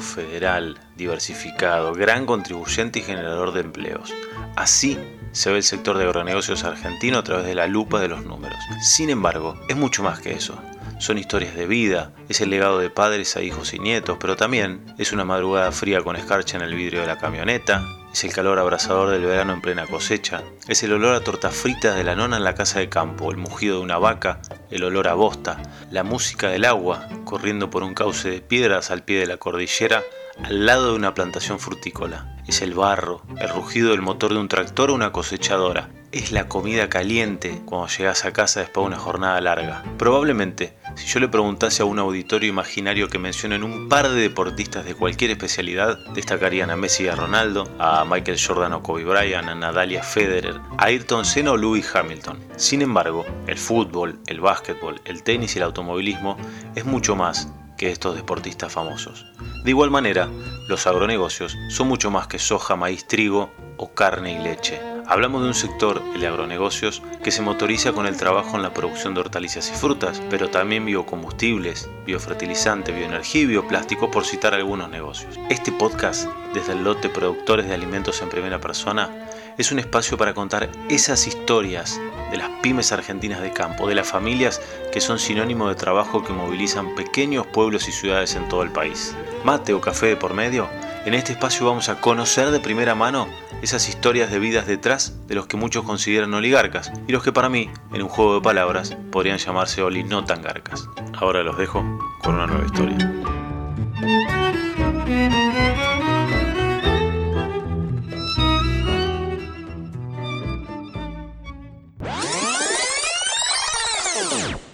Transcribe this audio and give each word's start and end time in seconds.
federal, 0.00 0.76
diversificado, 0.96 1.94
gran 1.94 2.26
contribuyente 2.26 2.98
y 2.98 3.02
generador 3.02 3.52
de 3.52 3.60
empleos. 3.60 4.12
Así 4.56 4.98
se 5.30 5.50
ve 5.50 5.58
el 5.58 5.62
sector 5.62 5.96
de 5.96 6.04
agronegocios 6.04 6.64
argentino 6.64 7.18
a 7.18 7.22
través 7.22 7.46
de 7.46 7.54
la 7.54 7.68
lupa 7.68 8.00
de 8.00 8.08
los 8.08 8.24
números. 8.24 8.58
Sin 8.82 9.08
embargo, 9.08 9.56
es 9.68 9.76
mucho 9.76 10.02
más 10.02 10.18
que 10.18 10.32
eso. 10.32 10.60
Son 10.98 11.16
historias 11.16 11.54
de 11.54 11.66
vida, 11.66 12.12
es 12.28 12.40
el 12.40 12.50
legado 12.50 12.80
de 12.80 12.90
padres 12.90 13.36
a 13.36 13.42
hijos 13.42 13.72
y 13.72 13.78
nietos, 13.78 14.16
pero 14.20 14.34
también 14.34 14.94
es 14.98 15.12
una 15.12 15.24
madrugada 15.24 15.70
fría 15.70 16.02
con 16.02 16.16
escarcha 16.16 16.56
en 16.56 16.64
el 16.64 16.74
vidrio 16.74 17.02
de 17.02 17.06
la 17.06 17.18
camioneta, 17.18 17.84
es 18.12 18.24
el 18.24 18.32
calor 18.32 18.58
abrasador 18.58 19.10
del 19.10 19.24
verano 19.24 19.54
en 19.54 19.60
plena 19.60 19.86
cosecha, 19.86 20.42
es 20.68 20.82
el 20.82 20.92
olor 20.92 21.14
a 21.14 21.24
tortas 21.24 21.54
fritas 21.54 21.96
de 21.96 22.04
la 22.04 22.14
nona 22.14 22.36
en 22.36 22.44
la 22.44 22.54
casa 22.54 22.78
de 22.78 22.88
campo, 22.88 23.30
el 23.30 23.38
mugido 23.38 23.78
de 23.78 23.82
una 23.82 23.98
vaca, 23.98 24.40
el 24.70 24.84
olor 24.84 25.08
a 25.08 25.14
bosta, 25.14 25.60
la 25.90 26.02
música 26.04 26.48
del 26.48 26.64
agua 26.64 27.08
corriendo 27.24 27.70
por 27.70 27.82
un 27.82 27.94
cauce 27.94 28.30
de 28.30 28.40
piedras 28.40 28.90
al 28.90 29.02
pie 29.02 29.20
de 29.20 29.26
la 29.26 29.38
cordillera 29.38 30.02
al 30.42 30.66
lado 30.66 30.90
de 30.90 30.96
una 30.96 31.14
plantación 31.14 31.58
frutícola. 31.58 32.36
Es 32.46 32.62
el 32.62 32.74
barro, 32.74 33.22
el 33.38 33.48
rugido 33.48 33.90
del 33.90 34.02
motor 34.02 34.32
de 34.32 34.40
un 34.40 34.48
tractor 34.48 34.90
o 34.90 34.94
una 34.94 35.12
cosechadora. 35.12 35.90
Es 36.10 36.32
la 36.32 36.48
comida 36.48 36.88
caliente 36.88 37.62
cuando 37.64 37.88
llegas 37.88 38.24
a 38.24 38.32
casa 38.32 38.60
después 38.60 38.84
de 38.84 38.88
una 38.88 38.98
jornada 38.98 39.40
larga. 39.40 39.82
Probablemente, 39.96 40.76
si 40.96 41.06
yo 41.06 41.20
le 41.20 41.28
preguntase 41.28 41.82
a 41.82 41.86
un 41.86 41.98
auditorio 41.98 42.50
imaginario 42.50 43.08
que 43.08 43.18
mencionen 43.18 43.62
un 43.62 43.88
par 43.88 44.10
de 44.10 44.20
deportistas 44.20 44.84
de 44.84 44.94
cualquier 44.94 45.30
especialidad, 45.30 45.98
destacarían 46.12 46.70
a 46.70 46.76
Messi 46.76 47.04
y 47.04 47.08
a 47.08 47.14
Ronaldo, 47.14 47.72
a 47.78 48.04
Michael 48.04 48.38
Jordan 48.44 48.74
o 48.74 48.82
Kobe 48.82 49.04
Bryant, 49.04 49.48
a 49.48 49.54
Nadalia 49.54 50.02
Federer, 50.02 50.60
a 50.76 50.86
Ayrton 50.86 51.24
Senna 51.24 51.52
o 51.52 51.56
Lewis 51.56 51.94
Hamilton. 51.94 52.38
Sin 52.56 52.82
embargo, 52.82 53.24
el 53.46 53.56
fútbol, 53.56 54.18
el 54.26 54.40
básquetbol, 54.40 55.00
el 55.04 55.22
tenis 55.22 55.54
y 55.54 55.58
el 55.58 55.64
automovilismo 55.64 56.36
es 56.74 56.84
mucho 56.84 57.16
más 57.16 57.48
que 57.82 57.90
estos 57.90 58.14
deportistas 58.14 58.72
famosos. 58.72 59.26
De 59.64 59.70
igual 59.70 59.90
manera, 59.90 60.28
los 60.68 60.86
agronegocios 60.86 61.58
son 61.68 61.88
mucho 61.88 62.12
más 62.12 62.28
que 62.28 62.38
soja, 62.38 62.76
maíz, 62.76 63.08
trigo 63.08 63.50
o 63.76 63.92
carne 63.92 64.34
y 64.34 64.38
leche. 64.38 64.80
Hablamos 65.08 65.42
de 65.42 65.48
un 65.48 65.54
sector, 65.54 66.00
el 66.14 66.24
agronegocios, 66.24 67.02
que 67.24 67.32
se 67.32 67.42
motoriza 67.42 67.92
con 67.92 68.06
el 68.06 68.16
trabajo 68.16 68.54
en 68.54 68.62
la 68.62 68.72
producción 68.72 69.14
de 69.14 69.20
hortalizas 69.22 69.68
y 69.68 69.74
frutas, 69.74 70.22
pero 70.30 70.48
también 70.48 70.86
biocombustibles, 70.86 71.90
biofertilizante, 72.06 72.92
bioenergía 72.92 73.42
y 73.42 73.46
bioplástico, 73.46 74.12
por 74.12 74.26
citar 74.26 74.54
algunos 74.54 74.88
negocios. 74.88 75.36
Este 75.50 75.72
podcast, 75.72 76.28
desde 76.54 76.74
el 76.74 76.84
lote 76.84 77.08
Productores 77.08 77.66
de 77.66 77.74
Alimentos 77.74 78.22
en 78.22 78.28
Primera 78.28 78.60
Persona, 78.60 79.10
es 79.58 79.72
un 79.72 79.78
espacio 79.78 80.16
para 80.16 80.34
contar 80.34 80.68
esas 80.88 81.26
historias 81.26 82.00
de 82.30 82.36
las 82.38 82.48
pymes 82.62 82.92
argentinas 82.92 83.40
de 83.40 83.52
campo, 83.52 83.86
de 83.86 83.94
las 83.94 84.08
familias 84.08 84.60
que 84.92 85.00
son 85.00 85.18
sinónimo 85.18 85.68
de 85.68 85.74
trabajo 85.74 86.24
que 86.24 86.32
movilizan 86.32 86.94
pequeños 86.94 87.46
pueblos 87.46 87.88
y 87.88 87.92
ciudades 87.92 88.34
en 88.34 88.48
todo 88.48 88.62
el 88.62 88.70
país. 88.70 89.14
Mate 89.44 89.74
o 89.74 89.80
café 89.80 90.06
de 90.06 90.16
por 90.16 90.34
medio, 90.34 90.68
en 91.04 91.14
este 91.14 91.32
espacio 91.32 91.66
vamos 91.66 91.88
a 91.88 92.00
conocer 92.00 92.50
de 92.50 92.60
primera 92.60 92.94
mano 92.94 93.26
esas 93.60 93.88
historias 93.88 94.30
de 94.30 94.38
vidas 94.38 94.66
detrás 94.66 95.14
de 95.26 95.34
los 95.34 95.46
que 95.46 95.56
muchos 95.56 95.84
consideran 95.84 96.32
oligarcas 96.34 96.92
y 97.06 97.12
los 97.12 97.22
que 97.22 97.32
para 97.32 97.48
mí, 97.48 97.70
en 97.92 98.02
un 98.02 98.08
juego 98.08 98.36
de 98.36 98.40
palabras, 98.40 98.96
podrían 99.10 99.38
llamarse 99.38 99.82
oli 99.82 100.04
no 100.04 100.24
tan 100.24 100.42
garcas. 100.42 100.88
Ahora 101.14 101.42
los 101.42 101.58
dejo 101.58 101.84
con 102.22 102.34
una 102.34 102.46
nueva 102.46 102.66
historia. 102.66 103.12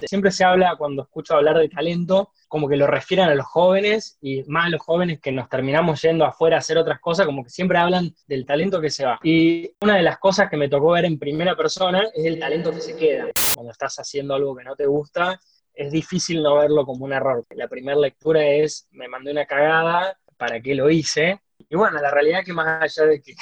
Siempre 0.09 0.31
se 0.31 0.43
habla, 0.43 0.77
cuando 0.79 1.03
escucho 1.03 1.35
hablar 1.35 1.59
de 1.59 1.69
talento, 1.69 2.33
como 2.49 2.67
que 2.67 2.77
lo 2.77 2.87
refieren 2.87 3.29
a 3.29 3.35
los 3.35 3.45
jóvenes 3.45 4.17
y 4.23 4.43
más 4.45 4.67
a 4.67 4.71
los 4.71 4.81
jóvenes 4.81 5.21
que 5.21 5.31
nos 5.33 5.51
terminamos 5.51 6.01
yendo 6.01 6.25
afuera 6.25 6.57
a 6.57 6.61
hacer 6.61 6.79
otras 6.79 6.99
cosas, 6.99 7.27
como 7.27 7.45
que 7.45 7.51
siempre 7.51 7.77
hablan 7.77 8.15
del 8.27 8.47
talento 8.47 8.81
que 8.81 8.89
se 8.89 9.05
va. 9.05 9.21
Y 9.23 9.71
una 9.83 9.97
de 9.97 10.03
las 10.03 10.17
cosas 10.17 10.49
que 10.49 10.57
me 10.57 10.71
tocó 10.71 10.93
ver 10.93 11.05
en 11.05 11.19
primera 11.19 11.55
persona 11.55 12.09
es 12.15 12.25
el 12.25 12.39
talento 12.39 12.73
que 12.73 12.81
se 12.81 12.97
queda. 12.97 13.27
Cuando 13.55 13.71
estás 13.71 13.99
haciendo 13.99 14.35
algo 14.35 14.57
que 14.57 14.65
no 14.65 14.75
te 14.75 14.87
gusta, 14.87 15.39
es 15.75 15.93
difícil 15.93 16.43
no 16.43 16.57
verlo 16.57 16.87
como 16.87 17.05
un 17.05 17.13
error. 17.13 17.45
La 17.51 17.69
primera 17.69 17.99
lectura 17.99 18.47
es, 18.47 18.89
me 18.93 19.09
mandé 19.09 19.31
una 19.31 19.45
cagada, 19.45 20.19
¿para 20.39 20.59
qué 20.63 20.75
lo 20.75 20.89
hice? 20.89 21.43
Y 21.69 21.77
bueno, 21.77 22.01
la 22.01 22.11
realidad 22.11 22.41
es 22.41 22.47
que 22.47 22.53
más 22.53 22.83
allá 22.83 23.09
de 23.09 23.23
que, 23.23 23.35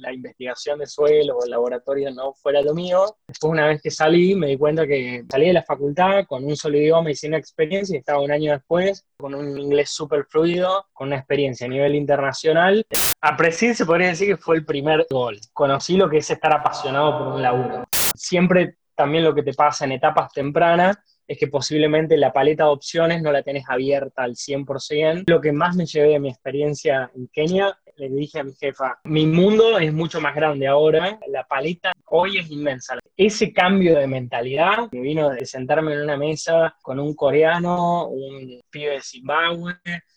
la 0.00 0.12
investigación 0.12 0.78
de 0.78 0.86
suelo 0.86 1.36
o 1.36 1.44
el 1.44 1.50
laboratorio 1.50 2.10
no 2.10 2.32
fuera 2.34 2.62
lo 2.62 2.74
mío, 2.74 3.16
después 3.26 3.52
una 3.52 3.66
vez 3.66 3.80
que 3.82 3.90
salí 3.90 4.34
me 4.34 4.48
di 4.48 4.56
cuenta 4.56 4.86
que 4.86 5.24
salí 5.30 5.46
de 5.46 5.52
la 5.52 5.62
facultad 5.62 6.24
con 6.26 6.44
un 6.44 6.56
solo 6.56 6.78
idioma 6.78 7.10
y 7.10 7.14
sin 7.14 7.34
experiencia 7.34 7.94
y 7.94 7.98
estaba 7.98 8.20
un 8.20 8.32
año 8.32 8.52
después 8.52 9.06
con 9.16 9.34
un 9.34 9.58
inglés 9.58 9.90
súper 9.90 10.24
fluido, 10.24 10.86
con 10.92 11.08
una 11.08 11.18
experiencia 11.18 11.66
a 11.66 11.70
nivel 11.70 11.94
internacional. 11.94 12.84
A 13.20 13.36
Presil 13.36 13.74
se 13.74 13.86
podría 13.86 14.08
decir 14.08 14.28
que 14.28 14.36
fue 14.36 14.56
el 14.56 14.64
primer 14.64 15.06
gol. 15.10 15.38
Conocí 15.52 15.96
lo 15.96 16.08
que 16.08 16.18
es 16.18 16.30
estar 16.30 16.52
apasionado 16.52 17.18
por 17.18 17.28
un 17.28 17.42
laburo. 17.42 17.84
Siempre 18.14 18.78
también 18.94 19.24
lo 19.24 19.34
que 19.34 19.42
te 19.42 19.54
pasa 19.54 19.84
en 19.84 19.92
etapas 19.92 20.32
tempranas 20.32 20.98
es 21.32 21.38
que 21.38 21.46
posiblemente 21.48 22.16
la 22.16 22.32
paleta 22.32 22.64
de 22.64 22.70
opciones 22.70 23.22
no 23.22 23.32
la 23.32 23.42
tenés 23.42 23.64
abierta 23.68 24.22
al 24.22 24.36
100%. 24.36 25.24
Lo 25.26 25.40
que 25.40 25.52
más 25.52 25.74
me 25.76 25.86
llevé 25.86 26.08
de 26.08 26.20
mi 26.20 26.28
experiencia 26.28 27.10
en 27.14 27.28
Kenia, 27.28 27.78
le 27.96 28.08
dije 28.08 28.40
a 28.40 28.44
mi 28.44 28.52
jefa, 28.54 28.98
mi 29.04 29.26
mundo 29.26 29.78
es 29.78 29.92
mucho 29.92 30.20
más 30.20 30.34
grande 30.34 30.66
ahora, 30.66 31.18
la 31.28 31.44
paleta 31.46 31.92
hoy 32.06 32.38
es 32.38 32.50
inmensa. 32.50 32.98
Ese 33.16 33.52
cambio 33.52 33.98
de 33.98 34.06
mentalidad 34.06 34.88
me 34.92 35.00
vino 35.00 35.30
de 35.30 35.44
sentarme 35.46 35.94
en 35.94 36.02
una 36.02 36.16
mesa 36.16 36.74
con 36.82 36.98
un 36.98 37.14
coreano, 37.14 38.08
un 38.08 38.60
pibe 38.70 38.92
de 38.92 39.00
Zimbabue, 39.00 39.74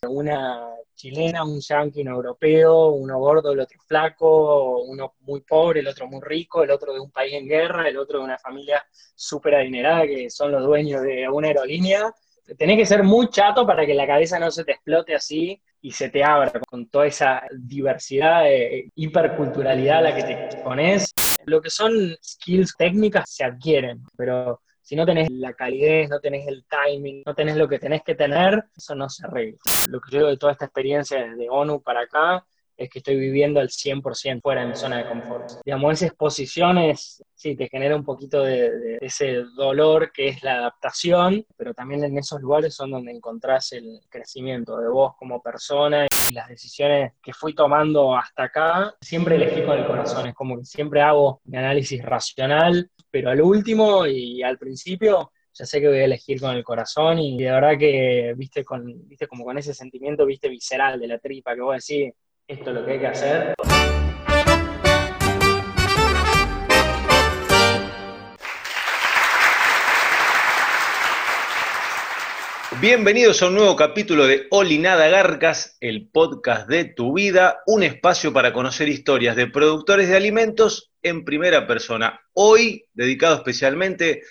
una 0.08 0.70
chilena, 0.96 1.44
un 1.44 1.60
yankee, 1.60 2.02
un 2.02 2.08
europeo, 2.08 2.90
uno 2.90 3.20
gordo, 3.20 3.52
el 3.52 3.60
otro 3.60 3.80
flaco, 3.88 4.82
uno 4.84 5.14
muy 5.22 5.42
pobre, 5.42 5.82
el 5.82 5.88
otro 5.88 6.08
muy 6.08 6.22
rico, 6.22 6.64
el 6.64 6.72
otro 6.72 6.94
de 6.94 7.00
un 7.00 7.12
país 7.12 7.34
en 7.34 7.48
guerra, 7.48 7.88
el 7.88 7.98
otro 7.98 8.20
de 8.20 8.26
una 8.26 8.38
familia 8.38 8.86
súper 9.16 9.56
adinerada 9.56 10.06
que 10.06 10.30
son 10.30 10.52
los 10.52 10.64
dueños 10.64 11.02
de 11.02 11.28
una 11.30 11.48
aerolínea. 11.48 12.14
Tenés 12.58 12.78
que 12.78 12.86
ser 12.86 13.04
muy 13.04 13.30
chato 13.30 13.66
para 13.66 13.86
que 13.86 13.94
la 13.94 14.08
cabeza 14.08 14.40
no 14.40 14.52
se 14.52 14.64
te 14.64 14.74
explote 14.74 15.16
así 15.16 15.62
y 15.86 15.92
se 15.92 16.10
te 16.10 16.24
abra 16.24 16.52
con 16.68 16.88
toda 16.88 17.06
esa 17.06 17.44
diversidad, 17.56 18.46
de 18.46 18.90
hiperculturalidad 18.96 20.00
a 20.00 20.02
la 20.02 20.16
que 20.16 20.24
te 20.24 20.46
expones. 20.46 21.14
Lo 21.46 21.62
que 21.62 21.70
son 21.70 21.92
skills 22.24 22.74
técnicas 22.76 23.32
se 23.32 23.44
adquieren, 23.44 24.02
pero 24.18 24.62
si 24.82 24.96
no 24.96 25.06
tenés 25.06 25.30
la 25.30 25.54
calidez, 25.54 26.10
no 26.10 26.20
tenés 26.20 26.48
el 26.48 26.66
timing, 26.68 27.22
no 27.24 27.36
tenés 27.36 27.56
lo 27.56 27.68
que 27.68 27.78
tenés 27.78 28.02
que 28.02 28.16
tener, 28.16 28.64
eso 28.76 28.96
no 28.96 29.08
se 29.10 29.28
arregla. 29.28 29.60
Lo 29.88 30.02
que 30.02 30.12
yo 30.12 30.18
digo 30.18 30.30
de 30.32 30.38
toda 30.38 30.54
esta 30.54 30.66
experiencia 30.66 31.24
desde 31.24 31.52
ONU 31.52 31.80
para 31.84 32.02
acá 32.02 32.44
es 32.78 32.90
que 32.90 33.00
estoy 33.00 33.18
viviendo 33.18 33.60
al 33.60 33.70
100% 33.70 34.42
fuera 34.42 34.62
de 34.62 34.68
mi 34.68 34.76
zona 34.76 34.98
de 34.98 35.08
confort. 35.08 35.50
Digamos, 35.64 35.94
esa 35.94 36.08
exposición 36.08 36.78
es, 36.78 37.24
sí, 37.34 37.56
te 37.56 37.70
genera 37.70 37.96
un 37.96 38.04
poquito 38.04 38.44
de, 38.44 38.98
ese 39.02 39.44
dolor 39.56 40.12
que 40.12 40.28
es 40.28 40.44
la 40.44 40.56
adaptación, 40.56 41.46
pero 41.56 41.74
también 41.74 42.04
en 42.04 42.18
esos 42.18 42.42
lugares 42.42 42.76
son 42.76 42.92
donde 42.92 43.12
encontrás 43.12 43.72
el 43.72 44.00
crecimiento 44.10 44.78
de 44.78 44.90
vos 44.90 45.14
como 45.18 45.42
persona 45.42 46.06
y 46.30 46.34
las 46.34 46.50
decisiones 46.50 47.14
que 47.22 47.34
fui 47.34 47.54
tomando 47.54 48.16
hasta 48.16 48.44
acá, 48.44 48.96
siempre 49.02 49.36
elegí 49.36 49.64
con 49.64 49.78
el 49.78 49.86
corazón, 49.86 50.28
es 50.28 50.34
como 50.34 50.64
siempre 50.64 51.02
hago 51.02 51.42
mi 51.46 51.58
análisis 51.58 52.04
racional 52.04 52.90
pero 53.16 53.30
al 53.30 53.40
último 53.40 54.06
y 54.06 54.44
al 54.44 54.58
principio 54.58 55.32
ya 55.54 55.66
sé 55.66 55.80
que 55.80 55.88
voy 55.88 56.00
a 56.00 56.04
elegir 56.04 56.42
con 56.42 56.54
el 56.54 56.66
corazón 56.66 57.18
y 57.18 57.38
de 57.42 57.50
verdad 57.50 57.78
que, 57.80 58.34
viste, 58.36 58.66
con, 58.66 59.08
viste 59.08 59.26
como 59.26 59.46
con 59.46 59.58
ese 59.58 59.74
sentimiento, 59.74 60.26
viste, 60.26 60.50
visceral 60.50 61.00
de 61.00 61.08
la 61.08 61.18
tripa, 61.18 61.56
que 61.56 61.62
vos 61.62 61.78
decís, 61.78 62.14
esto 62.48 62.70
es 62.70 62.76
lo 62.76 62.86
que 62.86 62.92
hay 62.92 63.00
que 63.00 63.08
hacer. 63.08 63.56
Bienvenidos 72.80 73.42
a 73.42 73.48
un 73.48 73.56
nuevo 73.56 73.76
capítulo 73.76 74.28
de 74.28 74.46
Oli 74.52 74.78
Nada 74.78 75.08
Garcas, 75.08 75.78
el 75.80 76.08
podcast 76.10 76.68
de 76.68 76.86
tu 76.86 77.14
vida, 77.14 77.64
un 77.66 77.82
espacio 77.82 78.32
para 78.32 78.54
conocer 78.54 78.90
historias 78.90 79.36
de 79.36 79.48
productores 79.48 80.08
de 80.08 80.18
alimentos 80.18 80.92
en 81.02 81.26
primera 81.26 81.66
persona. 81.66 82.22
Hoy 82.34 82.86
dedicado 82.94 83.38
especialmente 83.38 84.22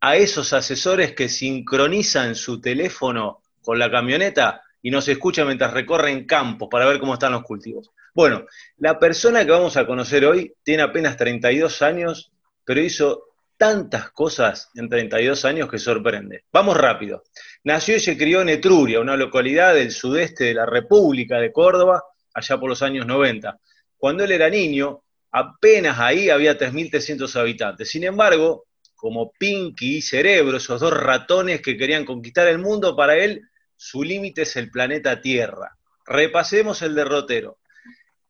a 0.00 0.16
esos 0.16 0.52
asesores 0.52 1.14
que 1.14 1.30
sincronizan 1.30 2.34
su 2.34 2.60
teléfono 2.60 3.40
con 3.62 3.78
la 3.78 3.90
camioneta 3.90 4.62
y 4.82 4.90
nos 4.90 5.08
escuchan 5.08 5.46
mientras 5.46 5.72
recorren 5.72 6.26
campos 6.26 6.68
para 6.70 6.86
ver 6.86 6.98
cómo 6.98 7.14
están 7.14 7.32
los 7.32 7.42
cultivos. 7.42 7.90
Bueno, 8.14 8.44
la 8.78 8.98
persona 8.98 9.44
que 9.44 9.52
vamos 9.52 9.76
a 9.76 9.86
conocer 9.86 10.24
hoy 10.26 10.52
tiene 10.62 10.82
apenas 10.82 11.16
32 11.16 11.80
años, 11.82 12.32
pero 12.64 12.80
hizo 12.80 13.28
tantas 13.56 14.10
cosas 14.10 14.70
en 14.74 14.88
32 14.88 15.44
años 15.44 15.70
que 15.70 15.78
sorprende. 15.78 16.44
Vamos 16.52 16.76
rápido. 16.76 17.22
Nació 17.64 17.96
y 17.96 18.00
se 18.00 18.18
crió 18.18 18.42
en 18.42 18.48
Etruria, 18.48 19.00
una 19.00 19.16
localidad 19.16 19.74
del 19.74 19.92
sudeste 19.92 20.44
de 20.44 20.54
la 20.54 20.66
República 20.66 21.38
de 21.38 21.52
Córdoba, 21.52 22.02
allá 22.34 22.58
por 22.58 22.68
los 22.68 22.82
años 22.82 23.06
90. 23.06 23.56
Cuando 23.96 24.24
él 24.24 24.32
era 24.32 24.50
niño, 24.50 25.04
apenas 25.30 25.98
ahí 26.00 26.28
había 26.28 26.58
3.300 26.58 27.36
habitantes. 27.36 27.88
Sin 27.88 28.02
embargo, 28.02 28.64
como 28.96 29.32
Pinky 29.32 29.98
y 29.98 30.02
Cerebro, 30.02 30.56
esos 30.56 30.80
dos 30.80 30.92
ratones 30.92 31.62
que 31.62 31.76
querían 31.76 32.04
conquistar 32.04 32.48
el 32.48 32.58
mundo, 32.58 32.96
para 32.96 33.16
él 33.16 33.42
su 33.84 34.04
límite 34.04 34.42
es 34.42 34.54
el 34.54 34.70
planeta 34.70 35.20
Tierra. 35.20 35.76
repasemos 36.06 36.82
el 36.82 36.94
derrotero. 36.94 37.58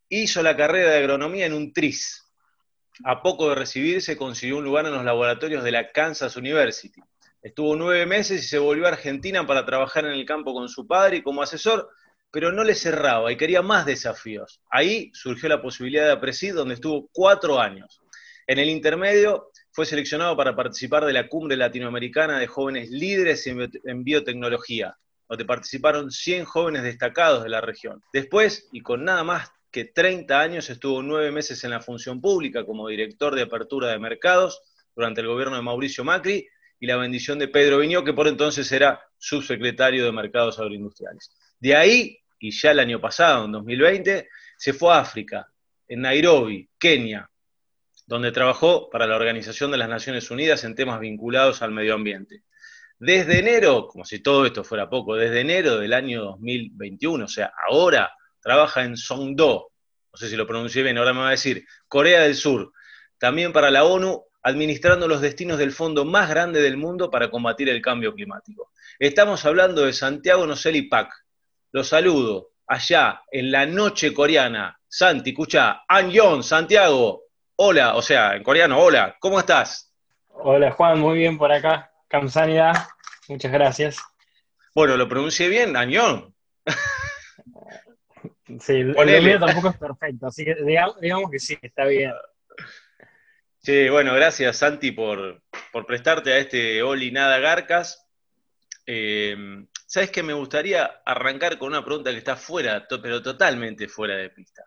Hizo 0.09 0.43
la 0.43 0.57
carrera 0.57 0.93
de 0.93 0.97
agronomía 0.97 1.45
en 1.45 1.53
un 1.53 1.75
TRIS. 1.75 2.25
A 3.05 3.21
poco 3.21 3.51
de 3.51 3.57
recibirse 3.57 4.17
consiguió 4.17 4.57
un 4.57 4.65
lugar 4.65 4.87
en 4.87 4.95
los 4.95 5.05
laboratorios 5.05 5.63
de 5.63 5.71
la 5.71 5.93
Kansas 5.93 6.37
University. 6.37 7.03
Estuvo 7.43 7.77
nueve 7.77 8.07
meses 8.07 8.43
y 8.43 8.49
se 8.49 8.59
volvió 8.59 8.87
a 8.87 8.93
Argentina 8.93 9.47
para 9.47 9.67
trabajar 9.67 10.07
en 10.07 10.13
el 10.13 10.25
campo 10.25 10.55
con 10.55 10.71
su 10.71 10.87
padre 10.87 11.19
y 11.19 11.23
como 11.23 11.43
asesor, 11.43 11.91
pero 12.31 12.51
no 12.51 12.65
le 12.65 12.75
cerraba 12.75 13.31
y 13.31 13.37
quería 13.37 13.61
más 13.61 13.85
desafíos. 13.85 14.63
Ahí 14.71 15.11
surgió 15.13 15.51
la 15.51 15.61
posibilidad 15.61 16.07
de 16.07 16.13
Apresid, 16.13 16.55
donde 16.55 16.77
estuvo 16.77 17.11
cuatro 17.13 17.61
años. 17.61 18.01
En 18.47 18.59
el 18.59 18.71
intermedio 18.71 19.51
fue 19.71 19.85
seleccionado 19.85 20.35
para 20.35 20.57
participar 20.57 21.05
de 21.05 21.13
la 21.13 21.29
Cumbre 21.29 21.59
Latinoamericana 21.59 22.39
de 22.39 22.47
Jóvenes 22.47 22.89
Líderes 22.89 23.47
en 23.47 24.03
Biotecnología, 24.03 24.97
donde 25.29 25.45
participaron 25.45 26.11
100 26.11 26.45
jóvenes 26.45 26.83
destacados 26.83 27.43
de 27.43 27.49
la 27.49 27.61
región. 27.61 28.03
Después, 28.13 28.69
y 28.73 28.81
con 28.83 29.05
nada 29.05 29.25
más 29.25 29.51
que 29.71 29.87
30 29.87 30.39
años, 30.39 30.69
estuvo 30.69 31.03
nueve 31.03 31.31
meses 31.31 31.65
en 31.65 31.71
la 31.71 31.81
función 31.81 32.21
pública 32.21 32.65
como 32.67 32.89
director 32.89 33.35
de 33.35 33.43
apertura 33.43 33.89
de 33.89 33.99
mercados 33.99 34.61
durante 34.95 35.23
el 35.23 35.29
gobierno 35.29 35.57
de 35.57 35.63
Mauricio 35.63 36.05
Macri 36.05 36.47
y 36.79 36.87
la 36.87 36.97
bendición 36.97 37.39
de 37.39 37.49
Pedro 37.49 37.79
Viñó, 37.79 38.05
que 38.05 38.13
por 38.13 38.29
entonces 38.29 38.71
era 38.73 39.01
subsecretario 39.17 40.05
de 40.05 40.13
Mercados 40.13 40.59
Agroindustriales. 40.59 41.31
De 41.59 41.77
ahí, 41.77 42.19
y 42.39 42.51
ya 42.51 42.73
el 42.73 42.81
año 42.81 43.01
pasado, 43.01 43.45
en 43.45 43.53
2020, 43.53 44.29
se 44.59 44.73
fue 44.73 44.93
a 44.93 44.99
África, 44.99 45.47
en 45.89 46.01
Nairobi, 46.01 46.69
Kenia, 46.79 47.31
donde 48.07 48.33
trabajó 48.33 48.91
para 48.91 49.07
la 49.07 49.17
Organización 49.17 49.71
de 49.71 49.79
las 49.79 49.89
Naciones 49.89 50.31
Unidas 50.31 50.65
en 50.65 50.75
temas 50.75 51.01
vinculados 51.01 51.63
al 51.63 51.71
medio 51.71 51.95
ambiente. 51.95 52.43
Desde 53.05 53.41
enero, 53.41 53.89
como 53.89 54.05
si 54.05 54.21
todo 54.21 54.47
esto 54.47 54.63
fuera 54.63 54.89
poco, 54.89 55.17
desde 55.17 55.41
enero 55.41 55.79
del 55.79 55.93
año 55.93 56.23
2021, 56.23 57.25
o 57.25 57.29
sea, 57.29 57.53
ahora 57.69 58.13
trabaja 58.41 58.85
en 58.85 58.97
Songdo, 58.97 59.73
no 60.13 60.17
sé 60.17 60.29
si 60.29 60.37
lo 60.37 60.47
pronuncié 60.47 60.85
bien, 60.85 60.97
ahora 60.97 61.13
me 61.13 61.19
va 61.19 61.27
a 61.27 61.33
decir, 61.33 61.67
Corea 61.89 62.21
del 62.21 62.37
Sur, 62.37 62.73
también 63.19 63.53
para 63.53 63.73
la 63.73 63.83
ONU, 63.83 64.23
administrando 64.45 65.09
los 65.09 65.21
destinos 65.21 65.59
del 65.59 65.73
fondo 65.73 66.05
más 66.05 66.31
grande 66.31 66.63
del 66.63 66.77
mundo 66.77 67.11
para 67.11 67.29
combatir 67.29 67.69
el 67.71 67.83
cambio 67.83 68.15
climático. 68.15 68.71
Estamos 69.01 69.45
hablando 69.47 69.85
de 69.85 69.93
Santiago 69.95 70.47
Noceli 70.47 70.83
Pak. 70.83 71.13
Lo 71.73 71.83
saludo 71.83 72.51
allá 72.69 73.23
en 73.33 73.51
la 73.51 73.67
noche 73.67 74.15
coreana. 74.15 74.79
Santi, 74.87 75.31
escucha, 75.31 75.83
An 75.89 76.13
Santiago, 76.45 77.25
Hola, 77.57 77.97
o 77.97 78.03
sea, 78.03 78.37
en 78.37 78.45
coreano, 78.45 78.79
hola, 78.79 79.17
¿cómo 79.19 79.41
estás? 79.41 79.93
Hola 80.29 80.71
Juan, 80.71 81.01
muy 81.01 81.19
bien 81.19 81.37
por 81.37 81.51
acá. 81.51 81.92
Kamsanida, 82.13 82.91
muchas 83.29 83.51
gracias. 83.51 83.97
Bueno, 84.75 84.99
lo 84.99 85.09
pronuncié 85.09 85.49
bien, 85.49 85.77
Añón. 85.77 86.35
Sí, 88.61 88.75
el 88.75 89.23
mío 89.25 89.41
tampoco 89.41 89.71
es 89.71 89.79
perfecto, 89.79 90.27
así 90.27 90.45
que 90.45 90.55
digamos, 91.01 91.31
que 91.31 91.39
sí, 91.39 91.57
está 91.63 91.87
bien. 91.87 92.13
Sí, 93.61 93.89
bueno, 93.89 94.13
gracias 94.15 94.59
Santi 94.59 94.93
por, 94.93 95.41
prestarte 95.87 96.35
a 96.35 96.39
este 96.39 96.83
Oli 96.83 97.11
Nada 97.11 97.39
Garcas. 97.39 98.07
Eh, 98.85 99.65
Sabes 99.87 100.11
que 100.11 100.23
me 100.23 100.35
gustaría 100.35 100.85
arrancar 101.07 101.59
con 101.59 101.69
una 101.69 101.83
pregunta 101.83 102.11
que 102.11 102.19
está 102.19 102.37
fuera, 102.37 102.87
pero 103.03 103.23
totalmente 103.23 103.89
fuera 103.89 104.17
de 104.17 104.29
pista 104.29 104.63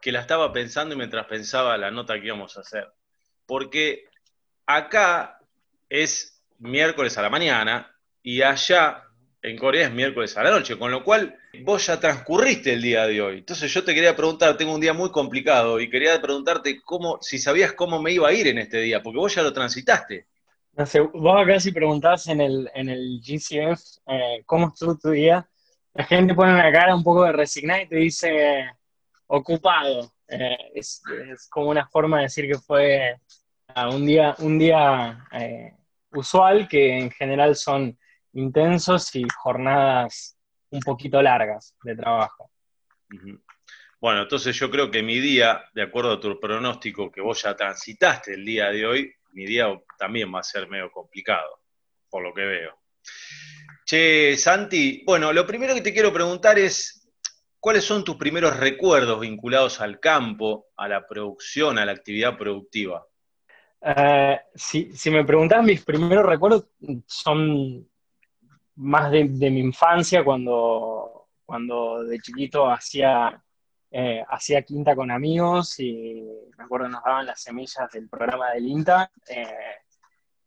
que 0.00 0.12
la 0.12 0.20
estaba 0.20 0.52
pensando 0.52 0.96
mientras 0.96 1.26
pensaba 1.26 1.76
la 1.76 1.90
nota 1.90 2.18
que 2.18 2.26
íbamos 2.26 2.56
a 2.56 2.60
hacer. 2.62 2.88
Porque 3.46 4.04
acá 4.66 5.40
es 5.88 6.37
miércoles 6.58 7.16
a 7.18 7.22
la 7.22 7.30
mañana 7.30 7.94
y 8.22 8.42
allá 8.42 9.04
en 9.42 9.56
Corea 9.56 9.86
es 9.86 9.92
miércoles 9.92 10.36
a 10.36 10.42
la 10.42 10.50
noche, 10.50 10.78
con 10.78 10.90
lo 10.90 11.04
cual 11.04 11.36
vos 11.62 11.86
ya 11.86 12.00
transcurriste 12.00 12.72
el 12.72 12.82
día 12.82 13.06
de 13.06 13.20
hoy. 13.20 13.38
Entonces 13.38 13.72
yo 13.72 13.84
te 13.84 13.94
quería 13.94 14.16
preguntar, 14.16 14.56
tengo 14.56 14.74
un 14.74 14.80
día 14.80 14.92
muy 14.92 15.10
complicado 15.10 15.80
y 15.80 15.88
quería 15.88 16.20
preguntarte 16.20 16.80
cómo, 16.82 17.18
si 17.20 17.38
sabías 17.38 17.72
cómo 17.72 18.02
me 18.02 18.12
iba 18.12 18.28
a 18.28 18.32
ir 18.32 18.48
en 18.48 18.58
este 18.58 18.80
día, 18.80 19.02
porque 19.02 19.18
vos 19.18 19.34
ya 19.34 19.42
lo 19.42 19.52
transitaste. 19.52 20.26
No 20.72 20.86
sé, 20.86 21.00
vos 21.00 21.40
acá 21.40 21.58
si 21.60 21.72
preguntás 21.72 22.26
en 22.28 22.40
el, 22.40 22.70
en 22.74 22.88
el 22.88 23.20
GCF 23.20 23.80
eh, 24.06 24.42
cómo 24.46 24.68
estuvo 24.68 24.96
tu 24.96 25.10
día, 25.10 25.48
la 25.94 26.04
gente 26.04 26.34
pone 26.34 26.52
una 26.52 26.70
cara 26.70 26.94
un 26.94 27.02
poco 27.02 27.24
de 27.24 27.32
resignada 27.32 27.82
y 27.82 27.88
te 27.88 27.96
dice, 27.96 28.70
ocupado. 29.26 30.12
Eh, 30.28 30.56
es, 30.74 31.02
como 31.50 31.70
una 31.70 31.86
forma 31.88 32.18
de 32.18 32.24
decir 32.24 32.46
que 32.46 32.58
fue 32.58 33.16
ah, 33.74 33.88
un 33.88 34.04
día, 34.06 34.36
un 34.40 34.58
día 34.58 35.26
eh, 35.32 35.72
usual, 36.12 36.68
que 36.68 36.98
en 36.98 37.10
general 37.10 37.54
son 37.56 37.98
intensos 38.32 39.14
y 39.14 39.24
jornadas 39.36 40.36
un 40.70 40.80
poquito 40.80 41.20
largas 41.22 41.74
de 41.82 41.96
trabajo. 41.96 42.50
Bueno, 44.00 44.22
entonces 44.22 44.54
yo 44.56 44.70
creo 44.70 44.90
que 44.90 45.02
mi 45.02 45.18
día, 45.18 45.64
de 45.74 45.82
acuerdo 45.82 46.12
a 46.12 46.20
tu 46.20 46.38
pronóstico 46.38 47.10
que 47.10 47.20
vos 47.20 47.42
ya 47.42 47.56
transitaste 47.56 48.34
el 48.34 48.44
día 48.44 48.68
de 48.70 48.86
hoy, 48.86 49.12
mi 49.32 49.46
día 49.46 49.66
también 49.98 50.32
va 50.32 50.40
a 50.40 50.44
ser 50.44 50.68
medio 50.68 50.90
complicado, 50.90 51.60
por 52.08 52.22
lo 52.22 52.32
que 52.32 52.44
veo. 52.44 52.78
Che, 53.84 54.36
Santi, 54.36 55.02
bueno, 55.06 55.32
lo 55.32 55.46
primero 55.46 55.74
que 55.74 55.80
te 55.80 55.92
quiero 55.92 56.12
preguntar 56.12 56.58
es, 56.58 56.98
¿Cuáles 57.60 57.84
son 57.84 58.04
tus 58.04 58.16
primeros 58.16 58.56
recuerdos 58.56 59.18
vinculados 59.18 59.80
al 59.80 59.98
campo, 59.98 60.68
a 60.76 60.86
la 60.86 61.06
producción, 61.08 61.76
a 61.78 61.84
la 61.84 61.90
actividad 61.90 62.38
productiva? 62.38 63.04
Eh, 63.80 64.40
si, 64.54 65.10
me 65.10 65.24
preguntas, 65.24 65.62
mis 65.62 65.84
primeros 65.84 66.26
recuerdos 66.26 66.68
son 67.06 67.88
más 68.76 69.10
de, 69.10 69.24
mi 69.24 69.60
infancia, 69.60 70.24
cuando, 70.24 71.28
cuando 71.44 72.04
de 72.04 72.18
chiquito 72.18 72.68
hacía, 72.68 73.42
eh, 73.90 74.24
hacía 74.28 74.62
quinta 74.62 74.94
con 74.96 75.10
amigos 75.10 75.78
y 75.80 76.22
me 76.56 76.64
acuerdo 76.64 76.88
nos 76.88 77.04
daban 77.04 77.26
las 77.26 77.42
semillas 77.42 77.90
del 77.92 78.08
programa 78.08 78.50
del 78.52 78.66
INTA. 78.66 79.10
Eh, 79.28 79.46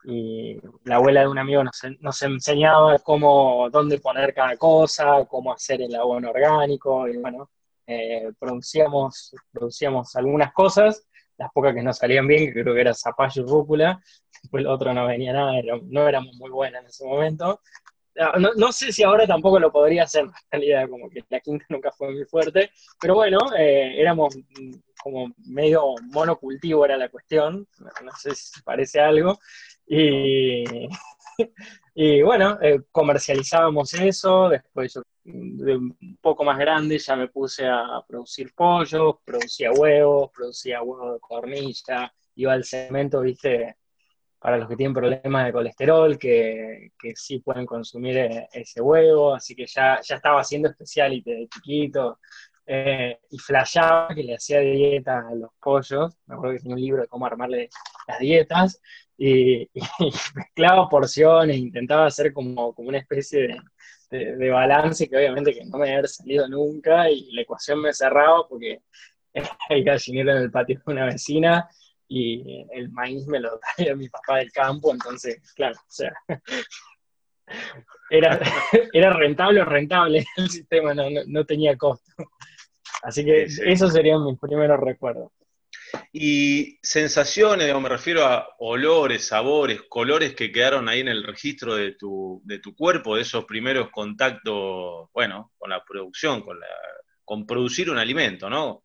y 0.04 0.60
la 0.86 0.96
abuela 0.96 1.22
de 1.22 1.28
un 1.28 1.38
amigo 1.38 1.64
nos, 1.64 2.22
enseñaba 2.24 2.98
cómo, 3.00 3.70
dónde 3.70 4.00
poner 4.00 4.34
cada 4.34 4.58
cosa, 4.58 5.26
cómo 5.26 5.54
hacer 5.54 5.80
el 5.80 5.94
abono 5.94 6.32
orgánico, 6.32 7.08
y 7.08 7.18
bueno, 7.18 7.52
producíamos, 8.40 9.36
producíamos 9.52 10.16
algunas 10.16 10.54
cosas, 10.54 11.08
las 11.42 11.52
pocas 11.52 11.74
que 11.74 11.82
nos 11.82 11.98
salían 11.98 12.28
bien, 12.28 12.46
que 12.46 12.62
creo 12.62 12.74
que 12.74 12.82
era 12.82 12.94
zapallo 12.94 13.44
y 13.44 13.46
rúcula, 13.46 14.00
después 14.42 14.62
el 14.62 14.68
otro 14.68 14.94
no 14.94 15.08
venía 15.08 15.34
nada, 15.34 15.54
no 15.84 16.08
éramos 16.08 16.36
muy 16.36 16.50
buenas 16.50 16.82
en 16.82 16.88
ese 16.88 17.06
momento. 17.06 17.60
Ah, 18.20 18.38
no, 18.38 18.72
sé 18.74 18.92
si 18.92 19.04
ahora 19.04 19.26
tampoco 19.26 19.58
lo 19.60 19.72
podría 19.72 20.04
hacer, 20.04 20.26
en 20.26 20.32
realidad, 20.52 20.90
como 20.90 21.10
que 21.10 21.24
la 21.30 21.40
quinta 21.40 21.66
nunca 21.70 21.92
fue 21.92 22.12
muy 22.12 22.26
fuerte, 22.26 22.72
pero 23.00 23.16
bueno, 23.16 23.40
eh, 23.58 24.00
éramos 24.00 24.38
como 25.02 25.34
medio 25.46 25.96
monocultivo 26.12 26.86
era 26.86 26.98
la 26.98 27.10
cuestión, 27.10 27.68
no 28.04 28.12
sé 28.18 28.36
si 28.36 28.62
parece 28.62 29.00
algo, 29.00 29.40
Y, 29.88 30.64
bueno, 32.24 32.58
eh, 32.62 32.82
comercializábamos 32.92 33.94
eso, 33.96 34.50
después 34.50 34.94
yo 34.94 35.02
de 35.24 35.76
un 35.78 36.18
poco 36.22 36.44
más 36.44 36.58
grande 36.58 36.98
ya 36.98 37.16
me 37.16 37.28
puse 37.28 37.68
a 37.68 38.02
producir 38.08 38.54
pollos, 38.56 39.16
producía 39.24 39.72
huevos, 39.72 40.32
producía 40.34 40.82
huevos 40.82 41.14
de 41.14 41.20
cornilla, 41.20 42.14
iba 42.36 42.54
al 42.54 42.64
cemento, 42.64 43.22
viste, 43.22 43.78
para 44.40 44.58
los 44.58 44.68
que 44.68 44.76
tienen 44.76 44.94
problemas 44.94 45.46
de 45.46 45.54
colesterol, 45.54 46.18
que, 46.18 46.94
que 46.98 47.16
sí 47.16 47.40
pueden 47.40 47.66
consumir 47.66 48.18
eh, 48.18 48.48
ese 48.54 48.82
huevo, 48.82 49.36
así 49.36 49.56
que 49.56 49.68
ya, 49.68 50.00
ya 50.02 50.16
estaba 50.16 50.42
haciendo 50.42 50.70
especialite 50.70 51.32
de 51.32 51.48
chiquito, 51.48 52.20
eh, 52.66 53.20
y 53.30 53.38
flashaba 53.38 54.10
que 54.16 54.24
le 54.24 54.36
hacía 54.36 54.60
dietas 54.60 55.26
a 55.26 55.36
los 55.36 55.52
pollos, 55.62 56.18
me 56.26 56.36
acuerdo 56.36 56.56
que 56.56 56.62
tenía 56.62 56.76
un 56.76 56.82
libro 56.82 57.02
de 57.02 57.08
cómo 57.08 57.26
armarle 57.26 57.70
las 58.08 58.20
dietas, 58.20 58.82
y, 59.24 59.70
mezclaba 60.34 60.90
porciones, 60.90 61.58
intentaba 61.58 62.08
hacer 62.08 62.34
como, 62.34 62.74
como 62.74 62.90
una 62.90 62.98
especie 62.98 63.62
de, 64.10 64.50
balance 64.50 65.08
que 65.08 65.16
obviamente 65.16 65.54
que 65.54 65.64
no 65.64 65.78
me 65.78 65.94
había 65.94 66.08
salido 66.08 66.48
nunca 66.50 67.10
y 67.10 67.32
la 67.32 67.44
ecuación 67.44 67.82
me 67.82 67.94
cerraba 67.94 68.46
porque 68.50 68.82
hay 69.70 69.84
gallinero 69.84 70.32
en 70.32 70.38
el 70.38 70.52
patio 70.52 70.82
de 70.86 70.92
una 70.92 71.06
vecina 71.06 71.70
y 72.08 72.66
el 72.74 72.90
maíz 72.92 73.26
me 73.28 73.40
lo 73.40 73.60
traía 73.76 73.96
mi 73.96 74.10
papá 74.10 74.40
del 74.40 74.52
campo, 74.52 74.92
entonces, 74.92 75.40
claro, 75.54 75.78
o 75.78 75.92
sea, 75.92 76.12
era, 78.10 78.40
era 78.92 79.14
rentable 79.14 79.62
o 79.62 79.66
rentable 79.66 80.26
el 80.36 80.50
sistema, 80.50 80.96
no, 80.96 81.04
no, 81.28 81.46
tenía 81.46 81.78
costo. 81.78 82.12
Así 83.04 83.24
que 83.24 83.44
esos 83.44 83.94
serían 83.94 84.26
mis 84.26 84.40
primeros 84.40 84.80
recuerdos. 84.80 85.32
Y 86.14 86.80
sensaciones, 86.82 87.74
me 87.80 87.90
refiero 87.90 88.26
a 88.26 88.48
olores, 88.60 89.28
sabores, 89.28 89.82
colores 89.90 90.36
que 90.36 90.52
quedaron 90.52 90.90
ahí 90.90 91.00
en 91.00 91.08
el 91.08 91.24
registro 91.24 91.76
de 91.76 91.94
tu, 91.94 92.42
de 92.46 92.60
tu 92.60 92.76
cuerpo, 92.76 93.16
de 93.16 93.24
esos 93.24 93.46
primeros 93.46 93.90
contactos, 93.90 95.10
bueno, 95.14 95.52
con 95.58 95.70
la 95.70 95.84
producción, 95.84 96.42
con, 96.42 96.60
la, 96.60 96.68
con 97.24 97.46
producir 97.46 97.90
un 97.90 97.98
alimento, 97.98 98.50
¿no? 98.50 98.84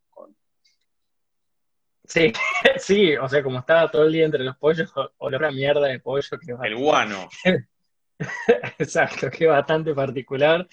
Sí, 2.06 2.32
sí, 2.78 3.16
o 3.16 3.28
sea, 3.28 3.42
como 3.42 3.58
estaba 3.58 3.90
todo 3.90 4.04
el 4.06 4.12
día 4.12 4.25
entre 4.25 4.44
los 4.44 4.56
pollos, 4.56 4.92
olor 5.18 5.44
a 5.44 5.50
mierda 5.50 5.88
de 5.88 6.00
pollo. 6.00 6.38
Que 6.38 6.52
el 6.66 6.76
guano. 6.76 7.28
Exacto, 8.78 9.30
que 9.30 9.44
es 9.44 9.50
bastante 9.50 9.94
particular. 9.94 10.66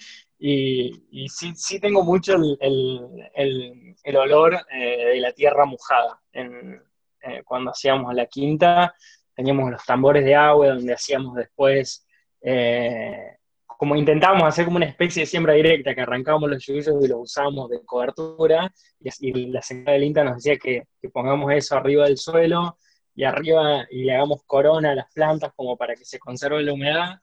Y, 0.46 1.26
sí, 1.30 1.54
sí 1.56 1.80
tengo 1.80 2.04
mucho 2.04 2.34
el, 2.34 3.96
olor 4.14 4.60
eh, 4.70 5.06
de 5.14 5.20
la 5.20 5.32
tierra 5.32 5.64
mojada. 5.64 6.20
En, 6.34 6.82
eh, 7.22 7.42
cuando 7.46 7.70
hacíamos 7.70 8.12
la 8.12 8.26
quinta, 8.26 8.94
teníamos 9.34 9.70
los 9.70 9.82
tambores 9.86 10.22
de 10.22 10.34
agua 10.34 10.68
donde 10.68 10.92
hacíamos 10.92 11.34
después, 11.36 12.06
eh, 12.42 13.38
como 13.64 13.96
intentábamos 13.96 14.44
hacer 14.46 14.66
como 14.66 14.76
una 14.76 14.84
especie 14.84 15.22
de 15.22 15.26
siembra 15.26 15.54
directa, 15.54 15.94
que 15.94 16.02
arrancábamos 16.02 16.50
los 16.50 16.66
yubillos 16.66 16.94
y 17.02 17.08
los 17.08 17.20
usábamos 17.22 17.70
de 17.70 17.82
cobertura, 17.82 18.70
y, 19.00 19.46
la 19.46 19.62
señora 19.62 19.94
del 19.94 20.04
INTA 20.04 20.24
nos 20.24 20.36
decía 20.36 20.58
que, 20.58 20.82
que 21.00 21.08
pongamos 21.08 21.50
eso 21.54 21.74
arriba 21.74 22.04
del 22.04 22.18
suelo 22.18 22.76
y 23.14 23.24
arriba 23.24 23.86
y 23.90 24.04
le 24.04 24.14
hagamos 24.14 24.42
corona 24.44 24.90
a 24.90 24.94
las 24.94 25.10
plantas 25.10 25.54
como 25.56 25.78
para 25.78 25.94
que 25.94 26.04
se 26.04 26.18
conserve 26.18 26.62
la 26.62 26.74
humedad. 26.74 27.18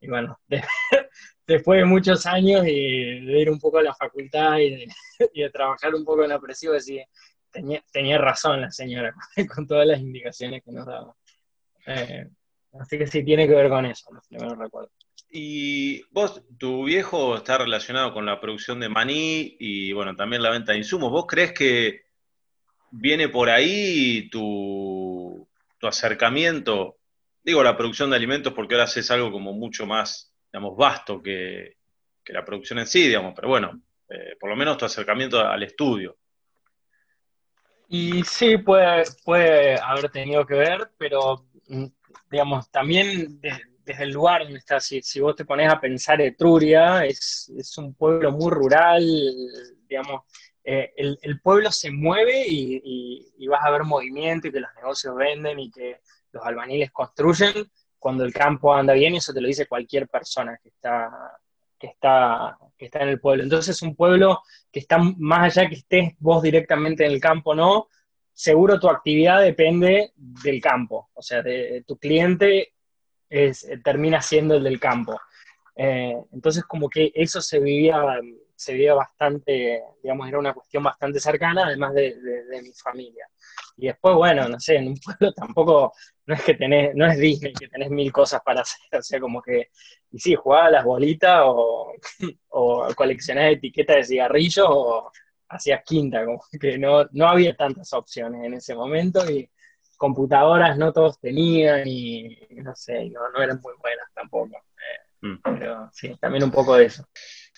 Y 0.00 0.08
bueno, 0.08 0.38
después 1.48 1.80
de 1.80 1.86
muchos 1.86 2.26
años 2.26 2.62
de, 2.62 2.70
ir 2.72 3.50
un 3.50 3.58
poco 3.58 3.78
a 3.78 3.82
la 3.82 3.94
facultad 3.94 4.58
y 4.58 4.86
de, 5.34 5.50
trabajar 5.52 5.94
un 5.94 6.04
poco 6.04 6.22
en 6.22 6.28
la 6.28 6.38
presión, 6.38 6.74
decía, 6.74 7.06
tenía, 7.50 7.82
tenía 7.90 8.18
razón 8.18 8.60
la 8.60 8.70
señora 8.70 9.14
con 9.54 9.66
todas 9.66 9.86
las 9.86 9.98
indicaciones 9.98 10.62
que 10.62 10.70
nos 10.70 10.86
daba. 10.86 11.16
Eh, 11.86 12.28
así 12.78 12.98
que 12.98 13.06
sí, 13.06 13.24
tiene 13.24 13.48
que 13.48 13.54
ver 13.54 13.70
con 13.70 13.86
eso, 13.86 14.12
los 14.12 14.26
primeros 14.28 14.58
recuerdos. 14.58 14.92
Y 15.30 16.02
vos, 16.10 16.42
tu 16.58 16.84
viejo 16.84 17.36
está 17.36 17.58
relacionado 17.58 18.12
con 18.12 18.26
la 18.26 18.40
producción 18.40 18.78
de 18.80 18.88
maní 18.88 19.56
y 19.58 19.92
bueno, 19.92 20.14
también 20.16 20.42
la 20.42 20.50
venta 20.50 20.72
de 20.72 20.78
insumos. 20.78 21.10
¿Vos 21.10 21.26
crees 21.26 21.52
que 21.52 22.02
viene 22.90 23.28
por 23.28 23.50
ahí 23.50 24.28
tu, 24.30 25.48
tu 25.78 25.86
acercamiento? 25.86 26.98
Digo, 27.42 27.62
la 27.62 27.76
producción 27.76 28.10
de 28.10 28.16
alimentos 28.16 28.52
porque 28.52 28.74
ahora 28.74 28.84
haces 28.84 29.10
algo 29.10 29.30
como 29.30 29.52
mucho 29.52 29.86
más, 29.86 30.27
digamos, 30.52 30.76
vasto 30.76 31.22
que, 31.22 31.76
la 32.26 32.44
producción 32.44 32.78
en 32.78 32.86
sí, 32.86 33.06
digamos, 33.06 33.32
pero 33.34 33.48
bueno, 33.48 33.80
eh, 34.06 34.36
por 34.38 34.50
lo 34.50 34.56
menos 34.56 34.76
tu 34.76 34.84
acercamiento 34.84 35.40
al 35.40 35.62
estudio. 35.62 36.18
Y 37.88 38.22
sí, 38.24 38.58
puede, 38.58 39.80
haber 39.80 40.10
tenido 40.10 40.44
que 40.44 40.54
ver, 40.54 40.90
pero 40.98 41.46
mm, 41.68 41.86
digamos, 42.30 42.70
también 42.70 43.40
desde 43.40 44.02
el 44.02 44.10
lugar 44.10 44.42
donde 44.42 44.58
estás, 44.58 44.84
si, 44.84 45.00
si, 45.00 45.20
vos 45.20 45.36
te 45.36 45.46
pones 45.46 45.72
a 45.72 45.80
pensar 45.80 46.20
Etruria, 46.20 47.06
es, 47.06 47.50
un 47.78 47.94
pueblo 47.94 48.30
muy 48.30 48.50
rural, 48.50 49.02
digamos, 49.88 50.24
eh, 50.62 50.92
el, 50.96 51.40
pueblo 51.40 51.72
se 51.72 51.90
mueve 51.90 52.46
y, 52.46 53.32
y, 53.38 53.46
vas 53.46 53.64
a 53.64 53.70
ver 53.70 53.84
movimiento 53.84 54.48
y 54.48 54.52
que 54.52 54.60
los 54.60 54.74
negocios 54.74 55.16
venden 55.16 55.58
y 55.58 55.70
que 55.70 56.00
los 56.32 56.44
albaniles 56.44 56.90
construyen 56.90 57.70
cuando 57.98 58.24
el 58.24 58.32
campo 58.32 58.74
anda 58.74 58.94
bien, 58.94 59.14
y 59.14 59.18
eso 59.18 59.32
te 59.32 59.40
lo 59.40 59.48
dice 59.48 59.66
cualquier 59.66 60.08
persona 60.08 60.58
que 60.62 60.68
está, 60.68 61.10
que 61.78 61.88
está, 61.88 62.56
que 62.76 62.86
está 62.86 63.00
en 63.00 63.08
el 63.08 63.20
pueblo. 63.20 63.42
Entonces 63.42 63.76
es 63.76 63.82
un 63.82 63.94
pueblo 63.94 64.40
que 64.70 64.80
está 64.80 64.98
más 64.98 65.56
allá 65.56 65.68
que 65.68 65.76
estés 65.76 66.12
vos 66.18 66.42
directamente 66.42 67.04
en 67.04 67.12
el 67.12 67.20
campo, 67.20 67.54
¿no? 67.54 67.88
Seguro 68.32 68.78
tu 68.78 68.88
actividad 68.88 69.42
depende 69.42 70.12
del 70.16 70.60
campo, 70.60 71.10
o 71.12 71.22
sea, 71.22 71.42
de, 71.42 71.82
tu 71.86 71.98
cliente 71.98 72.72
es, 73.28 73.68
termina 73.82 74.22
siendo 74.22 74.54
el 74.54 74.64
del 74.64 74.78
campo. 74.78 75.20
Eh, 75.74 76.16
entonces 76.32 76.64
como 76.64 76.88
que 76.88 77.12
eso 77.14 77.40
se 77.40 77.60
vivía 77.60 78.00
se 78.58 78.72
veía 78.72 78.92
bastante, 78.92 79.84
digamos, 80.02 80.26
era 80.28 80.38
una 80.38 80.52
cuestión 80.52 80.82
bastante 80.82 81.20
cercana, 81.20 81.66
además 81.66 81.94
de, 81.94 82.16
mi 82.60 82.72
familia. 82.72 83.24
Y 83.76 83.86
después, 83.86 84.16
bueno, 84.16 84.48
no 84.48 84.58
sé, 84.58 84.76
en 84.76 84.88
un 84.88 84.96
pueblo 84.98 85.32
tampoco, 85.36 85.92
no 86.26 86.34
es 86.34 86.42
que 86.42 86.54
tenés, 86.54 86.92
no 86.96 87.06
es 87.06 87.18
Disney, 87.18 87.52
que 87.52 87.68
tenés 87.68 87.88
mil 87.88 88.10
cosas 88.10 88.42
para 88.44 88.62
hacer, 88.62 88.80
o 88.98 89.02
sea, 89.02 89.20
como 89.20 89.40
que, 89.40 89.70
y 90.10 90.18
sí, 90.18 90.34
jugaba 90.34 90.72
las 90.72 90.84
bolitas 90.84 91.42
o, 91.44 91.92
o 92.48 92.88
coleccionaba 92.96 93.48
etiquetas 93.48 93.96
de 93.96 94.04
cigarrillos 94.04 94.66
o 94.68 95.12
hacías 95.50 95.82
quinta, 95.84 96.24
como 96.24 96.42
que 96.60 96.78
no, 96.78 97.06
no 97.12 97.28
había 97.28 97.54
tantas 97.56 97.92
opciones 97.92 98.44
en 98.44 98.54
ese 98.54 98.74
momento 98.74 99.30
y 99.30 99.48
computadoras 99.96 100.76
no 100.76 100.92
todos 100.92 101.20
tenían 101.20 101.86
y 101.86 102.36
no 102.56 102.74
sé, 102.74 103.08
no, 103.10 103.20
no 103.30 103.40
eran 103.40 103.60
muy 103.60 103.74
buenas 103.80 104.08
tampoco. 104.14 104.56
Mm. 105.20 105.36
Pero 105.42 105.90
sí, 105.92 106.16
también 106.20 106.44
un 106.44 106.50
poco 106.50 106.76
de 106.76 106.86
eso. 106.86 107.04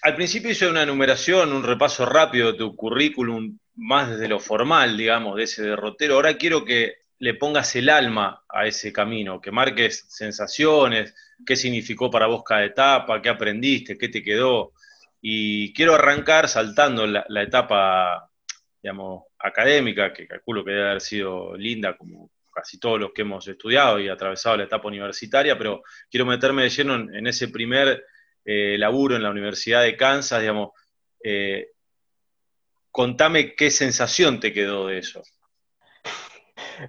Al 0.02 0.14
principio 0.14 0.50
hice 0.50 0.66
una 0.66 0.82
enumeración, 0.82 1.52
un 1.52 1.62
repaso 1.62 2.06
rápido 2.06 2.52
de 2.52 2.58
tu 2.58 2.74
currículum, 2.74 3.58
más 3.74 4.08
desde 4.10 4.28
lo 4.28 4.40
formal, 4.40 4.96
digamos, 4.96 5.36
de 5.36 5.42
ese 5.42 5.62
derrotero. 5.62 6.14
Ahora 6.14 6.38
quiero 6.38 6.64
que 6.64 7.00
le 7.18 7.34
pongas 7.34 7.76
el 7.76 7.90
alma 7.90 8.42
a 8.48 8.66
ese 8.66 8.94
camino, 8.94 9.42
que 9.42 9.50
marques 9.50 10.06
sensaciones, 10.08 11.14
qué 11.44 11.54
significó 11.54 12.10
para 12.10 12.26
vos 12.26 12.42
cada 12.42 12.64
etapa, 12.64 13.20
qué 13.20 13.28
aprendiste, 13.28 13.98
qué 13.98 14.08
te 14.08 14.22
quedó. 14.22 14.72
Y 15.20 15.74
quiero 15.74 15.94
arrancar 15.94 16.48
saltando 16.48 17.06
la, 17.06 17.42
etapa, 17.42 18.30
digamos, 18.82 19.24
académica, 19.38 20.14
que 20.14 20.26
calculo 20.26 20.64
que 20.64 20.70
debe 20.70 20.88
haber 20.88 21.02
sido 21.02 21.54
linda 21.58 21.94
como 21.94 22.30
casi 22.54 22.80
todos 22.80 22.98
los 22.98 23.12
que 23.12 23.20
hemos 23.20 23.46
estudiado 23.46 24.00
y 24.00 24.08
atravesado 24.08 24.56
la 24.56 24.64
etapa 24.64 24.88
universitaria, 24.88 25.58
pero 25.58 25.82
quiero 26.10 26.24
meterme 26.24 26.62
de 26.62 26.70
lleno 26.70 26.94
en 26.94 27.26
ese 27.26 27.48
primer 27.48 28.02
eh, 28.44 28.76
laburo 28.78 29.16
en 29.16 29.22
la 29.22 29.30
Universidad 29.30 29.82
de 29.82 29.96
Kansas, 29.96 30.40
digamos, 30.40 30.70
eh, 31.22 31.68
contame 32.90 33.54
qué 33.54 33.70
sensación 33.70 34.40
te 34.40 34.52
quedó 34.52 34.86
de 34.86 34.98
eso. 34.98 35.22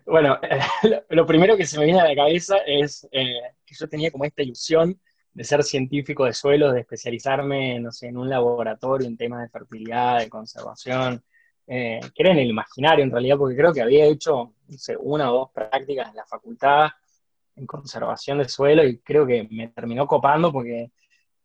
Bueno, 0.06 0.40
lo 1.10 1.26
primero 1.26 1.58
que 1.58 1.66
se 1.66 1.78
me 1.78 1.86
viene 1.86 2.00
a 2.00 2.08
la 2.08 2.16
cabeza 2.16 2.58
es 2.66 3.08
eh, 3.12 3.42
que 3.66 3.76
yo 3.76 3.88
tenía 3.88 4.12
como 4.12 4.26
esta 4.26 4.42
ilusión 4.42 5.00
de 5.34 5.44
ser 5.44 5.64
científico 5.64 6.26
de 6.26 6.34
suelos, 6.34 6.74
de 6.74 6.82
especializarme, 6.82 7.80
no 7.80 7.92
sé, 7.92 8.08
en 8.08 8.18
un 8.18 8.30
laboratorio 8.30 9.08
en 9.08 9.18
temas 9.18 9.42
de 9.42 9.50
fertilidad, 9.50 10.20
de 10.20 10.30
conservación, 10.30 11.24
que 11.66 12.02
era 12.18 12.32
en 12.32 12.40
el 12.40 12.50
imaginario 12.50 13.06
en 13.06 13.12
realidad, 13.12 13.38
porque 13.38 13.56
creo 13.56 13.72
que 13.72 13.82
había 13.82 14.04
hecho, 14.06 14.56
una 15.00 15.32
o 15.32 15.36
dos 15.36 15.52
prácticas 15.52 16.10
en 16.10 16.18
la 16.18 16.26
facultad 16.26 16.90
en 17.56 17.66
conservación 17.66 18.40
de 18.40 18.50
suelo 18.50 18.84
y 18.86 19.00
creo 19.00 19.26
que 19.26 19.48
me 19.50 19.70
terminó 19.70 20.08
copando 20.08 20.52
porque 20.52 20.92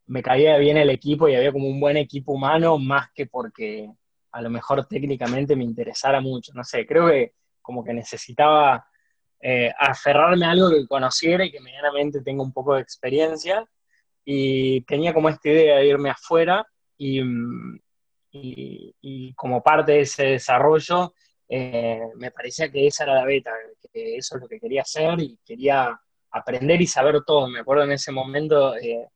me 0.07 0.23
caía 0.23 0.57
bien 0.59 0.77
el 0.77 0.91
equipo 0.91 1.29
y 1.29 1.35
había 1.35 1.53
como 1.53 1.69
un 1.69 1.81
buen 1.81 1.97
equipo 1.97 2.33
humano, 2.33 2.79
más 2.79 3.11
que 3.13 3.27
porque 3.27 3.91
a 4.33 4.41
lo 4.41 4.51
mejor 4.51 4.87
técnicamente 4.87 5.57
me 5.57 5.65
interesara 5.65 6.21
mucho. 6.21 6.53
No 6.55 6.63
sé, 6.63 6.87
creo 6.87 7.09
que 7.09 7.33
como 7.61 7.83
que 7.85 7.93
necesitaba 7.93 8.87
eh, 9.41 9.73
aferrarme 9.79 10.47
a 10.47 10.51
algo 10.51 10.71
que 10.71 10.87
conociera 10.87 11.45
y 11.45 11.51
que 11.51 11.61
medianamente 11.61 12.21
tenga 12.23 12.43
un 12.43 12.53
poco 12.53 12.75
de 12.75 12.83
experiencia. 12.83 13.67
Y 14.25 14.83
tenía 14.83 15.15
como 15.15 15.29
esta 15.29 15.49
idea 15.49 15.77
de 15.77 15.87
irme 15.87 16.11
afuera 16.11 16.67
y, 16.99 17.21
y, 18.33 19.33
como 19.35 19.63
parte 19.63 19.93
de 19.93 20.01
ese 20.01 20.25
desarrollo 20.25 21.15
eh, 21.49 22.01
me 22.17 22.31
parecía 22.33 22.71
que 22.71 22.87
esa 22.87 23.05
era 23.05 23.15
la 23.15 23.25
beta, 23.25 23.53
que 23.93 24.17
eso 24.17 24.37
es 24.37 24.43
lo 24.43 24.49
que 24.49 24.59
quería 24.59 24.83
hacer 24.83 25.21
y 25.21 25.39
quería 25.45 25.99
aprender 26.31 26.81
y 26.81 26.87
saber 26.87 27.23
todo. 27.25 27.49
Me 27.49 27.61
acuerdo 27.61 27.85
en 27.85 27.93
ese 27.93 28.13
momento... 28.13 28.77
Eh, 28.77 29.09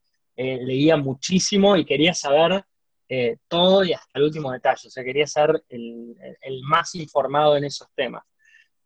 eh, 0.43 0.59
leía 0.59 0.97
muchísimo 0.97 1.77
y 1.77 1.85
quería 1.85 2.15
saber 2.15 2.65
eh, 3.07 3.37
todo 3.47 3.85
y 3.85 3.93
hasta 3.93 4.19
el 4.19 4.23
último 4.23 4.51
detalle, 4.51 4.89
o 4.89 4.91
sea, 4.91 5.05
quería 5.05 5.27
ser 5.27 5.63
el, 5.69 6.17
más 6.63 6.95
informado 6.95 7.59
en 7.59 7.65
esos 7.65 7.89
temas. 7.95 8.25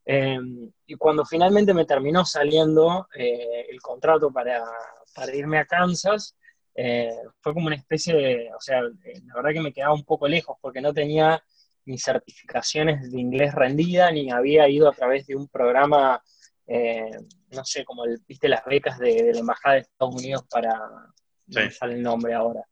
Em, 0.05 0.69
y 0.85 0.97
cuando 0.97 1.25
finalmente 1.25 1.73
me 1.73 1.85
terminó 1.85 2.25
saliendo 2.25 3.07
eh, 3.15 3.67
el 3.69 3.81
contrato 3.81 4.33
para, 4.33 4.65
para, 5.15 5.33
irme 5.37 5.59
a 5.59 5.65
Kansas, 5.65 6.37
fue 7.41 7.55
como 7.55 7.69
una 7.69 7.77
especie 7.77 8.15
de, 8.17 8.51
o 8.53 8.61
sea, 8.61 8.83
la 8.83 9.35
verdad 9.37 9.53
que 9.53 9.61
me 9.61 9.73
quedaba 9.73 9.95
un 9.95 10.05
poco 10.05 10.27
lejos 10.27 10.57
porque 10.61 10.81
no 10.81 10.93
tenía 10.93 11.41
ni 11.85 11.99
certificaciones 11.99 13.13
de 13.13 13.21
inglés 13.21 13.55
rendida, 13.55 14.11
ni 14.11 14.29
había 14.29 14.69
ido 14.69 14.89
a 14.89 14.93
través 14.93 15.29
de 15.29 15.37
un 15.37 15.47
programa, 15.47 16.21
no 16.67 17.65
sé, 17.65 17.85
como 17.85 18.03
viste 18.27 18.49
las 18.49 18.65
becas 18.65 18.99
de, 18.99 19.31
la 19.33 19.39
Embajada 19.39 19.77
de 19.77 19.81
Estados 19.83 20.17
Unidos 20.17 20.45
para, 20.51 21.14
no 21.47 21.71
sale 21.71 21.95
el 21.95 22.03
nombre 22.03 22.35
ahora. 22.35 22.65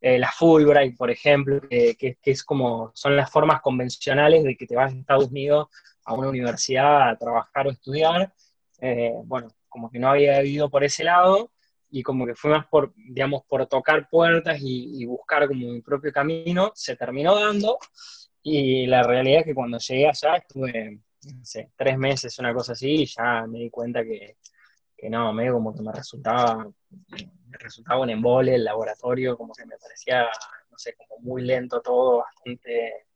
Eh, 0.00 0.18
la 0.18 0.30
Fulbright, 0.30 0.96
por 0.96 1.10
ejemplo, 1.10 1.60
que, 1.68 2.18
es 2.22 2.44
como, 2.44 2.92
son 2.94 3.16
las 3.16 3.30
formas 3.30 3.60
convencionales 3.60 4.44
de 4.44 4.56
que 4.56 4.66
te 4.66 4.76
vas 4.76 4.92
a 4.92 4.96
Estados 4.96 5.28
Unidos 5.28 5.68
a 6.04 6.14
una 6.14 6.28
universidad 6.28 7.08
a 7.08 7.16
trabajar 7.16 7.66
o 7.66 7.70
estudiar. 7.70 8.32
Eh, 8.80 9.12
bueno, 9.24 9.48
como 9.68 9.90
que 9.90 9.98
no 9.98 10.10
había 10.10 10.42
ido 10.44 10.70
por 10.70 10.84
ese 10.84 11.02
lado 11.02 11.50
y 11.90 12.02
como 12.02 12.26
que 12.26 12.34
fue 12.34 12.50
más 12.50 12.66
por, 12.66 12.92
digamos, 12.94 13.42
por 13.48 13.66
tocar 13.66 14.08
puertas 14.08 14.58
y, 14.60 15.04
buscar 15.06 15.48
como 15.48 15.60
mi 15.60 15.80
propio 15.80 16.12
camino, 16.12 16.72
se 16.74 16.96
terminó 16.96 17.34
dando 17.34 17.78
y 18.42 18.86
la 18.86 19.02
realidad 19.02 19.40
es 19.40 19.46
que 19.46 19.54
cuando 19.54 19.78
llegué 19.78 20.08
allá 20.08 20.36
estuve, 20.36 21.00
no 21.34 21.44
sé, 21.44 21.70
tres 21.76 21.98
meses, 21.98 22.38
una 22.38 22.54
cosa 22.54 22.72
así, 22.72 23.02
y 23.02 23.06
ya 23.06 23.44
me 23.48 23.58
di 23.58 23.70
cuenta 23.70 24.04
que, 24.04 24.36
que 24.96 25.10
no, 25.10 25.32
medio 25.32 25.54
como 25.54 25.74
que 25.74 25.82
me 25.82 25.92
resultaba 25.92 26.66
me 27.48 27.58
resultaba 27.58 28.00
un 28.00 28.10
embole 28.10 28.54
el 28.54 28.64
laboratorio, 28.64 29.36
como 29.36 29.54
que 29.54 29.64
me 29.66 29.76
parecía, 29.78 30.24
no 30.70 30.78
sé, 30.78 30.94
como 30.94 31.20
muy 31.20 31.42
lento 31.42 31.80
todo, 31.80 32.18
bastante 32.18 33.06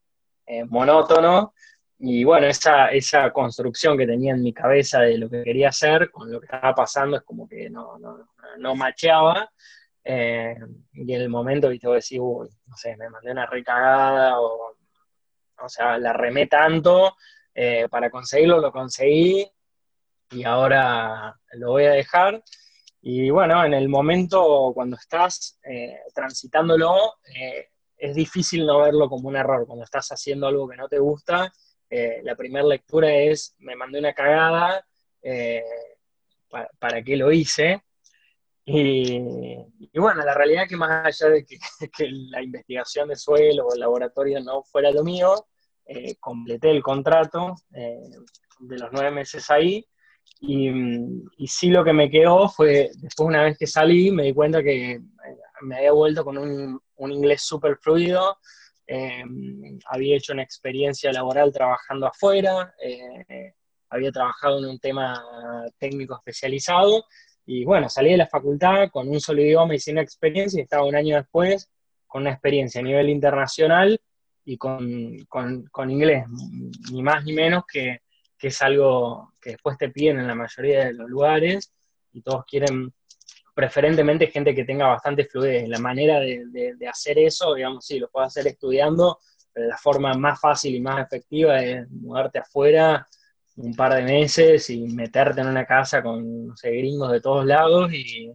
eh, 0.47 0.65
monótono. 0.65 1.55
Y 1.99 2.25
bueno, 2.25 2.47
esa, 2.47 2.89
esa 2.89 3.31
construcción 3.31 3.99
que 3.99 4.07
tenía 4.07 4.33
en 4.33 4.43
mi 4.43 4.53
cabeza 4.55 5.01
de 5.01 5.19
lo 5.19 5.29
que 5.29 5.43
quería 5.43 5.69
hacer 5.69 6.11
con 6.11 6.31
lo 6.33 6.41
que 6.41 6.47
estaba 6.47 6.75
pasando 6.75 7.19
es 7.19 7.23
como 7.23 7.47
que 7.47 7.69
no, 7.69 7.99
no, 7.99 8.31
no 8.59 8.75
macheaba. 8.75 9.51
eh, 10.05 10.57
y 10.95 11.13
en 11.15 11.21
el 11.21 11.29
momento, 11.29 11.69
viste, 11.69 11.87
vos 11.87 11.97
decís, 11.97 12.19
uy, 12.21 12.49
no 12.67 12.77
sé, 12.77 12.97
me 12.97 13.11
mandé 13.11 13.31
una 13.33 13.47
recagada, 13.47 14.41
o, 14.41 14.77
o 15.63 15.69
sea, 15.69 15.99
la 15.99 16.13
remé 16.15 16.47
tanto, 16.47 17.17
eh, 17.55 17.87
para 17.91 18.11
conseguirlo 18.11 18.61
lo 18.61 18.73
conseguí, 18.73 19.47
y 20.31 20.45
ahora 20.45 21.37
lo 21.53 21.71
voy 21.71 21.85
a 21.85 21.93
dejar. 21.93 22.43
Y 23.03 23.31
bueno, 23.31 23.65
en 23.65 23.75
el 23.75 23.89
momento 23.89 24.73
cuando 24.75 24.97
estás 24.97 25.59
eh, 25.65 26.01
transitándolo, 26.15 27.15
es 27.97 28.15
difícil 28.15 28.67
no 28.67 28.81
verlo 28.81 29.09
como 29.09 29.29
un 29.29 29.37
error. 29.37 29.67
Cuando 29.67 29.85
estás 29.85 30.09
haciendo 30.09 30.47
algo 30.47 30.69
que 30.69 30.77
no 30.77 30.89
te 30.89 30.99
gusta, 30.99 31.53
la 32.23 32.37
primera 32.37 32.65
lectura 32.65 33.13
es, 33.13 33.57
me 33.59 33.75
mandé 33.75 33.99
una 33.99 34.13
cagada, 34.13 34.87
para, 36.79 37.03
qué 37.03 37.17
lo 37.17 37.33
hice. 37.33 37.83
Y, 38.65 39.19
bueno, 39.95 40.23
la 40.25 40.35
realidad 40.35 40.65
es 40.65 40.69
que 40.69 40.77
más 40.77 41.07
allá 41.07 41.33
de 41.33 41.47
que, 41.47 42.09
la 42.11 42.43
investigación 42.43 43.09
de 43.09 43.17
suelo 43.17 43.67
o 43.67 43.75
el 43.75 43.81
laboratorio 43.81 44.41
no 44.41 44.63
fuera 44.63 44.91
lo 44.91 45.03
mío, 45.03 45.47
eh, 45.87 46.17
completé 46.17 46.71
el 46.71 46.83
contrato 46.83 47.57
eh, 47.75 48.11
de 48.61 48.79
los 48.79 48.91
nueve 48.93 49.11
meses 49.11 49.51
ahí. 49.51 49.87
Y, 50.41 50.71
y, 51.37 51.47
sí 51.47 51.69
lo 51.69 51.85
que 51.85 51.93
me 51.93 52.11
quedó 52.11 52.49
fue, 52.49 52.91
después 52.97 53.29
una 53.29 53.43
vez 53.43 53.59
que 53.59 53.67
salí, 53.67 54.11
me 54.11 54.25
di 54.25 54.33
cuenta 54.33 54.63
que 54.63 54.93
eh, 54.93 55.01
me 55.61 55.77
había 55.77 55.93
vuelto 55.93 56.25
con 56.25 56.39
un, 56.39 56.81
un 56.97 57.13
inglés 57.13 57.43
súper 57.43 57.77
fluido, 57.77 58.39
había 59.87 60.17
hecho 60.17 60.33
una 60.33 60.43
experiencia 60.43 61.13
laboral 61.13 61.53
trabajando 61.53 62.09
afuera, 62.09 62.75
había 63.89 64.11
trabajado 64.11 64.59
en 64.59 64.65
un 64.65 64.81
tema 64.81 65.23
técnico 65.79 66.17
especializado 66.17 67.05
y 67.53 67.65
bueno, 67.65 67.89
salí 67.89 68.13
de 68.13 68.17
la 68.17 68.29
facultad 68.29 68.91
con 68.91 69.09
un 69.09 69.21
solo 69.21 69.43
idioma 69.43 69.75
y 69.75 69.81
sin 69.81 69.99
experiencia 69.99 70.61
y 70.61 70.63
estaba 70.63 70.85
un 70.85 70.95
año 70.95 71.17
después 71.17 71.69
con 72.07 72.23
una 72.23 72.31
experiencia 72.31 72.81
a 72.81 72.85
nivel 72.85 73.09
internacional 73.09 74.01
y 74.45 74.57
con, 74.57 75.17
con, 75.29 75.91
inglés, 75.91 76.27
ni 76.93 77.03
más 77.03 77.25
ni 77.25 77.33
menos 77.33 77.65
que, 77.67 78.03
que, 78.41 78.49
es 78.49 78.63
algo 78.63 79.35
que 79.41 79.51
después 79.51 79.77
te 79.77 79.91
piden 79.91 80.19
en 80.19 80.27
la 80.27 80.35
mayoría 80.35 80.87
de 80.87 80.95
los 80.95 81.09
lugares 81.09 81.73
y 82.13 82.23
todos 82.23 82.45
quieren 82.45 82.93
preferentemente 83.55 84.29
gente 84.29 84.55
que 84.55 84.65
tenga 84.65 84.87
bastante 84.87 85.27
fluidez. 85.27 85.69
La 85.69 85.79
manera 85.79 86.21
de, 86.21 86.45
de, 86.77 86.89
hacer 86.89 87.19
eso, 87.19 87.55
digamos, 87.55 87.85
sí, 87.85 87.99
lo 87.99 88.09
puedes 88.09 88.29
hacer 88.29 88.47
estudiando, 88.47 89.19
pero 89.53 89.69
la 89.69 89.77
forma 89.77 90.15
más 90.15 90.41
fácil 90.41 90.75
y 90.75 90.81
más 90.81 91.05
efectiva 91.05 91.63
es 91.63 91.89
mudarte 91.91 92.39
afuera 92.39 93.07
un 93.57 93.75
par 93.75 93.95
de 93.95 94.03
meses 94.03 94.71
y 94.71 94.87
meterte 94.87 95.41
en 95.41 95.49
una 95.49 95.67
casa 95.67 96.03
con 96.03 96.49
no 96.49 96.57
sé, 96.57 96.71
gringos 96.71 97.13
de 97.13 97.21
todos 97.21 97.45
lados 97.45 97.93
y, 97.93 98.33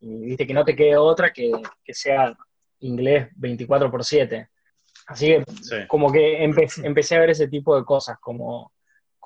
viste 0.00 0.46
que 0.46 0.54
no 0.54 0.64
te 0.64 0.76
quede 0.76 0.96
otra 0.96 1.32
que, 1.32 1.50
sea 1.88 2.36
inglés 2.80 3.28
24 3.36 3.90
por 3.90 4.04
7. 4.04 4.48
Así 5.06 5.26
que 5.26 5.86
como 5.86 6.12
que 6.12 6.42
empecé 6.42 7.16
a 7.16 7.20
ver 7.20 7.30
ese 7.30 7.48
tipo 7.48 7.76
de 7.76 7.84
cosas, 7.84 8.18
como, 8.20 8.72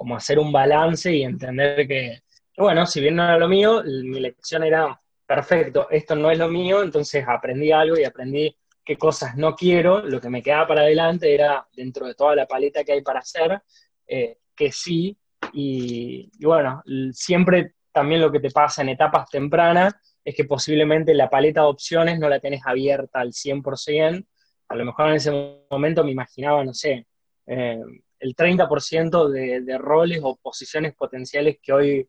como 0.01 0.17
hacer 0.17 0.39
un 0.39 0.51
balance 0.51 1.15
y 1.15 1.25
entender 1.25 1.87
que, 1.87 2.23
bueno, 2.57 2.87
si 2.87 3.03
bien 3.03 3.17
no 3.17 3.23
era 3.23 3.37
lo 3.37 3.49
mío, 3.49 3.83
mi 3.85 4.19
lección 4.19 4.65
era, 4.65 4.99
perfecto, 5.27 5.89
esto 5.91 6.17
no 6.17 6.31
es 6.31 6.39
lo 6.39 6.49
mío, 6.49 6.83
entonces 6.83 7.23
aprendí 7.29 7.71
algo 7.71 7.99
y 7.99 8.05
aprendí 8.05 8.57
qué 8.83 8.97
cosas 8.97 9.37
no 9.37 9.55
quiero, 9.55 10.01
lo 10.01 10.19
que 10.19 10.31
me 10.31 10.43
quedaba 10.43 10.69
para 10.69 10.81
adelante 10.81 11.35
era, 11.35 11.69
dentro 11.75 12.07
de 12.07 12.15
toda 12.15 12.35
la 12.35 12.47
paleta 12.47 12.83
que 12.83 12.93
hay 12.93 13.03
para 13.03 13.19
hacer, 13.19 13.61
eh, 14.07 14.39
que 14.57 14.73
sí 14.73 15.19
y, 15.53 16.31
bueno, 16.47 16.83
siempre 17.13 17.75
también 17.93 18.23
lo 18.23 18.33
que 18.33 18.41
te 18.41 18.51
pasa 18.51 18.81
en 18.81 18.89
etapas 18.89 19.29
tempranas 19.29 19.93
es 20.25 20.35
que 20.35 20.47
posiblemente 20.47 21.13
la 21.13 21.29
paleta 21.29 21.61
de 21.61 21.67
opciones 21.67 22.19
no 22.19 22.31
la 22.31 22.41
tenés 22.41 22.63
abierta 22.65 23.21
al 23.21 23.35
100%. 23.35 24.25
A 24.67 24.77
lo 24.77 24.85
mejor 24.87 25.09
en 25.11 25.17
ese 25.17 25.61
momento 25.71 26.03
me 26.05 26.13
imaginaba, 26.13 26.65
no 26.65 26.73
sé, 26.73 27.07
eh, 27.47 27.81
el 28.21 28.37
30% 28.37 29.29
de, 29.29 29.63
de, 29.63 29.79
roles 29.79 30.21
o 30.23 30.37
posiciones 30.37 30.95
potenciales 30.95 31.59
que 31.63 31.73
hoy, 31.73 32.09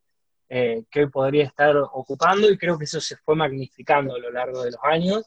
eh, 0.50 0.84
que 0.92 1.02
hoy 1.02 1.10
podría 1.10 1.46
estar 1.46 1.76
ocupando 1.78 2.50
y 2.50 2.58
creo 2.58 2.78
que 2.78 2.84
eso 2.84 3.02
se 3.02 3.18
fue 3.18 3.36
magnificando 3.36 4.16
a 4.16 4.20
lo 4.20 4.32
largo 4.32 4.64
de 4.64 4.72
los 4.72 4.80
años 4.84 5.24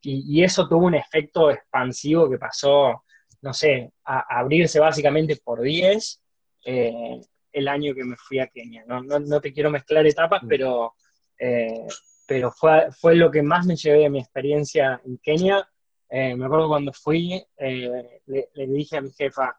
y, 0.00 0.24
y 0.26 0.44
eso 0.44 0.68
tuvo 0.68 0.86
un 0.86 0.94
efecto 0.94 1.50
expansivo 1.50 2.30
que 2.30 2.38
pasó, 2.38 3.04
no 3.40 3.52
sé, 3.52 3.92
a, 4.04 4.38
abrirse 4.38 4.80
básicamente 4.80 5.36
por 5.36 5.60
10 5.60 6.22
eh, 6.64 7.20
el 7.52 7.68
año 7.68 7.94
que 7.94 8.04
me 8.04 8.16
fui 8.16 8.38
a 8.38 8.48
Kenia. 8.48 8.84
No, 8.86 9.02
no, 9.02 9.40
te 9.40 9.52
quiero 9.52 9.70
mezclar 9.70 10.06
etapas, 10.06 10.42
mm. 10.42 10.48
pero, 10.48 10.94
eh, 11.38 11.86
pero 12.26 12.50
fue, 12.50 12.90
fue 12.92 13.14
lo 13.14 13.30
que 13.30 13.42
más 13.42 13.66
me 13.66 13.76
llevé 13.76 13.98
de 14.00 14.10
mi 14.10 14.20
experiencia 14.20 15.00
en 15.04 15.18
Kenia. 15.18 15.68
Eh, 16.08 16.34
me 16.34 16.46
acuerdo 16.46 16.68
cuando 16.68 16.92
fui, 16.92 17.42
eh, 17.56 18.20
le, 18.26 18.66
dije 18.66 18.96
a 18.96 19.00
mi 19.00 19.10
jefa, 19.12 19.56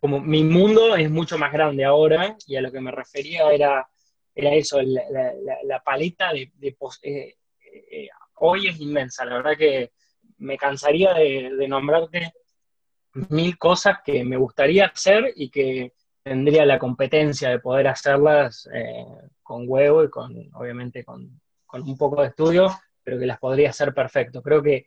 como 0.00 0.20
mi 0.20 0.42
mundo 0.44 0.96
es 0.96 1.10
mucho 1.10 1.38
más 1.38 1.52
grande 1.52 1.84
ahora, 1.84 2.36
y 2.46 2.56
a 2.56 2.60
lo 2.60 2.72
que 2.72 2.80
me 2.80 2.90
refería 2.90 3.50
era, 3.50 3.88
era 4.34 4.54
eso, 4.54 4.80
la, 4.82 5.82
paleta 5.84 6.32
de, 6.32 6.76
hoy 8.36 8.68
es 8.68 8.80
inmensa, 8.80 9.24
la 9.24 9.36
verdad 9.36 9.56
que 9.56 9.92
me 10.38 10.56
cansaría 10.56 11.14
de, 11.14 11.54
de 11.56 11.68
nombrarte 11.68 12.32
mil 13.30 13.56
cosas 13.56 13.98
que 14.04 14.24
me 14.24 14.36
gustaría 14.36 14.86
hacer 14.86 15.32
y 15.34 15.50
que 15.50 15.92
tendría 16.26 16.66
la 16.66 16.78
competencia 16.78 17.50
de 17.50 17.60
poder 17.60 17.86
hacerlas 17.86 18.68
eh, 18.74 19.06
con 19.44 19.64
huevo 19.68 20.02
y 20.02 20.10
con, 20.10 20.50
obviamente, 20.54 21.04
con, 21.04 21.40
un 21.72 21.96
poco 21.96 22.20
de 22.20 22.28
estudio, 22.28 22.68
pero 23.04 23.16
que 23.16 23.26
las 23.26 23.38
podría 23.38 23.70
hacer 23.70 23.94
perfecto. 23.94 24.42
Creo 24.42 24.60
que 24.60 24.86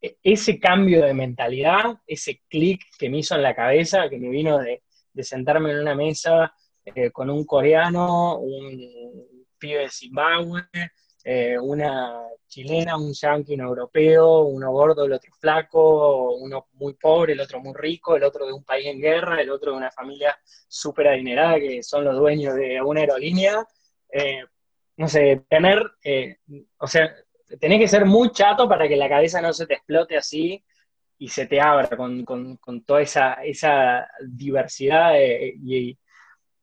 ese 0.00 0.58
cambio 0.58 1.04
de 1.04 1.14
mentalidad, 1.14 1.98
ese 2.06 2.42
clic 2.48 2.82
que 2.98 3.08
me 3.08 3.18
hizo 3.18 3.34
en 3.34 3.42
la 3.42 3.54
cabeza, 3.54 4.08
que 4.08 4.18
me 4.18 4.28
vino 4.28 4.58
de, 4.58 4.82
sentarme 5.22 5.72
en 5.72 5.78
una 5.78 5.94
mesa 5.94 6.52
eh, 6.84 7.10
con 7.10 7.30
un 7.30 7.44
coreano, 7.44 8.38
un 8.38 8.78
pibe 9.58 9.80
de 9.80 9.88
Zimbabue, 9.88 10.68
eh, 11.24 11.58
una 11.58 12.22
chilena, 12.46 12.96
un 12.96 13.12
yankee, 13.12 13.54
un 13.54 13.62
europeo, 13.62 14.42
uno 14.42 14.70
gordo, 14.70 15.04
el 15.04 15.12
otro 15.12 15.32
flaco, 15.40 16.36
uno 16.36 16.68
muy 16.74 16.94
pobre, 16.94 17.32
el 17.32 17.40
otro 17.40 17.60
muy 17.60 17.74
rico, 17.74 18.14
el 18.14 18.22
otro 18.22 18.46
de 18.46 18.52
un 18.52 18.62
país 18.62 18.86
en 18.86 19.00
guerra, 19.00 19.40
el 19.40 19.50
otro 19.50 19.72
de 19.72 19.78
una 19.78 19.90
familia 19.90 20.38
súper 20.68 21.08
adinerada 21.08 21.58
que 21.58 21.82
son 21.82 22.04
los 22.04 22.16
dueños 22.16 22.54
de 22.54 22.80
una 22.80 23.00
aerolínea. 23.00 23.66
Eh, 24.08 24.44
no 24.96 25.08
sé, 25.08 25.44
tener, 25.48 25.82
eh, 26.04 26.36
o 26.78 26.86
sea, 26.86 27.12
tenés 27.60 27.78
que 27.78 27.88
ser 27.88 28.04
muy 28.04 28.30
chato 28.32 28.68
para 28.68 28.88
que 28.88 28.96
la 28.96 29.08
cabeza 29.08 29.40
no 29.40 29.52
se 29.52 29.66
te 29.66 29.74
explote 29.74 30.16
así 30.16 30.62
y 31.18 31.28
se 31.28 31.46
te 31.46 31.60
abra 31.60 31.88
con, 31.96 32.58
toda 32.84 33.02
esa, 33.02 33.34
esa 33.44 34.06
diversidad 34.26 35.14
y 35.18 35.98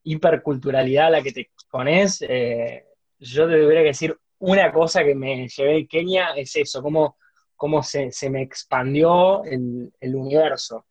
hiperculturalidad 0.03 1.07
a 1.07 1.11
la 1.11 1.21
que 1.21 1.31
te 1.31 1.41
expones. 1.41 2.19
yo 2.19 3.47
te 3.47 3.55
debería 3.55 3.81
decir 3.83 4.15
una 4.39 4.71
cosa 4.71 5.03
que 5.03 5.15
me 5.15 5.47
llevé 5.47 5.73
de 5.73 5.87
Kenia 5.87 6.31
es 6.35 6.55
eso, 6.57 6.81
cómo, 6.81 7.17
cómo 7.55 7.81
se, 7.81 8.11
me 8.29 8.41
expandió 8.41 9.43
el, 9.45 9.91
el 9.99 10.15
universo. 10.15 10.85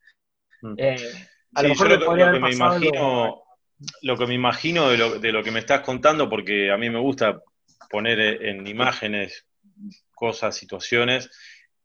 Mm. 0.62 0.74
Eh, 0.78 0.96
a 1.54 1.62
lo 1.62 1.68
mejor 1.68 1.90
lo, 1.90 2.32
que 2.32 2.40
me 2.40 2.50
imagino, 2.50 3.42
lo... 4.00 4.16
que 4.16 4.26
me 4.26 4.34
imagino 4.34 4.88
de 4.88 4.96
lo, 4.96 5.18
de 5.18 5.32
lo 5.32 5.42
que 5.42 5.50
me 5.50 5.58
estás 5.58 5.82
contando, 5.82 6.30
porque 6.30 6.72
a 6.72 6.78
mí 6.78 6.88
me 6.88 6.98
gusta 6.98 7.42
poner 7.90 8.42
en 8.42 8.66
imágenes 8.66 9.46
cosas, 10.14 10.56
situaciones, 10.56 11.30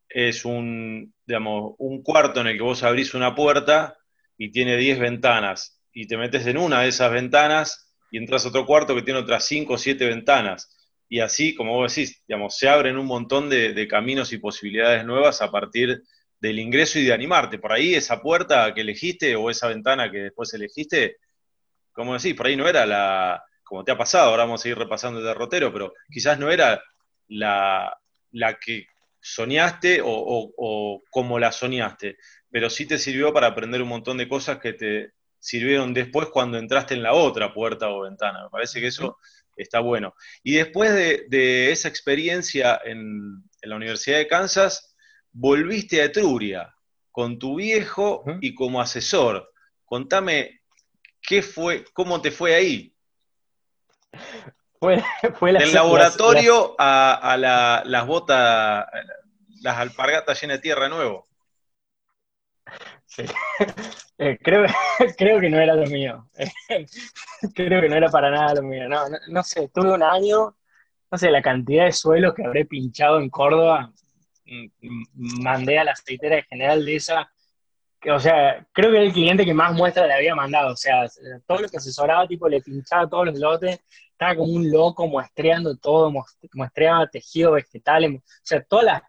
es 0.09 0.45
un, 0.45 1.13
digamos, 1.25 1.75
un 1.79 2.01
cuarto 2.01 2.41
en 2.41 2.47
el 2.47 2.57
que 2.57 2.63
vos 2.63 2.83
abrís 2.83 3.13
una 3.13 3.35
puerta 3.35 3.97
y 4.37 4.51
tiene 4.51 4.77
10 4.77 4.99
ventanas 4.99 5.81
y 5.91 6.07
te 6.07 6.17
metes 6.17 6.45
en 6.47 6.57
una 6.57 6.81
de 6.81 6.89
esas 6.89 7.11
ventanas 7.11 7.93
y 8.11 8.17
entras 8.17 8.45
a 8.45 8.49
otro 8.49 8.65
cuarto 8.65 8.95
que 8.95 9.01
tiene 9.01 9.19
otras 9.19 9.45
5 9.45 9.73
o 9.73 9.77
7 9.77 10.05
ventanas 10.05 10.77
y 11.09 11.19
así, 11.21 11.55
como 11.55 11.73
vos 11.73 11.95
decís, 11.95 12.21
digamos, 12.27 12.57
se 12.57 12.67
abren 12.67 12.97
un 12.97 13.05
montón 13.05 13.49
de, 13.49 13.87
caminos 13.87 14.33
y 14.33 14.39
posibilidades 14.39 15.05
nuevas 15.05 15.41
a 15.41 15.49
partir 15.51 16.03
del 16.39 16.59
ingreso 16.59 16.99
y 16.99 17.05
de 17.05 17.13
animarte. 17.13 17.59
Por 17.59 17.71
ahí 17.71 17.95
esa 17.95 18.21
puerta 18.21 18.73
que 18.73 18.81
elegiste 18.81 19.35
o 19.35 19.49
esa 19.49 19.67
ventana 19.67 20.11
que 20.11 20.17
después 20.17 20.53
elegiste, 20.53 21.17
como 21.93 22.13
decís, 22.13 22.35
por 22.35 22.47
ahí 22.47 22.55
no 22.55 22.67
era 22.67 22.85
la, 22.85 23.43
como 23.63 23.83
te 23.83 23.91
ha 23.91 23.97
pasado, 23.97 24.29
ahora 24.29 24.43
vamos 24.43 24.61
a 24.61 24.63
seguir 24.63 24.77
repasando 24.77 25.19
el 25.19 25.25
derrotero, 25.25 25.71
pero 25.71 25.93
quizás 26.11 26.37
no 26.39 26.51
era 26.51 26.81
la, 27.27 27.97
la 28.31 28.57
que 28.59 28.87
soñaste 29.19 30.01
o, 30.01 30.07
o, 30.07 31.03
como 31.09 31.39
la 31.39 31.51
soñaste, 31.51 32.17
pero 32.49 32.69
sí 32.69 32.85
te 32.85 32.97
sirvió 32.97 33.33
para 33.33 33.47
aprender 33.47 33.81
un 33.81 33.89
montón 33.89 34.17
de 34.17 34.27
cosas 34.27 34.59
que 34.59 34.73
te 34.73 35.13
sirvieron 35.39 35.93
después 35.93 36.29
cuando 36.29 36.57
entraste 36.57 36.93
en 36.93 37.03
la 37.03 37.13
otra 37.13 37.53
puerta 37.53 37.89
o 37.89 38.01
ventana. 38.01 38.43
Me 38.43 38.49
parece 38.49 38.79
que 38.79 38.87
eso 38.87 39.17
está 39.55 39.79
bueno. 39.79 40.13
Y 40.43 40.53
después 40.53 40.93
de, 40.93 41.71
esa 41.71 41.87
experiencia 41.87 42.79
en, 42.83 43.43
la 43.61 43.75
Universidad 43.75 44.17
de 44.17 44.27
Kansas, 44.27 44.95
volviste 45.31 46.01
a 46.01 46.05
Etruria 46.05 46.73
con 47.11 47.37
tu 47.37 47.55
viejo 47.55 48.23
y 48.39 48.53
como 48.55 48.79
asesor. 48.79 49.51
Contame 49.83 50.61
qué 51.21 51.41
fue, 51.41 51.83
cómo 51.93 52.21
te 52.21 52.31
fue 52.31 52.55
ahí. 52.55 52.95
Fue, 54.79 55.03
fue 55.39 55.53
Del 55.53 55.73
laboratorio 55.73 56.75
a, 56.77 57.83
las 57.85 58.07
botas, 58.07 58.85
las 59.61 59.77
alpargatas 59.77 60.39
llenas 60.41 60.57
de 60.57 60.61
tierra 60.61 60.89
nuevo. 60.89 61.27
Sí. 63.05 63.23
Eh, 64.19 64.37
creo, 64.41 64.65
creo 65.17 65.39
que 65.39 65.49
no 65.49 65.59
era 65.59 65.75
lo 65.75 65.85
mío. 65.87 66.27
creo 67.55 67.81
que 67.81 67.89
no 67.89 67.95
era 67.95 68.09
para 68.09 68.29
nada 68.29 68.55
lo 68.55 68.63
mío. 68.63 68.87
No, 68.87 69.05
no, 69.27 69.43
sé, 69.43 69.69
tuve 69.69 69.91
un 69.91 70.03
año, 70.03 70.55
no 71.11 71.17
sé, 71.17 71.31
la 71.31 71.41
cantidad 71.41 71.85
de 71.85 71.91
suelos 71.91 72.33
que 72.33 72.45
habré 72.45 72.65
pinchado 72.65 73.19
en 73.19 73.29
Córdoba. 73.29 73.91
Mandé 75.13 75.77
a 75.79 75.83
la 75.83 75.91
aceitera 75.91 76.41
general 76.43 76.85
de 76.85 76.95
esa. 76.95 77.31
O 78.11 78.19
sea, 78.19 78.65
creo 78.71 78.91
que 78.91 78.97
era 78.97 79.05
el 79.05 79.13
cliente 79.13 79.45
que 79.45 79.53
más 79.53 79.73
muestra 79.73 80.07
le 80.07 80.13
había 80.13 80.35
mandado. 80.35 80.73
O 80.73 80.77
sea, 80.77 81.07
todo 81.45 81.61
lo 81.61 81.69
que 81.69 81.77
asesoraba, 81.77 82.27
tipo, 82.27 82.47
le 82.47 82.61
pinchaba 82.61 83.09
todos 83.09 83.25
los 83.27 83.39
lotes. 83.39 83.79
Estaba 84.11 84.35
como 84.35 84.53
un 84.53 84.71
loco 84.71 85.07
muestreando 85.07 85.75
todo, 85.77 86.11
muestreaba 86.53 87.07
tejido 87.07 87.51
vegetal. 87.53 88.05
O 88.15 88.21
sea, 88.43 88.63
todas 88.63 88.85
las 88.85 89.01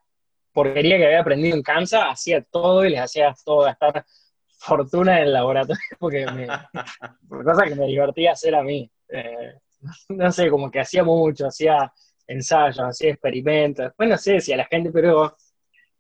porquería 0.52 0.96
que 0.98 1.06
había 1.06 1.20
aprendido 1.20 1.56
en 1.56 1.62
Kansas, 1.62 2.02
hacía 2.08 2.42
todo 2.42 2.84
y 2.84 2.90
les 2.90 3.00
hacía 3.00 3.34
todo 3.44 3.60
gastar 3.60 4.04
fortuna 4.58 5.18
en 5.18 5.26
el 5.28 5.32
laboratorio, 5.32 5.80
porque 6.00 6.26
me, 6.26 6.48
cosa 7.44 7.64
que 7.64 7.76
me 7.76 7.86
divertía 7.86 8.32
hacer 8.32 8.54
a 8.54 8.62
mí. 8.62 8.90
Eh, 9.08 9.54
no 10.08 10.32
sé, 10.32 10.50
como 10.50 10.70
que 10.70 10.80
hacía 10.80 11.04
mucho, 11.04 11.46
hacía 11.46 11.92
ensayos, 12.26 12.80
hacía 12.80 13.10
experimentos. 13.10 13.92
Bueno, 13.96 14.12
no 14.12 14.18
sé 14.18 14.40
si 14.40 14.52
a 14.52 14.56
la 14.56 14.64
gente, 14.64 14.90
pero 14.90 15.36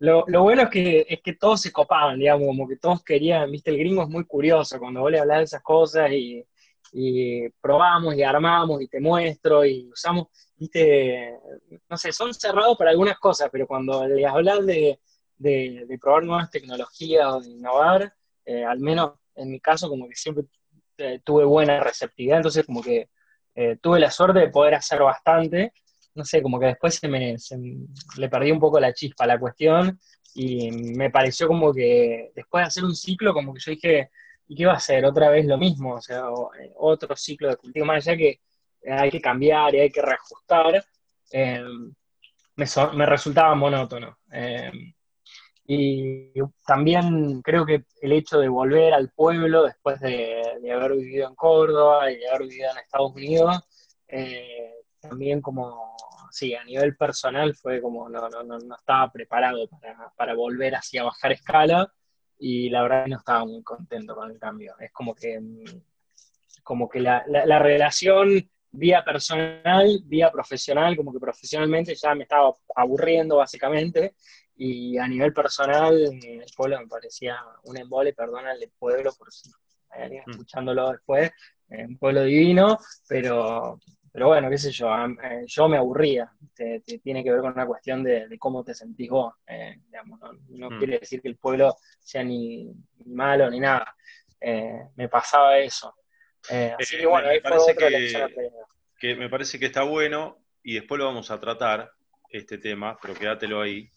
lo, 0.00 0.24
bueno 0.42 0.62
es 0.62 0.68
que, 0.70 1.06
es 1.08 1.20
que 1.22 1.34
todos 1.34 1.60
se 1.60 1.72
copaban, 1.72 2.18
digamos, 2.18 2.46
como 2.46 2.68
que 2.68 2.76
todos 2.76 3.02
querían, 3.02 3.50
viste, 3.50 3.70
el 3.70 3.78
gringo 3.78 4.02
es 4.02 4.08
muy 4.08 4.24
curioso 4.24 4.78
cuando 4.78 5.00
vos 5.00 5.10
le 5.10 5.18
hablas 5.18 5.38
de 5.38 5.44
esas 5.44 5.62
cosas 5.62 6.10
y, 6.12 6.44
y 6.92 7.48
probamos 7.60 8.14
y 8.14 8.22
armamos 8.22 8.80
y 8.80 8.88
te 8.88 9.00
muestro 9.00 9.64
y 9.64 9.88
usamos, 9.92 10.28
viste, 10.56 11.34
no 11.88 11.96
sé, 11.96 12.12
son 12.12 12.32
cerrados 12.32 12.76
para 12.78 12.90
algunas 12.90 13.18
cosas, 13.18 13.48
pero 13.50 13.66
cuando 13.66 14.06
les 14.06 14.26
hablas 14.26 14.64
de, 14.64 15.00
de, 15.36 15.98
probar 16.00 16.24
nuevas 16.24 16.50
tecnologías 16.50 17.26
o 17.26 17.40
de 17.40 17.50
innovar, 17.50 18.14
eh, 18.44 18.64
al 18.64 18.80
menos 18.80 19.12
en 19.34 19.50
mi 19.50 19.60
caso 19.60 19.88
como 19.88 20.08
que 20.08 20.14
siempre 20.14 20.44
eh, 20.98 21.20
tuve 21.24 21.44
buena 21.44 21.80
receptividad, 21.80 22.38
entonces 22.38 22.64
como 22.64 22.82
que 22.82 23.08
eh, 23.54 23.76
tuve 23.80 24.00
la 24.00 24.10
suerte 24.10 24.40
de 24.40 24.48
poder 24.48 24.74
hacer 24.74 25.00
bastante, 25.00 25.72
no 26.18 26.24
sé, 26.24 26.42
como 26.42 26.58
que 26.58 26.66
después 26.66 26.96
se 26.96 27.08
me, 27.08 27.36
le 28.16 28.28
perdí 28.28 28.50
un 28.50 28.58
poco 28.58 28.80
la 28.80 28.92
chispa 28.92 29.24
a 29.24 29.28
la 29.28 29.38
cuestión 29.38 29.98
y 30.34 30.70
me 30.72 31.10
pareció 31.10 31.46
como 31.46 31.72
que 31.72 32.32
después 32.34 32.62
de 32.62 32.66
hacer 32.66 32.84
un 32.84 32.94
ciclo, 32.94 33.32
como 33.32 33.54
que 33.54 33.60
yo 33.60 33.70
dije, 33.70 34.10
¿y 34.48 34.56
qué 34.56 34.66
va 34.66 34.72
a 34.72 34.76
hacer? 34.76 35.04
Otra 35.04 35.30
vez 35.30 35.46
lo 35.46 35.56
mismo, 35.56 35.94
o 35.94 36.00
sea, 36.00 36.24
otro 36.76 37.16
ciclo 37.16 37.48
de 37.48 37.56
cultivo, 37.56 37.86
más 37.86 38.06
allá 38.06 38.16
que 38.16 38.40
hay 38.90 39.10
que 39.10 39.20
cambiar 39.20 39.74
y 39.74 39.80
hay 39.80 39.90
que 39.90 40.02
reajustar, 40.02 40.84
eh, 41.30 41.62
me, 42.56 43.06
resultaba 43.06 43.54
monótono. 43.54 44.18
Eh, 44.32 44.72
y 45.66 46.32
también 46.66 47.42
creo 47.42 47.64
que 47.64 47.84
el 48.00 48.12
hecho 48.12 48.40
de 48.40 48.48
volver 48.48 48.92
al 48.92 49.10
pueblo 49.10 49.64
después 49.64 50.00
de, 50.00 50.42
haber 50.74 50.92
vivido 50.96 51.28
en 51.28 51.34
Córdoba 51.36 52.10
y 52.10 52.16
de 52.16 52.28
haber 52.28 52.48
vivido 52.48 52.70
en 52.72 52.78
Estados 52.78 53.12
Unidos, 53.14 53.60
eh, 54.08 54.72
también 55.00 55.40
como, 55.40 55.96
sí, 56.30 56.54
a 56.54 56.64
nivel 56.64 56.96
personal 56.96 57.54
fue 57.54 57.80
como 57.80 58.08
no, 58.08 58.28
no, 58.28 58.42
no, 58.42 58.74
estaba 58.74 59.10
preparado 59.10 59.68
para, 59.68 60.12
para, 60.16 60.34
volver 60.34 60.74
hacia 60.74 61.04
bajar 61.04 61.32
escala 61.32 61.92
y 62.38 62.70
la 62.70 62.82
verdad 62.82 63.06
no 63.06 63.18
estaba 63.18 63.44
muy 63.44 63.62
contento 63.62 64.14
con 64.14 64.30
el 64.30 64.38
cambio. 64.38 64.74
Es 64.78 64.92
como 64.92 65.14
que, 65.14 65.40
como 66.62 66.88
que 66.88 67.00
la, 67.00 67.24
la 67.26 67.58
relación 67.58 68.48
vía 68.70 69.04
personal, 69.04 70.00
vía 70.04 70.30
profesional, 70.30 70.96
como 70.96 71.12
que 71.12 71.18
profesionalmente 71.18 71.94
ya 71.94 72.14
me 72.14 72.24
estaba 72.24 72.54
aburriendo 72.76 73.36
básicamente, 73.36 74.14
y 74.56 74.98
a 74.98 75.06
nivel 75.06 75.32
personal 75.32 75.94
el 75.96 76.44
pueblo 76.56 76.80
me 76.80 76.88
parecía 76.88 77.38
un 77.64 77.76
embole, 77.76 78.12
perdona 78.12 78.52
el 78.52 78.70
pueblo 78.78 79.12
por 79.16 79.32
si 79.32 79.50
hay 79.90 80.02
alguien 80.02 80.22
mm. 80.26 80.30
escuchándolo 80.30 80.90
después, 80.90 81.30
eh, 81.70 81.86
un 81.86 81.96
pueblo 81.98 82.22
divino, 82.24 82.78
pero, 83.08 83.78
pero 84.12 84.28
bueno, 84.28 84.50
qué 84.50 84.58
sé 84.58 84.70
yo, 84.70 84.88
eh, 84.96 85.44
yo 85.46 85.68
me 85.68 85.76
aburría, 85.76 86.30
tiene 87.02 87.22
que 87.22 87.30
ver 87.30 87.40
con 87.40 87.52
una 87.52 87.66
cuestión 87.66 88.02
de, 88.02 88.28
cómo 88.38 88.64
te 88.64 88.74
sentís 88.74 89.10
vos, 89.10 89.34
eh, 89.46 89.80
no, 90.48 90.70
mm. 90.70 90.78
quiere 90.78 90.98
decir 90.98 91.20
que 91.20 91.28
el 91.28 91.36
pueblo 91.36 91.76
sea 91.98 92.22
ni, 92.22 92.64
ni 92.64 93.14
malo 93.14 93.50
ni 93.50 93.60
nada, 93.60 93.94
me 94.40 95.08
pasaba 95.08 95.58
eso. 95.58 95.94
Eh, 96.50 96.74
así 96.78 96.96
que 96.96 97.06
bueno, 97.06 97.28
me 97.28 97.40
parece 97.40 97.74
que, 99.00 99.16
me 99.16 99.28
parece 99.28 99.58
que 99.58 99.66
está 99.66 99.82
bueno 99.82 100.38
y 100.62 100.74
después 100.74 100.98
lo 100.98 101.06
vamos 101.06 101.30
a 101.30 101.40
tratar, 101.40 101.92
este 102.30 102.58
tema, 102.58 102.98
pero 103.00 103.14
quédatelo 103.14 103.60
ahí. 103.60 103.90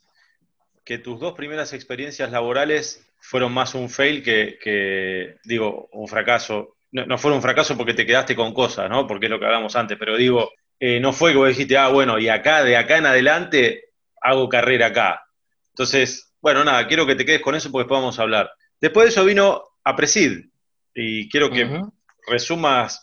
Que 0.84 0.97
tus 0.97 1.19
dos 1.19 1.34
primeras 1.34 1.74
experiencias 1.74 2.32
laborales 2.32 3.06
fueron 3.19 3.54
más 3.54 3.76
un 3.76 3.89
fail 3.89 4.24
que, 4.24 5.38
digo, 5.43 5.89
un 5.91 6.08
fracaso. 6.08 6.76
No, 6.91 7.17
fueron 7.17 7.38
un 7.38 7.41
fracaso 7.41 7.77
porque 7.77 7.93
te 7.93 8.06
quedaste 8.06 8.36
con 8.36 8.54
cosas, 8.54 8.89
¿no? 8.89 9.08
Porque 9.08 9.27
es 9.27 9.30
lo 9.30 9.39
que 9.39 9.45
hablamos 9.45 9.75
antes, 9.75 9.97
pero 9.97 10.17
digo, 10.17 10.51
eh, 10.80 10.99
no 10.99 11.13
fue 11.13 11.32
que 11.32 11.38
vos 11.38 11.47
dijiste, 11.47 11.77
ah, 11.77 11.88
bueno, 11.88 12.19
y 12.19 12.27
acá, 12.27 12.63
de 12.63 12.75
acá 12.75 12.97
en 12.97 13.06
adelante, 13.06 13.86
hago 14.21 14.49
carrera 14.49 14.88
acá. 14.88 15.23
Entonces, 15.69 16.34
bueno, 16.41 16.63
nada, 16.63 16.88
quiero 16.88 17.06
que 17.06 17.15
te 17.15 17.25
quedes 17.25 17.41
con 17.41 17.56
eso 17.56 17.71
porque 17.71 17.84
después 17.84 18.01
vamos 18.01 18.19
a 18.19 18.23
hablar. 18.23 18.51
Después 18.80 19.06
de 19.06 19.10
eso 19.12 19.23
vino 19.23 19.63
a 19.84 19.95
Presid, 19.95 20.49
y 20.93 21.30
quiero 21.30 21.49
que 21.49 21.82
resumas, 22.27 23.01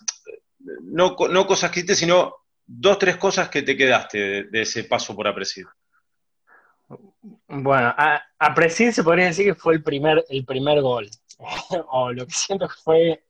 no, 0.83 1.16
no 1.31 1.46
cosas 1.46 1.70
que 1.70 1.81
hiciste, 1.81 1.94
sino 1.94 2.35
dos, 2.66 2.98
tres 2.98 3.16
cosas 3.16 3.48
que 3.48 3.62
te 3.62 3.77
quedaste 3.77 4.44
de, 4.44 4.62
ese 4.62 4.85
paso 4.85 5.16
por 5.16 5.27
Apresid. 5.27 5.64
Bueno, 7.48 7.94
a, 7.96 8.22
se 8.70 9.03
podría 9.03 9.27
decir 9.27 9.46
que 9.46 9.55
fue 9.55 9.74
el 9.74 9.83
primer, 9.83 10.24
el 10.29 10.44
primer 10.44 10.81
gol. 10.83 11.09
o 11.90 12.12
lo 12.12 12.27
que 12.27 12.33
siento 12.33 12.68
fue, 12.68 13.24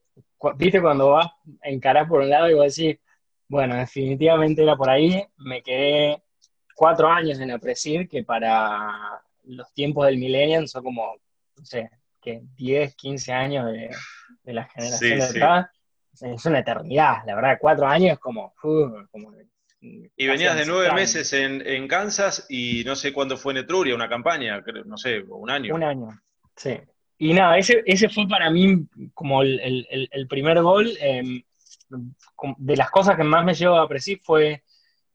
viste, 0.56 0.80
cuando 0.80 1.10
vas 1.10 1.26
a 1.62 1.68
encarar 1.68 2.08
por 2.08 2.20
un 2.20 2.30
lado 2.30 2.48
y 2.48 2.54
vas 2.54 2.60
a 2.60 2.64
decir, 2.64 3.00
bueno, 3.48 3.76
definitivamente 3.76 4.62
era 4.62 4.76
por 4.76 4.90
ahí. 4.90 5.24
Me 5.38 5.62
quedé 5.62 6.22
cuatro 6.74 7.08
años 7.08 7.40
en 7.40 7.50
Apresid, 7.50 8.08
que 8.08 8.22
para 8.24 9.22
los 9.44 9.72
tiempos 9.72 10.06
del 10.06 10.18
millennial 10.18 10.68
son 10.68 10.84
como, 10.84 11.16
no 11.56 11.64
sé, 11.64 11.90
que 12.20 12.42
10, 12.56 12.94
15 12.94 13.32
años 13.32 13.72
de, 13.72 13.90
la 14.52 14.64
generación 14.64 15.18
de 15.18 15.24
acá 15.24 15.72
es 16.20 16.46
una 16.46 16.60
eternidad, 16.60 17.18
la 17.26 17.34
verdad, 17.34 17.58
cuatro 17.60 17.86
años 17.86 18.18
como... 18.18 18.52
y 19.80 20.26
venías 20.26 20.56
de 20.56 20.66
nueve 20.66 20.92
meses 20.92 21.32
en, 21.32 21.86
Kansas 21.88 22.46
y 22.48 22.82
no 22.84 22.96
sé 22.96 23.12
cuándo 23.12 23.36
fue 23.36 23.52
en 23.52 23.58
Etruria, 23.58 23.94
una 23.94 24.08
campaña, 24.08 24.62
no 24.84 24.96
sé, 24.96 25.20
un 25.20 25.50
año. 25.50 25.74
Un 25.74 25.84
año, 25.84 26.08
sí. 26.56 26.80
Y 27.18 27.34
nada, 27.34 27.58
ese, 27.58 27.82
ese 27.84 28.08
fue 28.08 28.26
para 28.28 28.50
mí 28.50 28.86
como 29.14 29.42
el, 29.42 30.26
primer 30.28 30.62
gol. 30.62 30.96
Em, 31.00 31.42
de 32.58 32.76
las 32.76 32.90
cosas 32.90 33.16
que 33.16 33.24
más 33.24 33.44
me 33.44 33.54
llevó 33.54 33.76
a 33.76 33.82
apreciar 33.82 34.18
fue, 34.22 34.62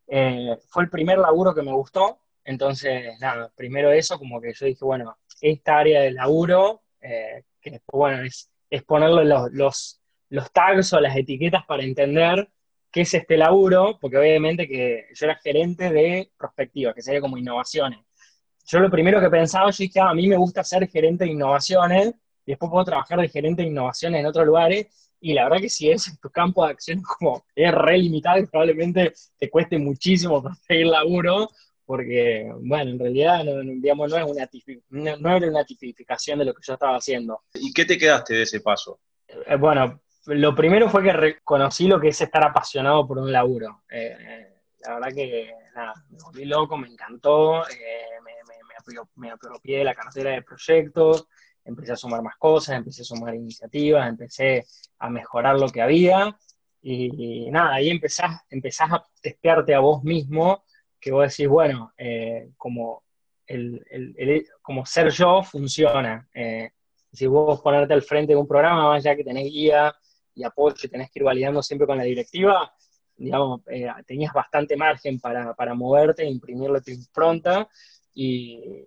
eh, 0.07 0.57
fue 0.67 0.83
el 0.83 0.89
primer 0.89 1.17
laburo 1.17 1.55
que 1.55 1.61
me 1.61 1.71
gustó. 1.71 2.19
Entonces, 2.43 3.17
nada, 3.19 3.51
primero 3.55 3.91
eso, 3.91 4.19
como 4.19 4.41
que 4.41 4.53
yo 4.53 4.65
dije, 4.65 4.83
bueno, 4.83 5.17
esta 5.39 5.77
área 5.77 6.01
de 6.01 6.11
laburo, 6.11 6.81
eh, 7.01 7.43
que 7.61 7.71
después, 7.71 7.97
bueno, 7.97 8.23
es, 8.23 8.51
es 8.69 8.83
ponerle 8.83 9.23
los 9.25 10.01
los 10.33 10.51
tags 10.51 10.91
o 10.93 10.99
las 10.99 11.15
etiquetas 11.15 11.63
para 11.67 11.83
entender 11.83 12.49
qué 12.91 13.01
es 13.01 13.13
este 13.13 13.37
laburo, 13.37 13.99
porque 14.01 14.17
obviamente 14.17 14.67
que 14.67 15.05
yo 15.13 15.27
era 15.27 15.35
gerente 15.35 15.91
de 15.91 16.31
prospectiva, 16.35 16.91
que 16.91 17.03
sería 17.03 17.21
como 17.21 17.37
innovaciones. 17.37 17.99
Yo 18.65 18.79
lo 18.79 18.89
primero 18.89 19.19
que 19.19 19.29
pensaba, 19.29 19.69
yo 19.71 19.83
dije, 19.83 19.99
ah, 19.99 20.09
a 20.09 20.13
mí 20.13 20.27
me 20.27 20.37
gusta 20.37 20.63
ser 20.63 20.87
gerente 20.87 21.25
de 21.25 21.31
innovaciones, 21.31 22.13
y 22.45 22.51
después 22.51 22.69
puedo 22.69 22.85
trabajar 22.85 23.19
de 23.19 23.29
gerente 23.29 23.61
de 23.61 23.69
innovaciones 23.69 24.19
en 24.19 24.25
otros 24.25 24.45
lugares, 24.45 24.87
y 25.19 25.33
la 25.33 25.45
verdad 25.45 25.59
que 25.59 25.69
si 25.69 25.89
es 25.89 26.19
tu 26.19 26.29
campo 26.29 26.65
de 26.65 26.71
acción 26.71 27.01
como 27.19 27.45
es 27.55 27.73
re 27.73 27.97
limitado 27.97 28.39
y 28.39 28.45
probablemente 28.45 29.13
te 29.37 29.49
cueste 29.49 29.77
muchísimo 29.77 30.41
conseguir 30.41 30.87
laburo, 30.87 31.49
porque, 31.85 32.49
bueno, 32.61 32.91
en 32.91 32.99
realidad 32.99 33.43
no, 33.43 33.59
digamos, 33.61 34.09
no, 34.09 34.17
es 34.17 34.23
una, 34.89 35.15
no, 35.17 35.35
era 35.35 35.47
una 35.47 35.65
tipificación 35.65 36.39
de 36.39 36.45
lo 36.45 36.53
que 36.53 36.61
yo 36.65 36.73
estaba 36.73 36.97
haciendo. 36.97 37.41
¿Y 37.53 37.73
qué 37.73 37.85
te 37.85 37.97
quedaste 37.97 38.35
de 38.35 38.43
ese 38.43 38.61
paso? 38.61 38.99
Eh, 39.27 39.55
bueno, 39.57 40.01
lo 40.27 40.55
primero 40.55 40.89
fue 40.89 41.03
que 41.03 41.11
reconocí 41.11 41.87
lo 41.87 41.99
que 41.99 42.09
es 42.09 42.21
estar 42.21 42.43
apasionado 42.43 43.05
por 43.07 43.17
un 43.17 43.31
laburo. 43.31 43.83
Eh, 43.89 44.15
eh, 44.17 44.52
la 44.85 44.95
verdad 44.95 45.13
que 45.13 45.53
me 46.09 46.17
volví 46.23 46.45
loco, 46.45 46.77
me 46.77 46.87
encantó, 46.87 47.67
eh, 47.69 48.19
me, 49.15 49.29
apropié 49.29 49.79
de 49.79 49.83
la 49.83 49.95
cartera 49.95 50.31
de 50.31 50.41
proyectos, 50.41 51.27
empecé 51.63 51.93
a 51.93 51.95
sumar 51.95 52.21
más 52.21 52.35
cosas, 52.37 52.75
empecé 52.75 53.03
a 53.03 53.05
sumar 53.05 53.33
iniciativas, 53.35 54.07
empecé 54.07 54.65
a 54.99 55.09
mejorar 55.09 55.57
lo 55.57 55.69
que 55.69 55.81
había 55.81 56.37
y, 56.81 57.49
nada, 57.49 57.75
ahí 57.75 57.89
empezás, 57.89 58.41
empezás 58.49 58.91
a 58.91 59.05
testearte 59.21 59.73
a 59.73 59.79
vos 59.79 60.03
mismo, 60.03 60.63
que 60.99 61.11
vos 61.11 61.29
decís, 61.29 61.47
bueno, 61.47 61.93
como, 62.57 63.03
el, 63.47 64.45
como 64.61 64.85
ser 64.85 65.09
yo 65.09 65.43
funciona. 65.43 66.27
si 67.11 67.27
vos 67.27 67.61
ponerte 67.61 67.93
al 67.93 68.01
frente 68.01 68.33
de 68.33 68.39
un 68.39 68.47
programa, 68.47 68.99
ya 68.99 69.15
que 69.15 69.23
tenés 69.23 69.45
guía, 69.45 69.95
y 70.35 70.43
apoyo 70.43 70.75
y 70.83 70.87
tenés 70.87 71.11
que 71.11 71.19
ir 71.19 71.23
validando 71.23 71.61
siempre 71.61 71.87
con 71.87 71.97
la 71.97 72.03
directiva, 72.03 72.73
digamos, 73.23 73.61
eh, 73.67 73.87
tenías 74.05 74.33
bastante 74.33 74.75
margen 74.75 75.19
para, 75.19 75.73
moverte, 75.73 76.25
imprimirle 76.25 76.81
tu 76.81 76.91
impronta 76.91 77.67
y, 78.13 78.85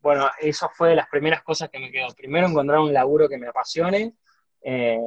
bueno, 0.00 0.28
eso 0.40 0.68
fue 0.74 0.90
de 0.90 0.96
las 0.96 1.08
primeras 1.08 1.42
cosas 1.42 1.70
que 1.70 1.78
me 1.78 1.90
quedó. 1.90 2.08
Primero 2.16 2.48
encontrar 2.48 2.80
un 2.80 2.92
laburo 2.92 3.28
que 3.28 3.38
me 3.38 3.46
apasione 3.46 4.14
eh, 4.60 4.98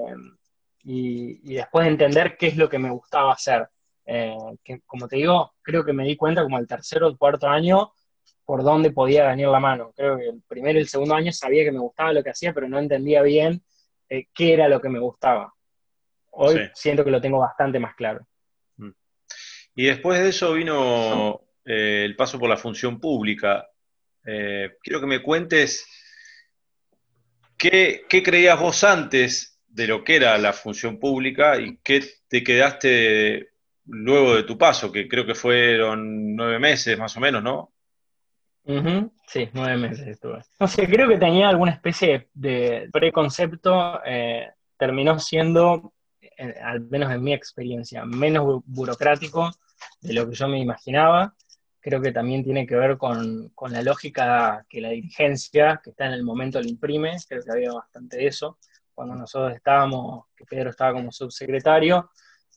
y, 0.84 1.56
después 1.56 1.88
entender 1.88 2.38
qué 2.38 2.48
es 2.48 2.58
lo 2.58 2.70
que 2.70 2.80
me 2.80 2.90
gustaba 2.90 3.34
hacer. 3.34 3.68
Eh, 4.06 4.36
que 4.64 4.80
como 4.86 5.08
te 5.08 5.18
digo, 5.18 5.54
creo 5.62 5.84
que 5.84 5.92
me 5.92 6.06
di 6.06 6.16
cuenta 6.16 6.44
como 6.44 6.58
el 6.58 6.68
tercero 6.68 7.10
o 7.10 7.18
cuarto 7.18 7.48
año 7.48 7.92
por 8.46 8.64
dónde 8.64 8.92
podía 8.92 9.28
venir 9.28 9.50
la 9.50 9.60
mano. 9.60 9.92
Creo 9.94 10.18
que 10.18 10.30
el 10.30 10.42
primero 10.48 10.80
y 10.80 10.84
el 10.84 10.88
segundo 10.88 11.16
año 11.16 11.34
sabía 11.34 11.66
que 11.66 11.74
me 11.74 11.80
gustaba 11.80 12.14
lo 12.14 12.24
que 12.24 12.30
hacía, 12.30 12.54
pero 12.54 12.70
no 12.70 12.80
entendía 12.80 13.22
bien 13.22 13.62
qué 14.08 14.54
era 14.54 14.70
lo 14.70 14.80
que 14.80 14.88
me 14.88 15.00
gustaba. 15.00 15.54
Hoy 16.40 16.70
siento 16.74 17.04
que 17.04 17.12
lo 17.12 17.20
tengo 17.20 17.40
bastante 17.40 17.80
más 17.80 17.96
claro. 17.96 18.26
Y 19.78 19.86
después 19.86 20.20
de 20.20 20.30
eso 20.30 20.54
vino 20.54 21.40
eh, 21.64 22.02
el 22.04 22.16
paso 22.16 22.40
por 22.40 22.50
la 22.50 22.58
función 22.58 23.00
pública. 23.00 23.70
Eh, 24.26 24.72
quiero 24.82 25.00
que 25.00 25.06
me 25.06 25.22
cuentes 25.22 25.86
qué, 27.56 28.02
creías 28.10 28.60
vos 28.60 28.84
antes 28.84 29.62
de 29.68 29.86
lo 29.86 30.04
que 30.04 30.16
era 30.16 30.36
la 30.40 30.52
función 30.52 31.00
pública 31.00 31.60
y 31.60 31.78
qué 31.84 32.04
te 32.28 32.44
quedaste 32.44 33.50
luego 33.86 34.36
de 34.36 34.44
tu 34.44 34.58
paso, 34.58 34.92
que 34.92 35.08
creo 35.08 35.28
que 35.28 35.36
fueron 35.36 36.36
nueve 36.36 36.58
meses 36.58 36.98
más 36.98 37.16
o 37.16 37.20
menos, 37.20 37.44
¿no? 37.44 37.72
Sí, 39.28 39.48
nueve 39.54 39.78
meses 39.78 40.08
estuve. 40.08 40.42
No 40.60 40.68
sé, 40.68 40.88
creo 40.88 41.08
que 41.08 41.20
tenía 41.20 41.50
alguna 41.50 41.74
especie 41.74 42.30
de 42.34 42.90
preconcepto. 42.92 44.02
Eh, 44.04 44.50
terminó 44.76 45.20
siendo 45.20 45.94
al 46.64 46.82
menos 46.82 47.12
en 47.12 47.24
mi 47.24 47.34
experiencia, 47.34 48.06
menos 48.06 48.64
burocrático 48.66 49.52
de 50.02 50.14
lo 50.14 50.30
que 50.30 50.36
yo 50.36 50.48
me 50.48 50.60
imaginaba. 50.60 51.34
Creo 51.80 52.02
que 52.02 52.12
también 52.12 52.44
tiene 52.44 52.68
que 52.68 52.76
ver 52.76 52.98
con, 52.98 53.52
la 53.70 53.82
lógica 53.82 54.66
que 54.70 54.82
la 54.82 54.90
dirigencia, 54.90 55.80
que 55.84 55.92
está 55.92 56.08
en 56.08 56.14
el 56.14 56.24
momento, 56.24 56.62
lo 56.62 56.68
imprime. 56.68 57.18
Creo 57.28 57.44
que 57.44 57.52
había 57.52 57.72
bastante 57.72 58.18
de 58.18 58.28
eso. 58.28 58.58
Cuando 58.94 59.16
nosotros 59.16 59.56
estábamos, 59.56 60.26
que 60.36 60.46
Pedro 60.46 60.72
estaba 60.72 60.94
como 60.94 61.12
subsecretario, 61.12 62.10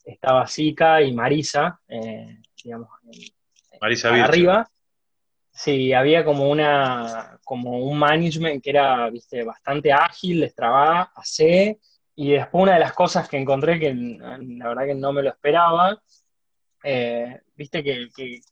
estaba 0.03 0.47
Zika 0.47 1.01
y 1.01 1.13
Marisa, 1.13 1.79
eh, 1.87 2.41
digamos, 2.63 2.89
Marisa 3.79 4.09
arriba. 4.23 4.67
Sí, 5.53 5.93
había 5.93 6.23
como 6.23 6.49
una 6.49 7.39
como 7.43 7.79
un 7.79 7.99
management 7.99 8.63
que 8.63 8.69
era, 8.69 9.09
viste, 9.09 9.43
bastante 9.43 9.91
ágil, 9.91 10.39
les 10.39 10.55
trababa, 10.55 11.11
hace, 11.13 11.79
y 12.15 12.31
después 12.31 12.63
una 12.63 12.73
de 12.75 12.79
las 12.79 12.93
cosas 12.93 13.27
que 13.27 13.37
encontré 13.37 13.79
que 13.79 13.93
la 13.93 14.67
verdad 14.69 14.85
que 14.85 14.95
no 14.95 15.11
me 15.11 15.21
lo 15.21 15.29
esperaba, 15.29 16.01
eh, 16.83 17.41
viste 17.55 17.83
que, 17.83 18.09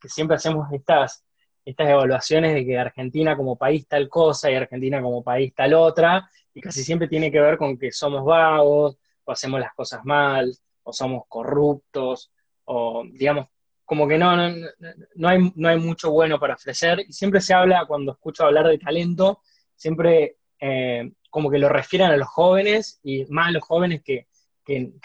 siempre 0.07 0.35
hacemos 0.35 0.71
estas, 0.71 1.23
evaluaciones 1.65 2.55
de 2.55 2.65
que 2.65 2.79
Argentina 2.79 3.37
como 3.37 3.55
país 3.55 3.87
tal 3.87 4.09
cosa 4.09 4.49
y 4.49 4.55
Argentina 4.55 5.01
como 5.01 5.23
país 5.23 5.53
tal 5.53 5.75
otra, 5.75 6.29
y 6.53 6.61
casi 6.61 6.83
siempre 6.83 7.07
tiene 7.07 7.31
que 7.31 7.39
ver 7.39 7.57
con 7.57 7.77
que 7.77 7.91
somos 7.91 8.25
vagos, 8.25 8.97
o 9.23 9.31
hacemos 9.31 9.59
las 9.59 9.73
cosas 9.75 10.03
mal, 10.03 10.51
o 10.83 10.91
somos 10.91 11.23
corruptos, 11.27 12.31
o 12.65 13.03
digamos, 13.11 13.47
como 13.85 14.07
que 14.07 14.17
no, 14.17 14.35
no, 14.35 14.67
no, 15.15 15.27
hay, 15.27 15.51
no 15.55 15.69
hay 15.69 15.77
mucho 15.77 16.11
bueno 16.11 16.39
para 16.39 16.55
ofrecer, 16.55 17.01
y 17.07 17.13
siempre 17.13 17.39
se 17.39 17.53
habla, 17.53 17.85
cuando 17.87 18.13
escucho 18.13 18.45
hablar 18.45 18.67
de 18.67 18.79
talento, 18.79 19.41
siempre 19.75 20.37
eh, 20.59 21.11
como 21.29 21.49
que 21.49 21.59
lo 21.59 21.69
refieren 21.69 22.11
a 22.11 22.17
los 22.17 22.27
jóvenes 22.27 22.99
y 23.03 23.25
más 23.25 23.49
a 23.49 23.51
los 23.51 23.63
jóvenes 23.63 24.01
que, 24.03 24.27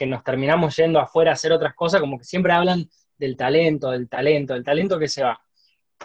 nos 0.06 0.22
terminamos 0.22 0.76
yendo 0.76 1.00
afuera 1.00 1.30
a 1.30 1.34
hacer 1.34 1.52
otras 1.52 1.74
cosas, 1.74 2.00
como 2.00 2.18
que 2.18 2.24
siempre 2.24 2.52
hablan 2.52 2.88
del 3.16 3.36
talento, 3.36 3.90
del 3.90 4.08
talento, 4.08 4.54
del 4.54 4.64
talento 4.64 4.98
que 4.98 5.08
se 5.08 5.22
va. 5.22 5.40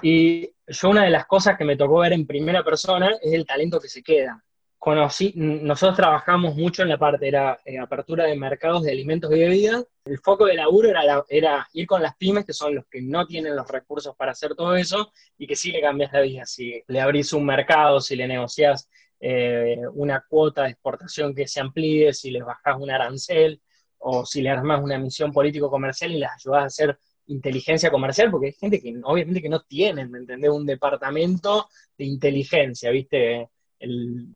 Y 0.01 0.49
yo 0.67 0.89
una 0.89 1.03
de 1.03 1.09
las 1.09 1.25
cosas 1.25 1.57
que 1.57 1.65
me 1.65 1.75
tocó 1.75 1.99
ver 1.99 2.13
en 2.13 2.27
primera 2.27 2.63
persona 2.63 3.15
es 3.21 3.33
el 3.33 3.45
talento 3.45 3.79
que 3.79 3.89
se 3.89 4.03
queda. 4.03 4.43
Conocí, 4.77 5.33
nosotros 5.35 5.97
trabajamos 5.97 6.55
mucho 6.55 6.83
en 6.83 6.89
la 6.89 6.97
parte, 6.97 7.27
era 7.27 7.59
eh, 7.65 7.77
apertura 7.77 8.23
de 8.23 8.37
mercados 8.37 8.83
de 8.83 8.91
alimentos 8.91 9.29
y 9.31 9.39
bebidas. 9.39 9.85
El 10.05 10.19
foco 10.19 10.45
de 10.45 10.53
laburo 10.53 10.89
era, 10.89 11.25
era 11.27 11.67
ir 11.73 11.85
con 11.85 12.01
las 12.01 12.15
pymes, 12.15 12.45
que 12.45 12.53
son 12.53 12.75
los 12.75 12.85
que 12.89 13.01
no 13.01 13.27
tienen 13.27 13.57
los 13.57 13.67
recursos 13.67 14.15
para 14.15 14.31
hacer 14.31 14.55
todo 14.55 14.77
eso, 14.77 15.11
y 15.37 15.47
que 15.47 15.57
sí 15.57 15.71
le 15.71 15.81
cambias 15.81 16.13
la 16.13 16.21
vida. 16.21 16.45
Si 16.45 16.81
le 16.87 17.01
abrís 17.01 17.33
un 17.33 17.45
mercado, 17.45 17.99
si 17.99 18.15
le 18.15 18.25
negocias 18.25 18.89
eh, 19.19 19.81
una 19.95 20.23
cuota 20.29 20.63
de 20.63 20.69
exportación 20.69 21.35
que 21.35 21.45
se 21.45 21.59
amplíe, 21.59 22.13
si 22.13 22.31
les 22.31 22.45
bajas 22.45 22.77
un 22.79 22.89
arancel 22.89 23.61
o 23.99 24.25
si 24.25 24.41
le 24.41 24.49
armas 24.49 24.81
una 24.83 24.97
misión 24.97 25.31
político-comercial 25.31 26.11
y 26.11 26.19
les 26.19 26.29
ayudas 26.29 26.63
a 26.63 26.65
hacer 26.65 26.99
inteligencia 27.27 27.91
comercial, 27.91 28.31
porque 28.31 28.47
hay 28.47 28.53
gente 28.53 28.81
que 28.81 28.95
obviamente 29.03 29.41
que 29.41 29.49
no 29.49 29.61
tiene, 29.61 30.07
¿me 30.07 30.19
entendés? 30.19 30.49
Un 30.49 30.65
departamento 30.65 31.69
de 31.97 32.05
inteligencia, 32.05 32.89
¿viste? 32.91 33.49
El, 33.79 34.33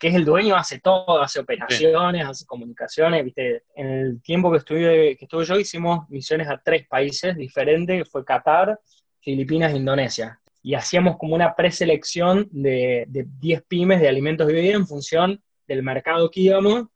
que 0.00 0.08
es 0.08 0.14
el 0.14 0.24
dueño 0.24 0.56
hace 0.56 0.80
todo, 0.80 1.20
hace 1.20 1.40
operaciones, 1.40 2.24
hace 2.24 2.44
comunicaciones, 2.46 3.24
¿viste? 3.24 3.64
En 3.74 3.86
el 3.86 4.22
tiempo 4.22 4.50
que 4.50 4.58
estuve, 4.58 5.16
que 5.16 5.24
estuve 5.24 5.44
yo 5.44 5.58
hicimos 5.58 6.08
misiones 6.08 6.48
a 6.48 6.60
tres 6.62 6.86
países 6.86 7.36
diferentes, 7.36 7.98
que 7.98 8.10
fue 8.10 8.24
Qatar, 8.24 8.78
Filipinas 9.20 9.72
e 9.72 9.76
Indonesia 9.76 10.40
y 10.62 10.74
hacíamos 10.74 11.16
como 11.16 11.34
una 11.34 11.54
preselección 11.54 12.48
de, 12.50 13.04
de 13.08 13.26
10 13.38 13.62
pymes 13.62 14.00
de 14.00 14.08
alimentos 14.08 14.50
y 14.50 14.52
bebidas 14.52 14.76
en 14.76 14.86
función 14.86 15.42
del 15.66 15.82
mercado 15.82 16.30
que 16.30 16.40
íbamos, 16.40 16.88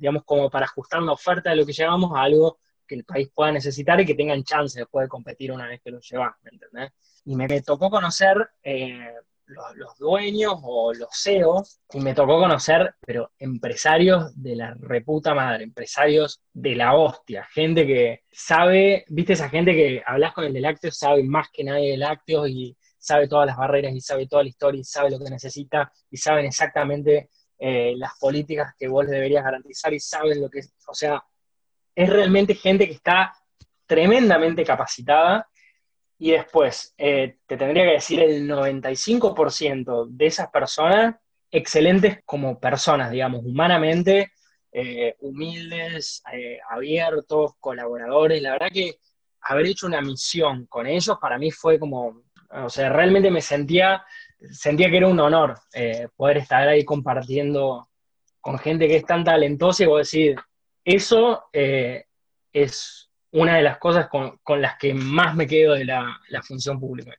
digamos, 0.00 0.24
como 0.24 0.50
para 0.50 0.64
ajustar 0.64 1.02
la 1.02 1.12
oferta 1.12 1.50
de 1.50 1.56
lo 1.56 1.66
que 1.66 1.72
llevamos 1.72 2.16
a 2.16 2.22
algo 2.22 2.58
que 2.86 2.94
el 2.96 3.04
país 3.04 3.30
pueda 3.32 3.52
necesitar 3.52 4.00
y 4.00 4.06
que 4.06 4.14
tengan 4.14 4.42
chance 4.42 4.78
después 4.78 5.04
de 5.04 5.08
competir 5.08 5.52
una 5.52 5.68
vez 5.68 5.80
que 5.82 5.90
lo 5.90 6.00
llevas, 6.00 6.34
¿me 6.42 6.50
entendés? 6.50 6.90
Y 7.24 7.36
me, 7.36 7.60
tocó 7.60 7.90
conocer 7.90 8.48
eh, 8.62 9.12
los, 9.46 9.98
dueños 9.98 10.54
o 10.62 10.92
los 10.94 11.10
CEOs, 11.12 11.80
y 11.92 12.00
me 12.00 12.14
tocó 12.14 12.38
conocer, 12.38 12.94
pero 13.00 13.30
empresarios 13.38 14.32
de 14.34 14.56
la 14.56 14.74
reputa 14.80 15.34
madre, 15.34 15.64
empresarios 15.64 16.40
de 16.52 16.74
la 16.76 16.94
hostia, 16.94 17.44
gente 17.52 17.86
que 17.86 18.22
sabe, 18.32 19.04
viste 19.08 19.34
esa 19.34 19.48
gente 19.48 19.72
que 19.72 20.02
hablas 20.06 20.32
con 20.32 20.44
el 20.44 20.52
de 20.52 20.60
lácteos, 20.60 20.96
sabe 20.96 21.22
más 21.24 21.48
que 21.52 21.64
nadie 21.64 21.90
de 21.90 21.96
lácteos 21.98 22.48
y 22.48 22.76
sabe 22.98 23.28
todas 23.28 23.46
las 23.46 23.56
barreras 23.56 23.92
y 23.94 24.00
sabe 24.00 24.26
toda 24.26 24.42
la 24.42 24.48
historia 24.48 24.80
y 24.80 24.84
sabe 24.84 25.10
lo 25.10 25.18
que 25.18 25.30
necesita 25.30 25.92
y 26.10 26.16
saben 26.16 26.46
exactamente 26.46 27.30
eh, 27.60 27.92
las 27.96 28.18
políticas 28.18 28.74
que 28.78 28.88
vos 28.88 29.06
deberías 29.06 29.44
garantizar 29.44 29.92
y 29.92 30.00
saben 30.00 30.40
lo 30.40 30.48
que 30.48 30.60
es, 30.60 30.72
o 30.86 30.94
sea, 30.94 31.22
es 31.94 32.08
realmente 32.08 32.54
gente 32.54 32.86
que 32.86 32.94
está 32.94 33.34
tremendamente 33.86 34.64
capacitada 34.64 35.46
y 36.18 36.30
después 36.32 36.94
eh, 36.96 37.36
te 37.46 37.56
tendría 37.56 37.84
que 37.84 37.92
decir 37.92 38.20
el 38.20 38.48
95% 38.48 40.06
de 40.08 40.26
esas 40.26 40.50
personas 40.50 41.16
excelentes 41.50 42.20
como 42.24 42.58
personas, 42.58 43.10
digamos, 43.10 43.44
humanamente, 43.44 44.32
eh, 44.72 45.16
humildes, 45.20 46.22
abiertos, 46.70 47.52
colaboradores. 47.60 48.40
La 48.40 48.52
verdad 48.52 48.70
que 48.72 48.94
haber 49.42 49.66
hecho 49.66 49.86
una 49.86 50.00
misión 50.00 50.66
con 50.66 50.86
ellos 50.86 51.18
para 51.20 51.38
mí 51.38 51.50
fue 51.50 51.78
como 51.78 52.22
o 52.50 52.68
sea, 52.68 52.88
realmente 52.90 53.30
me 53.30 53.40
sentía, 53.40 54.04
sentía 54.50 54.90
que 54.90 54.96
era 54.96 55.08
un 55.08 55.20
honor 55.20 55.58
eh, 55.72 56.08
poder 56.16 56.38
estar 56.38 56.66
ahí 56.68 56.84
compartiendo 56.84 57.88
con 58.40 58.58
gente 58.58 58.88
que 58.88 58.96
es 58.96 59.04
tan 59.04 59.22
talentosa 59.24 59.82
y 59.82 59.86
vos 59.86 59.98
decir, 59.98 60.36
eso 60.84 61.44
eh, 61.52 62.06
es 62.52 63.10
una 63.32 63.56
de 63.56 63.62
las 63.62 63.78
cosas 63.78 64.08
con, 64.08 64.60
las 64.60 64.78
que 64.78 64.94
más 64.94 65.36
me 65.36 65.46
quedo 65.46 65.74
de 65.74 65.84
la, 65.84 66.18
función 66.42 66.80
pública. 66.80 67.14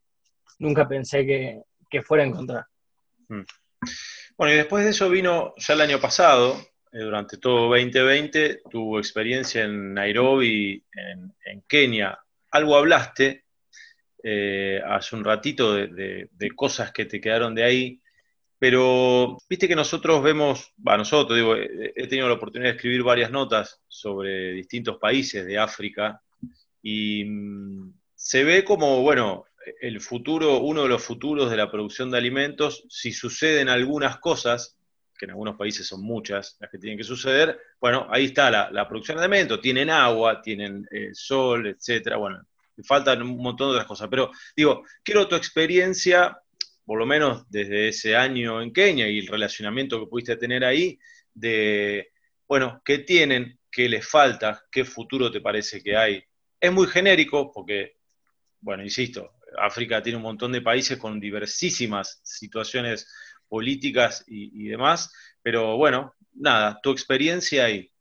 Nunca 0.59 0.87
pensé 0.87 1.25
que, 1.25 2.01
fuera 2.01 2.23
a 2.23 2.27
encontrar. 2.27 2.65
Mm. 3.27 3.41
Bueno, 4.37 4.53
y 4.53 4.57
después 4.57 4.83
de 4.83 4.91
eso 4.91 5.09
vino 5.09 5.53
ya 5.57 5.73
el 5.73 5.81
año 5.81 5.99
pasado, 5.99 6.57
eh, 6.91 6.99
durante 6.99 7.37
todo 7.37 7.69
2020, 7.69 8.61
tu 8.69 8.97
experiencia 8.97 9.63
en 9.63 9.93
Nairobi, 9.93 10.83
en, 10.93 11.33
en 11.45 11.61
Kenia. 11.67 12.17
Algo 12.49 12.75
hablaste 12.75 13.40
eh, 14.23 14.81
hace 14.85 15.15
un 15.15 15.23
ratito 15.23 15.73
de, 15.73 16.29
cosas 16.55 16.91
que 16.91 17.05
te 17.05 17.19
quedaron 17.19 17.55
de 17.55 17.63
ahí, 17.63 18.01
pero 18.59 19.37
viste 19.49 19.67
que 19.67 19.75
nosotros 19.75 20.21
vemos, 20.21 20.73
va, 20.87 20.97
nosotros, 20.97 21.35
digo, 21.35 21.55
he 21.55 22.07
tenido 22.07 22.27
la 22.27 22.35
oportunidad 22.35 22.71
de 22.71 22.75
escribir 22.75 23.01
varias 23.01 23.31
notas 23.31 23.81
sobre 23.87 24.53
distintos 24.53 24.97
países 24.97 25.45
de 25.45 25.57
África 25.57 26.21
y 26.83 27.25
mm, 27.25 27.93
se 28.13 28.43
ve 28.43 28.63
como, 28.63 29.01
bueno, 29.01 29.45
el 29.81 29.99
futuro, 30.01 30.59
uno 30.59 30.83
de 30.83 30.89
los 30.89 31.03
futuros 31.03 31.49
de 31.49 31.57
la 31.57 31.71
producción 31.71 32.11
de 32.11 32.17
alimentos, 32.17 32.83
si 32.89 33.11
suceden 33.11 33.69
algunas 33.69 34.17
cosas, 34.19 34.77
que 35.17 35.25
en 35.25 35.31
algunos 35.31 35.55
países 35.55 35.87
son 35.87 36.01
muchas 36.01 36.57
las 36.59 36.69
que 36.69 36.79
tienen 36.79 36.97
que 36.97 37.03
suceder, 37.03 37.59
bueno, 37.79 38.07
ahí 38.09 38.25
está 38.25 38.49
la, 38.49 38.87
producción 38.87 39.17
de 39.17 39.23
alimentos, 39.23 39.61
tienen 39.61 39.89
agua, 39.89 40.41
tienen 40.41 40.87
eh, 40.91 41.09
sol, 41.13 41.67
etcétera, 41.67 42.17
bueno, 42.17 42.43
faltan 42.83 43.21
un 43.21 43.37
montón 43.37 43.69
de 43.69 43.73
otras 43.73 43.87
cosas. 43.87 44.07
Pero 44.09 44.31
digo, 44.55 44.83
quiero 45.03 45.27
tu 45.27 45.35
experiencia, 45.35 46.37
por 46.85 46.99
lo 46.99 47.05
menos 47.05 47.49
desde 47.49 47.89
ese 47.89 48.15
año 48.15 48.61
en 48.61 48.73
Kenia 48.73 49.07
y 49.07 49.19
el 49.19 49.27
relacionamiento 49.27 49.99
que 49.99 50.07
pudiste 50.07 50.35
tener 50.35 50.65
ahí, 50.65 50.99
de, 51.33 52.11
bueno, 52.47 52.81
qué 52.83 52.99
tienen, 52.99 53.59
qué 53.71 53.87
les 53.87 54.07
falta, 54.07 54.63
qué 54.71 54.85
futuro 54.85 55.31
te 55.31 55.41
parece 55.41 55.81
que 55.81 55.95
hay 55.95 56.23
es 56.61 56.71
muy 56.71 56.87
genérico 56.87 57.51
porque, 57.51 57.97
bueno, 58.61 58.83
insisto, 58.83 59.31
África 59.57 60.01
tiene 60.01 60.17
un 60.17 60.23
montón 60.23 60.51
de 60.51 60.61
países 60.61 60.97
con 60.97 61.19
diversísimas 61.19 62.21
situaciones 62.23 63.11
políticas 63.49 64.23
y, 64.27 64.67
demás, 64.69 65.11
pero 65.41 65.75
bueno, 65.75 66.13
nada, 66.33 66.79
tu 66.81 66.91
experiencia 66.91 67.65
ahí. 67.65 67.91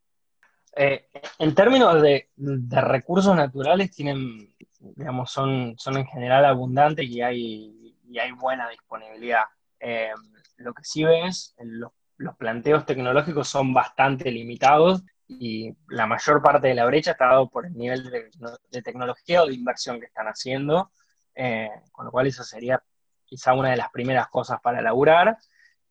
Eh, 0.77 1.09
en 1.41 1.55
términos 1.55 2.01
de, 2.01 2.29
recursos 2.37 3.35
naturales, 3.35 3.91
tienen, 3.91 4.55
digamos, 4.81 5.31
son, 5.31 5.75
son 5.77 5.99
en 5.99 6.07
general 6.07 6.45
abundantes 6.45 7.07
y 7.07 7.21
hay, 7.21 7.97
hay 8.19 8.33
buena 8.33 8.69
disponibilidad. 8.69 9.45
Eh, 9.79 10.11
lo 10.57 10.75
que 10.75 10.85
sí 10.85 11.05
ves, 11.05 11.55
los, 11.59 11.93
los 12.17 12.37
planteos 12.37 12.87
tecnológicos 12.87 13.49
son 13.49 13.73
bastante 13.73 14.31
limitados 14.31 15.03
y 15.29 15.75
la 15.89 16.07
mayor 16.07 16.43
parte 16.43 16.69
de 16.69 16.75
la 16.75 16.87
brecha 16.87 17.13
está 17.13 17.27
dado 17.27 17.49
por 17.49 17.67
el 17.67 17.75
nivel 17.75 18.11
de, 18.11 18.83
tecnología 18.83 19.43
o 19.43 19.47
de 19.47 19.55
inversión 19.55 20.01
que 20.01 20.07
están 20.07 20.27
haciendo, 20.27 20.91
eh, 21.35 21.71
con 21.93 22.07
lo 22.07 22.11
cual 22.11 22.27
eso 22.27 22.43
sería 22.43 22.83
quizá 23.25 23.53
una 23.53 23.71
de 23.71 23.77
las 23.77 23.91
primeras 23.91 24.29
cosas 24.29 24.61
para 24.61 24.83
laburar. 24.83 25.39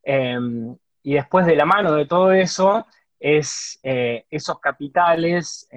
Em, 0.04 0.76
y 1.04 1.14
después 1.14 1.46
de 1.46 1.56
la 1.56 1.66
mano 1.66 1.94
de 1.94 2.06
todo 2.06 2.34
eso, 2.34 2.86
es 3.20 3.80
eh, 3.84 4.26
esos 4.30 4.60
capitales 4.60 5.68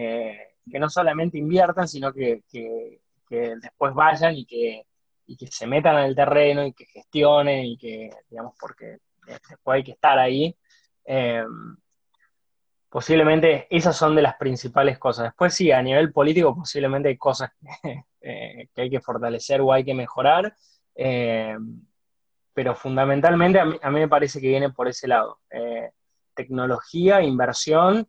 que 0.71 0.79
no 0.79 0.89
solamente 0.89 1.39
inviertan, 1.39 1.89
sino 1.89 2.13
que, 2.13 2.43
después 3.37 3.95
vayan 3.95 4.35
y 4.37 4.45
que, 4.45 4.87
y 5.27 5.37
que 5.37 5.47
se 5.47 5.67
metan 5.67 5.99
en 5.99 6.05
el 6.05 6.15
terreno 6.15 6.65
y 6.67 6.73
que 6.73 6.87
gestionen 6.87 7.65
y 7.65 7.79
que, 7.79 8.11
digamos, 8.29 8.55
porque 8.59 8.99
después 9.27 9.77
hay 9.77 9.85
que 9.85 9.93
estar 9.93 10.19
ahí. 10.19 10.57
Em, 11.05 11.77
posiblemente 12.89 13.67
esas 13.71 13.97
son 13.97 14.15
de 14.15 14.23
las 14.23 14.37
principales 14.37 14.99
cosas. 14.99 15.25
Después 15.25 15.55
sí, 15.55 15.73
a 15.73 15.83
nivel 15.83 16.13
político 16.13 16.55
posiblemente 16.55 17.09
hay 17.09 17.17
cosas 17.17 17.51
que, 17.83 18.05
eh, 18.21 18.69
hay 18.77 18.91
que 18.91 19.01
fortalecer 19.01 19.61
o 19.61 19.73
hay 19.73 19.85
que 19.85 19.95
mejorar, 19.95 20.55
em, 20.95 21.81
pero 22.55 22.75
fundamentalmente 22.75 23.59
a 23.59 23.65
mí, 23.65 23.79
me 23.83 24.09
parece 24.09 24.41
que 24.41 24.49
viene 24.49 24.71
por 24.71 24.89
ese 24.89 25.09
lado. 25.09 25.41
Eh, 25.51 25.91
tecnología, 26.35 27.23
inversión 27.23 28.09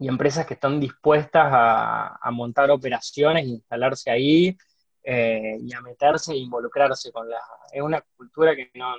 y 0.00 0.08
empresas 0.08 0.46
que 0.46 0.54
están 0.54 0.80
dispuestas 0.80 1.46
a, 1.52 2.30
montar 2.32 2.70
operaciones, 2.70 3.46
instalarse 3.46 4.10
ahí 4.10 4.56
eh, 5.04 5.58
y 5.60 5.72
a 5.72 5.80
meterse 5.80 6.32
e 6.32 6.38
involucrarse 6.38 7.12
con 7.12 7.28
la... 7.28 7.38
Es 7.72 7.82
una 7.82 8.00
cultura 8.16 8.56
que 8.56 8.72
no, 8.74 8.96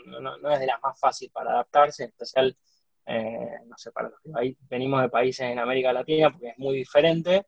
es 0.50 0.60
de 0.60 0.66
las 0.68 0.82
más 0.82 0.98
fáciles 1.00 1.34
para 1.34 1.52
adaptarse, 1.52 2.04
en 2.04 2.10
especial, 2.10 2.58
eh, 3.06 3.60
no 3.66 3.78
sé, 3.78 3.92
para 3.92 4.10
los 4.10 4.20
que 4.22 4.56
venimos 4.70 5.02
de 5.02 5.10
países 5.10 5.42
en 5.42 5.60
América 5.60 5.92
Latina, 5.92 6.32
porque 6.32 6.50
es 6.50 6.58
muy 6.58 6.78
diferente, 6.78 7.48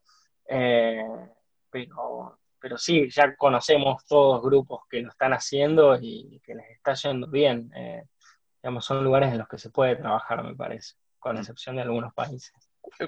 pero 1.70 2.38
pero 2.64 2.78
sí, 2.78 3.10
ya 3.10 3.36
conocemos 3.36 4.06
todos 4.06 4.42
grupos 4.42 4.84
que 4.90 5.02
lo 5.02 5.10
están 5.10 5.34
haciendo 5.34 5.98
y 6.00 6.40
que 6.46 6.56
les 6.56 6.70
está 6.70 6.94
yendo 6.94 7.28
bien. 7.28 7.70
Eh, 7.76 8.06
digamos, 8.62 8.86
son 8.86 9.04
lugares 9.04 9.34
en 9.34 9.40
los 9.40 9.50
que 9.50 9.58
se 9.58 9.70
puede 9.70 9.98
trabajar, 9.98 10.42
me 10.46 10.56
parece, 10.56 10.94
con 11.20 11.38
excepción 11.38 11.76
de 11.76 11.82
algunos 11.82 12.14
países. 12.14 12.54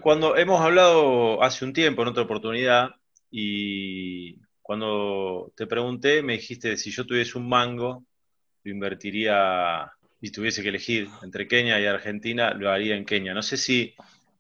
Cuando 0.02 0.36
hemos 0.36 0.62
hablado 0.62 1.42
hace 1.44 1.66
un 1.66 1.74
tiempo, 1.74 2.02
en 2.02 2.10
otra 2.10 2.24
oportunidad, 2.24 2.92
y 3.30 4.40
cuando 4.62 5.52
te 5.56 5.68
pregunté, 5.68 6.24
me 6.24 6.34
dijiste, 6.34 6.78
si 6.78 6.92
yo 6.92 7.06
tuviese 7.06 7.38
un 7.38 7.48
mango, 7.48 8.04
lo 8.64 8.72
invertiría 8.72 9.92
y 10.22 10.32
tuviese 10.32 10.64
que 10.64 10.70
elegir 10.70 11.08
entre 11.22 11.48
Kenia 11.48 11.80
y 11.80 11.86
Argentina, 11.86 12.54
lo 12.54 12.72
haría 12.72 12.96
en 12.96 13.06
Kenia. 13.06 13.34
No 13.34 13.44
sé 13.44 13.58
si 13.58 13.94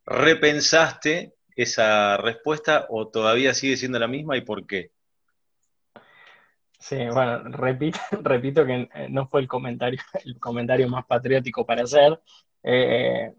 repensaste 0.05 1.33
esa 1.55 2.17
respuesta 2.17 2.87
o 2.89 3.07
todavía 3.07 3.53
sigue 3.53 3.77
siendo 3.77 3.99
la 3.99 4.07
misma 4.07 4.37
y 4.37 4.41
por 4.41 4.65
qué. 4.65 4.91
Sí, 6.79 6.97
bueno, 7.11 7.43
repito, 7.45 7.99
repito 8.21 8.65
que 8.65 8.89
eh, 8.93 9.07
no 9.09 9.27
fue 9.27 9.41
el 9.41 9.47
comentario, 9.47 9.99
el 10.25 10.39
comentario 10.39 10.87
más 10.87 11.05
patriótico 11.05 11.65
para 11.65 11.83
hacer. 11.83 12.19
Eh, 12.63 13.33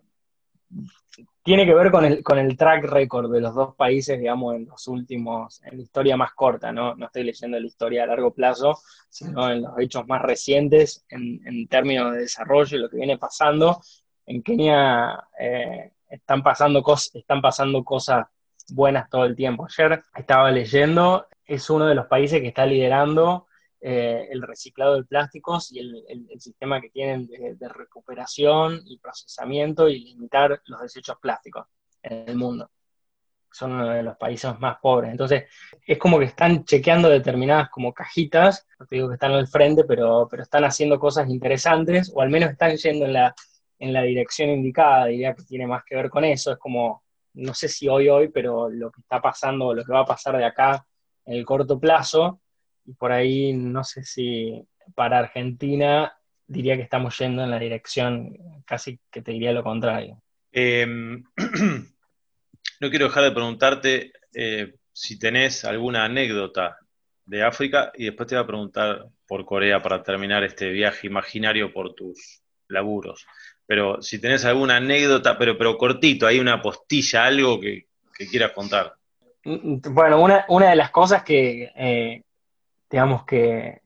tiene 1.42 1.64
que 1.64 1.74
ver 1.74 1.90
con 1.90 2.04
el, 2.04 2.22
con 2.22 2.38
el 2.38 2.56
track 2.56 2.84
record 2.84 3.32
de 3.32 3.40
los 3.40 3.54
dos 3.54 3.74
países, 3.74 4.18
digamos, 4.18 4.56
en 4.56 4.66
los 4.66 4.86
últimos, 4.88 5.62
en 5.64 5.76
la 5.76 5.82
historia 5.82 6.16
más 6.16 6.32
corta, 6.34 6.72
¿no? 6.72 6.94
No 6.94 7.06
estoy 7.06 7.24
leyendo 7.24 7.58
la 7.58 7.66
historia 7.66 8.02
a 8.02 8.06
largo 8.06 8.34
plazo, 8.34 8.78
sino 9.08 9.50
en 9.50 9.62
los 9.62 9.78
hechos 9.78 10.06
más 10.06 10.22
recientes 10.22 11.04
en, 11.08 11.68
términos 11.68 12.12
de 12.12 12.20
desarrollo 12.20 12.76
y 12.76 12.80
lo 12.80 12.90
que 12.90 12.96
viene 12.96 13.16
pasando. 13.16 13.80
En 14.26 14.42
Kenia 14.42 15.28
eh, 15.38 15.92
están, 16.10 16.42
pasando 16.42 16.84
están 17.14 17.40
pasando 17.40 17.84
cosas 17.84 18.26
buenas 18.70 19.08
todo 19.08 19.24
el 19.24 19.36
tiempo. 19.36 19.66
Ayer 19.66 20.02
estaba 20.14 20.50
leyendo 20.50 21.26
es 21.46 21.70
uno 21.70 21.86
de 21.86 21.94
los 21.94 22.06
países 22.06 22.40
que 22.40 22.48
está 22.48 22.66
liderando 22.66 23.46
eh, 23.80 24.28
el 24.30 24.42
reciclado 24.42 24.96
de 24.96 25.04
plásticos 25.04 25.70
y 25.70 25.78
el, 25.78 26.40
sistema 26.40 26.80
que 26.80 26.90
tienen 26.90 27.26
de, 27.26 27.68
recuperación 27.68 28.80
y 28.86 28.98
procesamiento 28.98 29.88
y 29.88 30.00
limitar 30.00 30.60
los 30.64 30.80
desechos 30.80 31.18
plásticos 31.20 31.66
en 32.02 32.28
el 32.28 32.36
mundo. 32.36 32.70
Son 33.50 33.72
uno 33.72 33.88
de 33.90 34.02
los 34.02 34.16
países 34.16 34.58
más 34.58 34.78
pobres. 34.80 35.10
Entonces, 35.10 35.44
es 35.86 35.98
como 35.98 36.18
que 36.18 36.26
están 36.26 36.64
chequeando 36.64 37.08
determinadas 37.08 37.68
como 37.70 37.92
cajitas, 37.92 38.66
no 38.78 38.86
te 38.86 38.96
digo 38.96 39.08
que 39.08 39.14
están 39.14 39.32
al 39.32 39.46
frente, 39.46 39.84
pero, 39.84 40.26
pero 40.30 40.42
están 40.42 40.64
haciendo 40.64 40.98
cosas 40.98 41.28
interesantes, 41.28 42.10
o 42.14 42.22
al 42.22 42.30
menos 42.30 42.50
están 42.50 42.76
yendo 42.76 43.04
en 43.06 43.12
la, 43.12 43.34
en 43.78 43.92
la 43.92 44.02
dirección 44.02 44.50
indicada, 44.50 45.06
diría 45.06 45.34
que 45.34 45.42
tiene 45.42 45.66
más 45.66 45.84
que 45.84 45.96
ver 45.96 46.10
con 46.10 46.24
eso. 46.24 46.52
Es 46.52 46.58
como, 46.58 47.02
no 47.34 47.54
sé 47.54 47.68
si 47.68 47.88
hoy, 47.88 48.08
hoy, 48.08 48.28
pero 48.28 48.68
lo 48.68 48.90
que 48.90 49.00
está 49.00 49.20
pasando, 49.20 49.74
lo 49.74 49.84
que 49.84 49.92
va 49.92 50.00
a 50.00 50.06
pasar 50.06 50.36
de 50.36 50.44
acá 50.44 50.86
en 51.24 51.34
el 51.34 51.44
corto 51.44 51.78
plazo, 51.78 52.40
y 52.86 52.94
por 52.94 53.12
ahí 53.12 53.52
no 53.52 53.84
sé 53.84 54.04
si 54.04 54.66
para 54.94 55.18
Argentina 55.18 56.16
diría 56.46 56.76
que 56.76 56.82
estamos 56.82 57.18
yendo 57.18 57.42
en 57.42 57.50
la 57.50 57.58
dirección 57.58 58.36
casi 58.64 59.00
que 59.10 59.22
te 59.22 59.32
diría 59.32 59.52
lo 59.52 59.64
contrario. 59.64 60.22
Em, 60.52 61.24
no 62.80 62.90
quiero 62.90 63.06
dejar 63.06 63.24
de 63.24 63.32
preguntarte 63.32 64.12
eh, 64.32 64.74
si 64.92 65.18
tenés 65.18 65.64
alguna 65.64 66.04
anécdota 66.04 66.78
de 67.24 67.42
África 67.42 67.92
y 67.94 68.06
después 68.06 68.28
te 68.28 68.36
voy 68.36 68.44
a 68.44 68.46
preguntar 68.46 69.06
por 69.26 69.44
Corea 69.44 69.82
para 69.82 70.02
terminar 70.02 70.44
este 70.44 70.70
viaje 70.70 71.08
imaginario 71.08 71.72
por 71.72 71.94
tus 71.94 72.42
laburos. 72.68 73.26
Pero 73.66 74.00
si 74.00 74.20
tenés 74.20 74.44
alguna 74.44 74.76
anécdota, 74.76 75.36
pero, 75.36 75.58
pero 75.58 75.76
cortito, 75.76 76.26
hay 76.26 76.38
una 76.38 76.62
postilla, 76.62 77.26
algo 77.26 77.60
que, 77.60 77.88
que 78.16 78.26
quieras 78.28 78.52
contar. 78.52 78.94
Bueno, 79.44 80.20
una, 80.48 80.70
de 80.70 80.76
las 80.76 80.90
cosas 80.90 81.22
que, 81.22 81.70
eh, 81.76 82.22
digamos 82.90 83.24
que, 83.24 83.80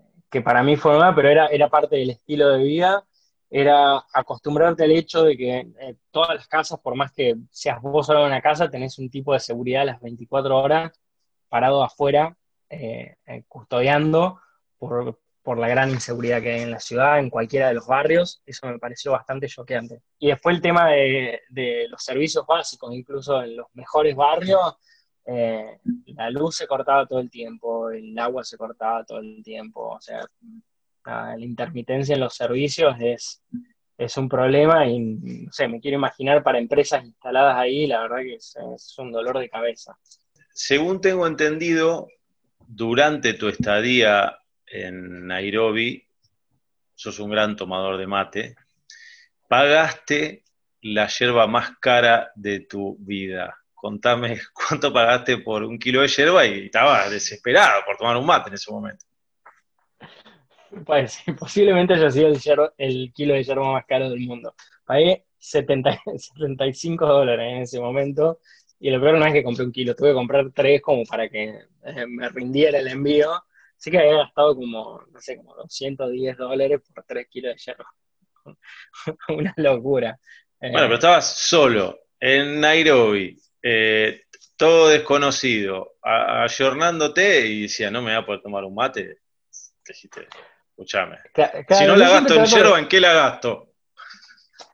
para 0.45 0.63
mí 0.63 0.77
fue 0.77 0.93
nueva, 0.93 1.15
pero 1.15 1.29
era, 1.29 1.47
era 1.49 1.69
parte 1.69 1.97
del 1.97 2.11
estilo 2.11 2.49
de 2.51 2.63
vida, 2.63 3.05
era 3.51 4.05
acostumbrarte 4.13 4.85
al 4.85 4.93
hecho 4.93 5.25
de 5.25 5.37
que 5.37 5.59
eh, 5.81 5.97
todas 6.11 6.37
las 6.37 6.47
casas, 6.47 6.79
por 6.81 6.95
más 6.95 7.11
que 7.13 7.35
seas 7.51 7.83
vos 7.83 8.07
solo 8.07 8.21
en 8.21 8.27
una 8.27 8.41
casa, 8.41 8.71
tenés 8.71 8.99
un 8.99 9.11
tipo 9.11 9.33
de 9.33 9.41
seguridad 9.41 9.85
las 9.85 10.01
24 10.01 10.57
horas 10.57 10.93
parado 11.49 11.83
afuera, 11.83 12.37
eh, 12.69 13.17
custodiando 13.49 14.41
por, 14.79 15.19
la 15.59 15.67
gran 15.67 15.91
inseguridad 15.91 16.41
que 16.41 16.53
hay 16.53 16.61
en 16.61 16.71
la 16.71 16.79
ciudad, 16.79 17.19
en 17.19 17.29
cualquiera 17.29 17.67
de 17.67 17.75
los 17.75 17.89
barrios. 17.89 18.41
Eso 18.47 18.69
me 18.69 18.79
pareció 18.79 19.11
bastante 19.11 19.49
choqueante. 19.49 20.01
Y 20.21 20.29
después 20.29 20.55
el 20.55 20.63
tema 20.63 20.89
de, 20.91 21.41
de 21.49 21.89
los 21.89 22.05
servicios 22.05 22.47
básicos, 22.47 22.95
incluso 22.95 23.43
en 23.43 23.57
los 23.57 23.67
mejores 23.75 24.15
barrios, 24.15 24.77
eh, 25.33 25.79
la 26.07 26.29
luz 26.29 26.57
se 26.57 26.67
cortaba 26.67 27.07
todo 27.07 27.21
el 27.21 27.31
tiempo, 27.31 27.89
el 27.91 28.19
agua 28.19 28.43
se 28.43 28.57
cortaba 28.57 29.05
todo 29.05 29.21
el 29.21 29.45
tiempo, 29.45 29.91
o 29.91 30.01
sea, 30.01 30.27
la 31.05 31.39
intermitencia 31.39 32.15
en 32.15 32.21
los 32.21 32.35
servicios 32.35 32.97
es, 32.99 33.41
es 33.97 34.17
un 34.17 34.29
problema 34.29 34.89
y, 34.89 34.99
no 34.99 35.53
sé, 35.53 35.69
me 35.69 35.81
quiero 35.81 35.99
imaginar 35.99 36.43
para 36.43 36.59
empresas 36.59 37.05
instaladas 37.05 37.57
ahí, 37.57 37.87
la 37.87 38.01
verdad 38.03 38.23
que 38.23 38.35
es, 38.35 38.99
un 38.99 39.13
dolor 39.13 39.39
de 39.39 39.49
cabeza. 39.49 39.97
Según 40.53 41.01
tengo 41.01 41.29
entendido, 41.29 42.09
durante 42.67 43.35
tu 43.35 43.47
estadía 43.47 44.37
en 44.67 45.29
Nairobi, 45.29 46.09
sos 46.97 47.21
un 47.21 47.31
gran 47.31 47.55
tomador 47.55 47.99
de 47.99 48.07
mate, 48.09 48.57
pagaste 49.47 50.43
la 50.83 51.07
yerba 51.07 51.47
más 51.47 51.79
cara 51.79 52.33
de 52.35 52.61
tu 52.61 52.97
vida 52.99 53.60
contame 53.81 54.39
cuánto 54.53 54.93
pagaste 54.93 55.39
por 55.39 55.63
un 55.63 55.79
kilo 55.79 56.03
de 56.03 56.09
yerba 56.09 56.47
y 56.47 56.67
estaba 56.67 57.09
desesperado 57.09 57.83
por 57.87 57.97
tomar 57.97 58.17
un 58.17 58.27
mate 58.27 58.49
en 58.49 58.55
ese 58.55 58.71
momento. 58.71 59.07
Pues 60.85 61.23
posiblemente 61.39 61.95
haya 61.95 62.11
sido 62.11 62.29
el, 62.29 62.39
el 62.79 63.13
kilo 63.13 63.35
de 63.35 63.43
yerba 63.43 63.73
más 63.73 63.87
caro 63.87 64.11
del 64.11 64.21
mundo. 64.21 64.55
Pagué 64.85 65.27
70, 65.39 66.03
75 66.17 67.07
dólares 67.07 67.53
en 67.53 67.63
ese 67.63 67.81
momento 67.81 68.41
y 68.79 68.91
lo 68.91 69.01
peor 69.01 69.19
no 69.19 69.27
es 69.27 69.33
que 69.33 69.43
compré 69.43 69.65
un 69.65 69.73
kilo, 69.73 69.95
tuve 69.95 70.09
que 70.09 70.15
comprar 70.15 70.51
tres 70.55 70.81
como 70.81 71.05
para 71.05 71.29
que 71.29 71.65
eh, 71.85 72.07
me 72.07 72.29
rindiera 72.31 72.79
el 72.79 72.89
envío. 72.89 73.31
Así 73.77 73.91
que 73.91 73.99
había 73.99 74.17
gastado 74.17 74.55
como, 74.55 75.03
no 75.11 75.21
sé, 75.21 75.37
como 75.37 75.55
210 75.55 76.37
dólares 76.37 76.81
por 76.95 77.05
tres 77.05 77.27
kilos 77.29 77.55
de 77.55 77.61
yerba. 77.61 77.87
Una 79.29 79.55
locura. 79.57 80.19
Bueno, 80.61 80.79
pero 80.79 80.95
estabas 80.95 81.39
solo 81.39 81.99
en 82.19 82.61
Nairobi, 82.61 83.39
eh, 83.63 84.23
todo 84.57 84.89
desconocido, 84.89 85.95
ayornándote 86.03 87.47
y 87.47 87.63
decía, 87.63 87.91
no 87.91 88.03
me 88.03 88.13
voy 88.13 88.23
a 88.23 88.27
poder 88.27 88.43
tomar 88.43 88.65
un 88.65 88.75
mate. 88.75 89.19
Escúchame. 89.85 91.19
si 91.69 91.85
no 91.85 91.97
la 91.97 92.09
gasto 92.11 92.35
en 92.35 92.47
yerba, 92.47 92.79
¿en 92.79 92.89
qué 92.89 93.01
la 93.01 93.13
gasto? 93.13 93.75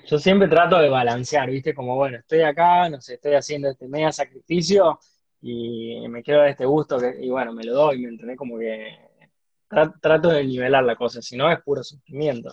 Yo 0.06 0.18
siempre 0.18 0.48
trato 0.48 0.78
de 0.78 0.88
balancear, 0.88 1.50
¿viste? 1.50 1.74
Como, 1.74 1.96
bueno, 1.96 2.18
estoy 2.18 2.42
acá, 2.42 2.88
no 2.88 3.00
sé, 3.00 3.14
estoy 3.14 3.34
haciendo 3.34 3.68
este 3.68 3.88
mega 3.88 4.12
sacrificio 4.12 5.00
y 5.40 6.06
me 6.08 6.22
quiero 6.22 6.40
dar 6.40 6.50
este 6.50 6.64
gusto 6.64 6.98
y 7.20 7.28
bueno, 7.28 7.52
me 7.52 7.64
lo 7.64 7.74
doy, 7.74 8.02
¿me 8.02 8.08
entendés? 8.10 8.36
Como 8.36 8.58
que 8.58 8.96
trato 10.00 10.28
de 10.28 10.44
nivelar 10.44 10.84
la 10.84 10.96
cosa, 10.96 11.20
si 11.20 11.36
no 11.36 11.50
es 11.50 11.60
puro 11.60 11.82
sufrimiento. 11.82 12.50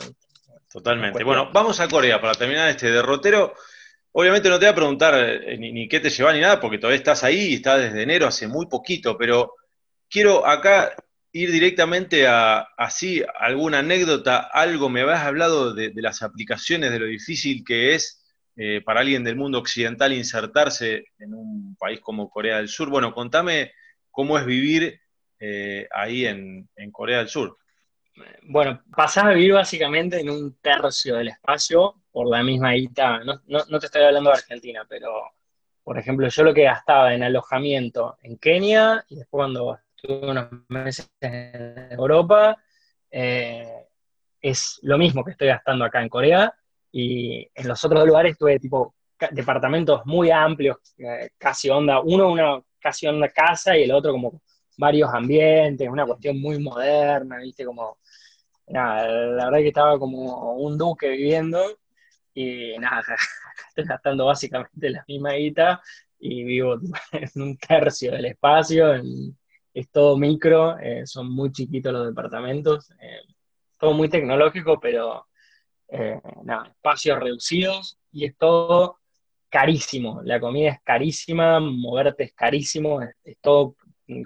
Totalmente. 0.71 1.23
Bueno, 1.23 1.49
vamos 1.53 1.79
a 1.79 1.87
Corea 1.87 2.19
para 2.19 2.33
terminar 2.33 2.69
este 2.69 2.89
derrotero. 2.89 3.53
Obviamente 4.15 4.47
no 4.47 4.59
te 4.59 4.65
voy 4.65 4.71
a 4.71 4.75
preguntar 4.75 5.15
eh, 5.17 5.57
ni, 5.57 5.87
qué 5.87 5.99
te 5.99 6.11
lleva 6.11 6.33
ni 6.33 6.39
nada, 6.39 6.59
porque 6.59 6.77
todavía 6.77 6.97
estás 6.97 7.23
ahí, 7.23 7.55
estás 7.55 7.81
desde 7.81 8.03
enero, 8.03 8.27
hace 8.27 8.47
muy 8.47 8.67
poquito, 8.67 9.17
pero 9.17 9.55
quiero 10.07 10.45
acá 10.45 10.95
ir 11.31 11.51
directamente 11.51 12.27
a 12.27 12.59
así 12.77 13.23
alguna 13.39 13.79
anécdota, 13.79 14.37
algo, 14.37 14.87
me 14.87 15.01
habías 15.01 15.21
hablado 15.21 15.73
de, 15.73 15.91
las 15.95 16.21
aplicaciones, 16.21 16.91
de 16.91 16.99
lo 16.99 17.07
difícil 17.07 17.63
que 17.65 17.95
es 17.95 18.23
eh, 18.55 18.81
para 18.85 18.99
alguien 18.99 19.23
del 19.23 19.35
mundo 19.35 19.57
occidental 19.57 20.13
insertarse 20.13 21.05
en 21.17 21.33
un 21.33 21.75
país 21.75 21.99
como 21.99 22.29
Corea 22.29 22.57
del 22.57 22.69
Sur. 22.69 22.89
Bueno, 22.91 23.15
contame 23.15 23.71
cómo 24.11 24.37
es 24.37 24.45
vivir 24.45 25.01
eh, 25.39 25.87
ahí 25.91 26.27
en, 26.27 26.69
Corea 26.91 27.17
del 27.17 27.29
Sur. 27.29 27.57
Bueno, 28.43 28.83
pasás 28.95 29.23
a 29.23 29.31
vivir 29.31 29.53
básicamente 29.53 30.19
en 30.19 30.29
un 30.29 30.59
tercio 30.61 31.15
del 31.15 31.29
espacio 31.29 32.02
por 32.13 32.29
la 32.29 32.43
misma 32.43 32.71
guita. 32.73 33.21
No, 33.25 33.41
no 33.47 33.79
te 33.79 33.87
estoy 33.87 34.03
hablando 34.03 34.29
de 34.29 34.37
Argentina, 34.37 34.85
pero 34.87 35.11
por 35.83 35.97
ejemplo, 35.97 36.27
yo 36.29 36.43
lo 36.43 36.53
que 36.53 36.63
gastaba 36.63 37.13
en 37.13 37.23
alojamiento 37.23 38.17
en 38.21 38.37
Kenia 38.37 39.03
y 39.09 39.15
después 39.15 39.41
cuando 39.41 39.77
estuve 39.95 40.31
unos 40.31 40.47
meses 40.69 41.11
en 41.19 41.91
Europa, 41.91 42.57
eh, 43.11 43.87
es 44.39 44.79
lo 44.83 44.97
mismo 44.97 45.25
que 45.25 45.31
estoy 45.31 45.49
gastando 45.49 45.83
acá 45.83 46.01
en 46.01 46.09
Corea. 46.09 46.53
Y 46.91 47.49
en 47.53 47.67
los 47.67 47.83
otros 47.83 48.05
lugares 48.05 48.37
tuve 48.37 48.59
tipo 48.59 48.95
departamentos 49.31 50.05
muy 50.05 50.31
amplios, 50.31 50.77
eh, 50.97 51.31
casi 51.37 51.69
onda, 51.69 51.99
uno 52.01 52.31
una 52.31 52.61
casi 52.79 53.07
onda 53.07 53.29
casa 53.29 53.75
y 53.77 53.83
el 53.83 53.91
otro 53.91 54.11
como 54.11 54.41
varios 54.77 55.09
ambientes, 55.13 55.87
una 55.89 56.05
cuestión 56.05 56.39
muy 56.39 56.59
moderna, 56.59 57.37
viste, 57.37 57.65
como, 57.65 57.97
la 58.67 59.03
verdad 59.03 59.57
que 59.59 59.67
estaba 59.67 59.97
como 59.97 60.53
un 60.55 60.77
duque 60.77 61.09
viviendo 61.09 61.63
y 62.33 62.77
nada, 62.79 63.03
estoy 63.69 63.85
gastando 63.85 64.25
básicamente 64.25 64.89
la 64.89 65.03
misma 65.07 65.33
guita 65.33 65.81
y 66.19 66.43
vivo 66.43 66.79
en 67.11 67.41
un 67.41 67.57
tercio 67.57 68.11
del 68.11 68.25
espacio, 68.25 68.93
es 69.73 69.89
todo 69.91 70.17
micro, 70.17 70.77
eh, 70.79 71.05
son 71.05 71.31
muy 71.31 71.51
chiquitos 71.51 71.91
los 71.91 72.07
departamentos, 72.07 72.91
eh, 73.01 73.21
todo 73.79 73.93
muy 73.93 74.07
tecnológico, 74.07 74.79
pero 74.79 75.27
eh, 75.89 76.21
nada, 76.43 76.67
espacios 76.67 77.19
reducidos 77.19 77.97
y 78.11 78.25
es 78.25 78.37
todo 78.37 78.99
carísimo. 79.49 80.21
La 80.23 80.39
comida 80.39 80.71
es 80.71 80.81
carísima, 80.83 81.59
moverte 81.59 82.23
es 82.23 82.33
carísimo, 82.33 83.01
es, 83.01 83.37
todo, 83.41 83.75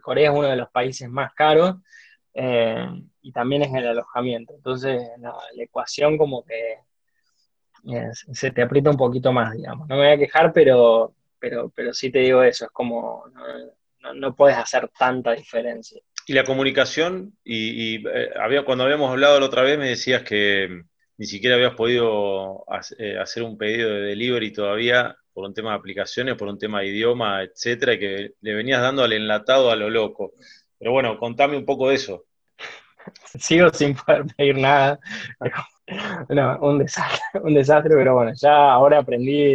Corea 0.01 0.31
es 0.31 0.37
uno 0.37 0.47
de 0.47 0.55
los 0.57 0.69
países 0.69 1.09
más 1.09 1.33
caros 1.33 1.75
y 3.21 3.31
también 3.31 3.63
es 3.63 3.73
el 3.73 3.87
alojamiento. 3.87 4.53
Entonces, 4.53 5.01
la 5.19 5.63
ecuación 5.63 6.19
como 6.19 6.45
que 6.45 6.77
se 8.31 8.51
te 8.51 8.61
aprieta 8.61 8.89
un 8.89 8.97
poquito 8.97 9.31
más, 9.31 9.53
digamos. 9.53 9.87
No 9.87 9.95
me 9.95 10.03
voy 10.03 10.13
a 10.13 10.17
quejar, 10.17 10.51
pero, 10.53 11.13
pero, 11.39 11.71
pero 11.75 11.93
sí 11.93 12.11
te 12.11 12.19
digo 12.19 12.43
eso, 12.43 12.65
es 12.65 12.71
como 12.71 13.25
no, 14.15 14.35
puedes 14.35 14.57
hacer 14.57 14.89
tanta 14.97 15.33
diferencia. 15.33 16.01
Y 16.25 16.33
la 16.33 16.43
comunicación, 16.43 17.33
y, 17.43 18.05
eh, 18.07 18.31
había, 18.39 18.65
cuando 18.65 18.83
habíamos 18.83 19.11
hablado 19.11 19.39
la 19.39 19.45
otra 19.45 19.61
vez 19.61 19.79
me 19.79 19.89
decías 19.89 20.23
que 20.23 20.83
ni 21.17 21.25
siquiera 21.25 21.55
habías 21.55 21.73
podido 21.73 22.65
eh, 22.97 23.17
hacer 23.17 23.43
un 23.43 23.57
pedido 23.57 23.89
de 23.89 24.01
delivery 24.01 24.51
todavía 24.51 25.15
por 25.33 25.45
un 25.45 25.53
tema 25.53 25.71
de 25.71 25.77
aplicaciones, 25.77 26.35
por 26.35 26.47
un 26.47 26.57
tema 26.57 26.81
de 26.81 26.87
idioma, 26.87 27.43
etcétera, 27.43 27.93
y 27.93 27.99
que 27.99 28.31
le 28.41 28.53
venías 28.53 28.81
dando 28.81 29.03
al 29.03 29.13
enlatado 29.13 29.71
a 29.71 29.75
lo 29.75 29.89
loco. 29.89 30.33
Pero 30.77 30.91
bueno, 30.91 31.17
contame 31.17 31.57
un 31.57 31.65
poco 31.65 31.89
de 31.89 31.95
eso. 31.95 32.25
Sigo 33.39 33.69
sin 33.69 33.95
poder 33.95 34.25
pedir 34.35 34.57
nada. 34.57 34.99
No, 36.29 36.59
un 36.59 36.79
desastre, 36.79 37.19
un 37.43 37.53
desastre, 37.53 37.95
pero 37.95 38.15
bueno, 38.15 38.31
ya 38.35 38.71
ahora 38.71 38.99
aprendí 38.99 39.53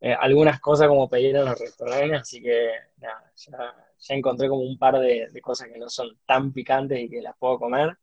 eh, 0.00 0.14
algunas 0.20 0.60
cosas 0.60 0.88
como 0.88 1.08
pedir 1.08 1.36
en 1.36 1.44
los 1.44 1.58
restaurantes, 1.58 2.20
así 2.20 2.42
que 2.42 2.70
nada, 2.98 3.32
ya 3.36 3.74
ya 4.00 4.14
encontré 4.14 4.48
como 4.48 4.62
un 4.62 4.78
par 4.78 4.98
de, 4.98 5.28
cosas 5.42 5.68
que 5.68 5.78
no 5.78 5.88
son 5.88 6.18
tan 6.26 6.52
picantes 6.52 7.00
y 7.00 7.08
que 7.08 7.20
las 7.22 7.36
puedo 7.36 7.58
comer. 7.58 7.96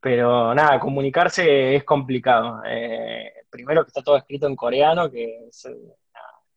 Pero 0.00 0.54
nada, 0.54 0.80
comunicarse 0.80 1.76
es 1.76 1.84
complicado. 1.84 2.62
Eh, 2.66 3.32
primero 3.50 3.84
que 3.84 3.88
está 3.88 4.02
todo 4.02 4.16
escrito 4.16 4.46
en 4.46 4.56
coreano, 4.56 5.10
que 5.10 5.48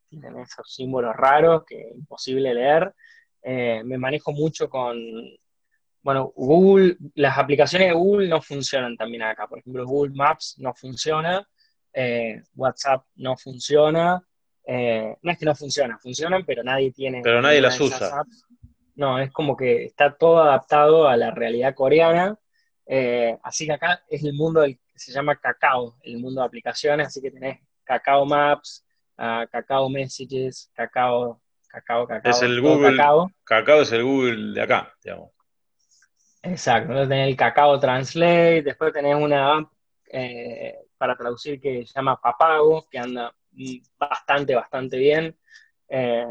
tienen 0.10 0.40
esos 0.40 0.74
símbolos 0.74 1.16
raros 1.16 1.64
que 1.66 1.90
es 1.90 1.96
imposible 1.96 2.54
leer. 2.54 2.94
Eh, 3.44 3.84
me 3.86 3.98
manejo 3.98 4.32
mucho 4.32 4.70
con, 4.70 4.98
bueno, 6.06 6.32
Google, 6.36 6.98
las 7.16 7.36
aplicaciones 7.36 7.88
de 7.88 7.96
Google 7.96 8.28
no 8.28 8.40
funcionan 8.40 8.96
también 8.96 9.24
acá. 9.24 9.48
Por 9.48 9.58
ejemplo, 9.58 9.88
Google 9.88 10.14
Maps 10.14 10.54
no 10.60 10.72
funciona, 10.76 11.44
eh, 11.92 12.44
WhatsApp 12.54 13.06
no 13.16 13.36
funciona. 13.36 14.24
no 14.68 15.32
es 15.32 15.38
que 15.40 15.46
no 15.46 15.56
funciona, 15.56 15.98
funcionan, 15.98 16.46
pero 16.46 16.64
nadie 16.64 16.92
tiene. 16.92 17.22
Pero 17.24 17.42
nadie 17.42 17.60
las 17.60 17.82
usa. 17.82 18.24
No, 18.94 19.18
es 19.18 19.32
como 19.32 19.58
que 19.58 19.86
está 19.86 20.16
todo 20.16 20.44
adaptado 20.44 21.08
a 21.08 21.18
la 21.18 21.32
realidad 21.32 21.74
coreana. 21.74 22.38
Eh, 22.86 23.36
así 23.42 23.66
que 23.66 23.74
acá 23.74 24.04
es 24.08 24.24
el 24.24 24.34
mundo 24.34 24.62
del, 24.62 24.78
que 24.78 25.00
se 25.00 25.12
llama 25.12 25.36
Cacao, 25.38 25.98
el 26.04 26.20
mundo 26.20 26.42
de 26.42 26.46
aplicaciones. 26.46 27.08
Así 27.08 27.20
que 27.20 27.32
tenés 27.32 27.62
Cacao 27.84 28.28
Maps, 28.28 28.86
uh, 29.18 29.50
Cacao 29.52 29.90
Messages, 29.90 30.70
Cacao, 30.72 31.42
Cacao, 31.68 32.06
Cacao. 32.06 32.32
Es 32.32 32.44
el 32.44 32.62
Google. 32.62 32.96
Cacao. 33.44 33.82
es 33.82 33.92
el 33.92 34.04
Google 34.04 34.54
de 34.54 34.62
acá, 34.62 34.94
digamos. 35.04 35.32
Exacto. 36.46 36.92
Entonces 36.92 37.10
tenés 37.10 37.28
el 37.30 37.36
Cacao 37.36 37.80
Translate, 37.80 38.62
después 38.62 38.94
tenés 38.94 39.16
una 39.16 39.58
app 39.58 39.72
eh, 40.12 40.76
para 40.98 41.16
traducir 41.16 41.60
que 41.60 41.86
se 41.86 41.94
llama 41.94 42.20
Papago, 42.22 42.88
que 42.90 43.00
anda 43.00 43.34
bastante, 43.98 44.54
bastante 44.54 44.98
bien. 44.98 45.36
Eh, 45.90 46.26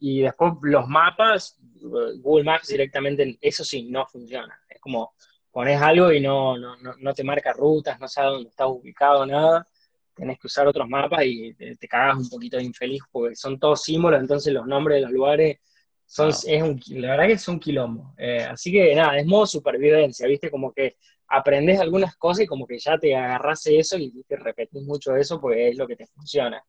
y 0.00 0.20
después 0.22 0.54
los 0.62 0.88
mapas, 0.88 1.58
Google 1.80 2.44
Maps 2.44 2.68
directamente, 2.68 3.38
eso 3.40 3.64
sí, 3.64 3.84
no 3.84 4.06
funciona. 4.06 4.60
Es 4.68 4.80
como 4.80 5.14
pones 5.52 5.80
algo 5.80 6.12
y 6.12 6.20
no, 6.20 6.58
no, 6.58 6.76
no, 6.76 7.14
te 7.14 7.24
marca 7.24 7.52
rutas, 7.52 7.98
no 8.00 8.08
sabes 8.08 8.32
dónde 8.32 8.50
estás 8.50 8.66
ubicado, 8.68 9.24
nada. 9.24 9.66
Tenés 10.14 10.38
que 10.38 10.48
usar 10.48 10.66
otros 10.66 10.88
mapas 10.88 11.24
y 11.24 11.54
te, 11.54 11.88
cagas 11.88 12.16
un 12.16 12.28
poquito 12.28 12.56
de 12.56 12.64
infeliz 12.64 13.02
porque 13.12 13.36
son 13.36 13.58
todos 13.58 13.82
símbolos, 13.82 14.20
entonces 14.20 14.52
los 14.52 14.66
nombres 14.66 14.96
de 14.96 15.02
los 15.02 15.12
lugares 15.12 15.58
son, 16.06 16.28
es 16.30 16.62
un, 16.62 16.80
la 16.88 17.10
verdad 17.10 17.26
que 17.26 17.32
es 17.32 17.48
un 17.48 17.60
quilombo. 17.60 18.14
Eh, 18.16 18.42
así 18.44 18.72
que 18.72 18.94
nada, 18.94 19.18
es 19.18 19.26
modo 19.26 19.46
supervivencia, 19.46 20.26
¿viste? 20.26 20.50
Como 20.50 20.72
que 20.72 20.96
aprendes 21.28 21.80
algunas 21.80 22.16
cosas 22.16 22.44
y 22.44 22.46
como 22.46 22.66
que 22.66 22.78
ya 22.78 22.96
te 22.98 23.14
agarras 23.14 23.66
eso 23.66 23.98
y 23.98 24.22
te 24.28 24.36
repetís 24.36 24.82
mucho 24.82 25.16
eso 25.16 25.40
porque 25.40 25.70
es 25.70 25.76
lo 25.76 25.86
que 25.86 25.96
te 25.96 26.06
funciona. 26.06 26.62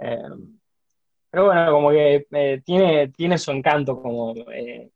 Eh, 0.00 0.18
pero 1.32 1.46
bueno, 1.46 1.72
como 1.72 1.90
que 1.90 2.26
eh, 2.30 2.62
tiene, 2.62 3.08
tiene 3.08 3.38
su 3.38 3.52
encanto 3.52 4.02
como 4.02 4.34
eh, 4.52 4.90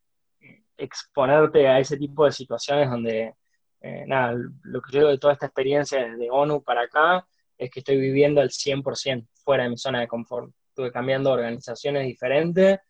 exponerte 0.76 1.66
a 1.66 1.78
ese 1.78 1.97
tipo 1.97 2.26
de 2.26 2.32
situaciones 2.32 2.91
donde, 2.91 3.34
eh, 3.80 4.05
nada, 4.07 4.34
lo 4.64 4.82
que 4.82 4.93
yo 4.93 4.99
digo 4.99 5.11
de 5.12 5.18
toda 5.18 5.32
esta 5.32 5.47
experiencia 5.47 6.05
desde 6.05 6.30
ONU 6.30 6.62
para 6.62 6.82
acá 6.82 7.26
es 7.57 7.70
que 7.70 7.80
estoy 7.80 7.97
viviendo 7.97 8.43
al 8.43 8.51
100% 8.51 9.26
fuera 9.32 9.64
de 9.64 9.70
mi 9.70 9.78
zona 9.78 10.01
de 10.01 10.09
confort. 10.09 10.53
Estuve 10.68 10.93
cambiando 10.93 11.32
organizaciones 11.32 12.05
diferentes, 12.07 12.80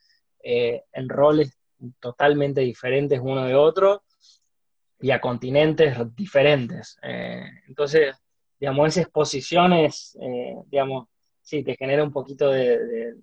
en 0.49 1.09
roles 1.09 1.59
totalmente 2.01 2.61
diferentes 2.61 3.21
uno 3.23 3.45
de 3.45 3.55
otro 3.55 4.05
y 5.01 5.11
a 5.11 5.21
continentes 5.21 5.97
diferentes. 6.15 6.99
entonces, 7.03 8.17
digamos, 8.59 8.89
esas 8.89 9.05
exposiciones, 9.05 10.17
digamos, 10.67 11.09
sí, 11.43 11.63
te 11.63 11.77
genera 11.77 12.03
un 12.03 12.13
poquito 12.13 12.51
de, 12.51 13.15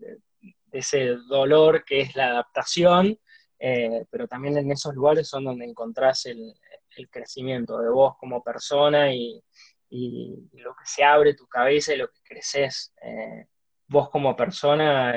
ese 0.71 1.15
dolor 1.29 1.83
que 1.85 2.01
es 2.01 2.15
la 2.15 2.31
adaptación, 2.31 3.17
eh, 3.59 4.05
pero 4.09 4.27
también 4.27 4.57
en 4.57 4.71
esos 4.71 4.95
lugares 4.95 5.27
son 5.27 5.45
donde 5.45 5.65
encontrás 5.65 6.25
el, 6.25 6.53
crecimiento 7.09 7.79
de 7.79 7.89
vos 7.89 8.15
como 8.19 8.43
persona 8.43 9.13
y, 9.13 9.41
lo 9.89 10.73
que 10.75 10.85
se 10.85 11.03
abre 11.03 11.35
tu 11.35 11.47
cabeza 11.47 11.93
y 11.93 11.97
lo 11.97 12.07
que 12.07 12.19
creces 12.23 12.93
eh, 13.01 13.45
vos 13.87 14.09
como 14.09 14.35
persona. 14.35 15.13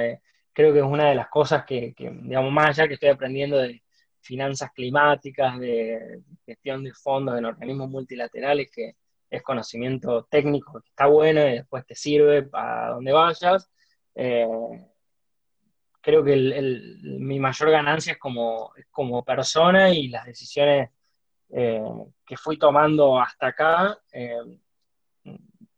Creo 0.57 0.73
que 0.73 0.79
es 0.79 0.87
una 0.87 1.11
de 1.11 1.15
las 1.15 1.29
cosas 1.29 1.67
que, 1.67 1.95
digamos, 1.99 2.51
más 2.51 2.71
allá 2.71 2.89
que 2.89 2.95
estoy 2.95 3.11
aprendiendo 3.11 3.59
de 3.59 3.83
finanzas 4.23 4.71
climáticas, 4.73 5.59
de 5.61 6.23
gestión 6.47 6.83
de 6.83 6.95
fondos 6.95 7.37
en 7.37 7.45
organismos 7.45 7.91
multilaterales, 7.91 8.71
que, 8.71 8.97
es 9.29 9.43
conocimiento 9.43 10.25
técnico 10.31 10.81
que 10.81 10.89
está 10.89 11.07
bueno 11.07 11.41
y 11.47 11.55
después 11.55 11.85
te 11.85 11.95
sirve 11.95 12.45
para 12.45 12.91
donde 12.91 13.13
vayas. 13.13 13.69
Eh, 14.15 14.47
creo 16.01 16.25
que 16.25 16.37
mi 17.03 17.39
mayor 17.39 17.71
ganancia 17.71 18.13
es 18.13 18.19
como, 18.19 18.73
como 18.91 19.25
persona 19.25 19.91
y 19.91 20.09
las 20.09 20.25
decisiones 20.25 20.91
eh, 21.51 21.83
que 22.25 22.37
fui 22.39 22.57
tomando 22.57 23.21
hasta 23.21 23.49
acá. 23.49 23.99
Eh, 24.13 24.39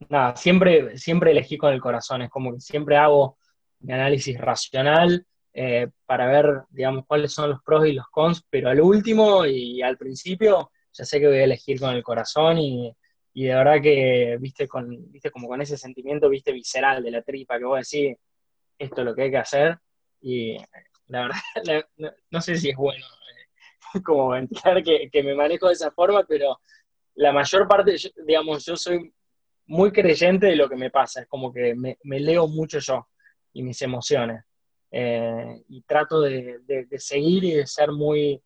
nada, 0.09 0.37
siempre, 0.37 0.97
siempre 0.99 1.31
elegí 1.31 1.57
con 1.57 1.73
el 1.73 1.81
corazón, 1.81 2.23
es 2.23 2.31
como 2.31 2.53
que 2.53 2.61
siempre 2.61 2.97
hago 2.97 3.38
mi 3.81 3.93
análisis 3.93 4.39
racional 4.39 5.27
eh, 5.53 5.89
para 6.07 6.27
ver, 6.27 6.63
digamos, 6.71 7.05
cuáles 7.07 7.33
son 7.33 7.51
los 7.51 7.63
pros 7.63 7.87
y 7.87 7.93
los 7.93 8.07
cons, 8.09 8.45
pero 8.49 8.71
al 8.71 8.81
último 8.81 9.45
y 9.47 9.83
al 9.83 9.97
principio 9.97 10.71
ya 10.93 11.05
sé 11.05 11.21
que 11.21 11.29
voy 11.29 11.39
a 11.39 11.45
elegir 11.45 11.81
con 11.81 11.95
el 11.95 12.03
corazón 12.03 12.59
y, 12.59 12.95
y 13.35 13.45
de 13.45 13.55
verdad 13.55 13.81
que, 13.83 14.37
viste, 14.41 14.67
con, 14.67 14.89
viste, 15.11 15.31
como 15.31 15.49
con 15.49 15.61
ese 15.61 15.77
sentimiento, 15.77 16.29
viste, 16.29 16.53
visceral 16.53 17.03
de 17.03 17.11
la 17.11 17.23
tripa, 17.23 17.59
que 17.59 17.65
vos 17.65 17.89
decís, 17.89 18.17
esto 18.79 19.01
es 19.01 19.05
lo 19.05 19.15
que 19.15 19.23
hay 19.23 19.31
que 19.31 19.37
hacer, 19.39 19.79
y 20.21 20.57
la 21.07 21.23
verdad, 21.23 21.87
no, 22.31 22.41
sé 22.41 22.57
si 22.57 22.71
es 22.71 22.77
bueno 22.77 23.05
eh, 23.05 24.01
como 24.05 24.31
ventilar 24.31 24.83
que, 24.83 25.09
que, 25.11 25.23
me 25.23 25.35
manejo 25.35 25.69
de 25.69 25.75
esa 25.75 25.91
forma, 25.91 26.25
pero 26.25 26.61
la 27.15 27.33
mayor 27.33 27.67
parte, 27.69 27.97
digamos, 28.27 28.65
yo 28.65 28.77
soy 28.77 29.13
muy 29.67 29.93
creyente 29.93 30.47
de 30.47 30.57
lo 30.57 30.69
que 30.69 30.77
me 30.77 30.91
pasa, 30.91 31.23
es 31.23 31.27
como 31.27 31.53
que 31.53 31.75
me, 31.75 31.99
me 32.05 32.21
leo 32.21 32.49
mucho 32.49 32.79
yo 32.79 33.09
y 33.59 33.63
mis 33.65 33.83
emociones. 33.83 34.45
Eh, 34.93 35.65
y 35.69 35.83
trato 35.83 36.21
de, 36.21 36.61
seguir 36.97 37.43
y 37.43 37.55
de 37.55 37.67
ser 37.67 37.91
muy 37.91 38.41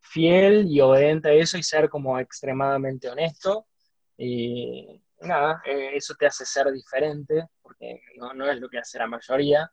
fiel 0.00 0.66
y 0.68 0.80
obediente 0.80 1.30
a 1.30 1.32
eso 1.32 1.56
y 1.56 1.62
ser 1.62 1.88
como 1.88 2.18
extremadamente 2.18 3.08
honesto. 3.08 3.66
Y 4.18 5.02
nada, 5.22 5.62
eh, 5.64 5.92
eso 5.94 6.14
te 6.14 6.26
hace 6.26 6.44
ser 6.44 6.70
diferente, 6.72 7.48
porque 7.62 8.02
no, 8.18 8.34
no, 8.34 8.50
es 8.50 8.60
lo 8.60 8.68
que 8.68 8.78
hace 8.78 8.98
la 8.98 9.06
mayoría. 9.06 9.72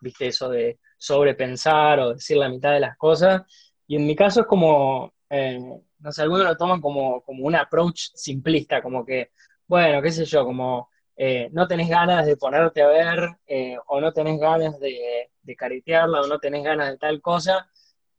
Viste 0.00 0.26
eso 0.26 0.48
de 0.48 0.80
sobrepensar 0.96 2.00
o 2.00 2.14
decir 2.14 2.38
la 2.38 2.48
mitad 2.48 2.72
de 2.72 2.80
las 2.80 2.96
cosas. 2.96 3.42
Y 3.86 3.94
en 3.96 4.04
mi 4.04 4.16
caso 4.16 4.40
es 4.40 4.46
como, 4.48 5.14
eh, 5.30 5.60
no 6.00 6.12
sé, 6.12 6.22
algunos 6.22 6.44
lo 6.44 6.56
toman 6.56 6.80
como, 6.80 7.22
como 7.22 7.44
un 7.44 7.54
approach 7.54 8.10
simplista, 8.14 8.82
como 8.82 9.06
que, 9.06 9.30
bueno, 9.68 10.02
qué 10.02 10.10
sé 10.10 10.24
yo, 10.24 10.44
como 10.44 10.88
eh, 11.20 11.48
no 11.52 11.66
tenés 11.66 11.88
ganas 11.88 12.26
de 12.26 12.36
ponerte 12.36 12.80
a 12.80 12.86
ver, 12.86 13.28
eh, 13.48 13.76
o 13.88 14.00
no 14.00 14.12
tenés 14.12 14.38
ganas 14.38 14.78
de, 14.78 15.28
de, 15.42 15.56
caretearla, 15.56 16.20
o 16.20 16.28
no 16.28 16.38
tenés 16.38 16.62
ganas 16.62 16.90
de 16.90 16.96
tal 16.96 17.20
cosa. 17.20 17.68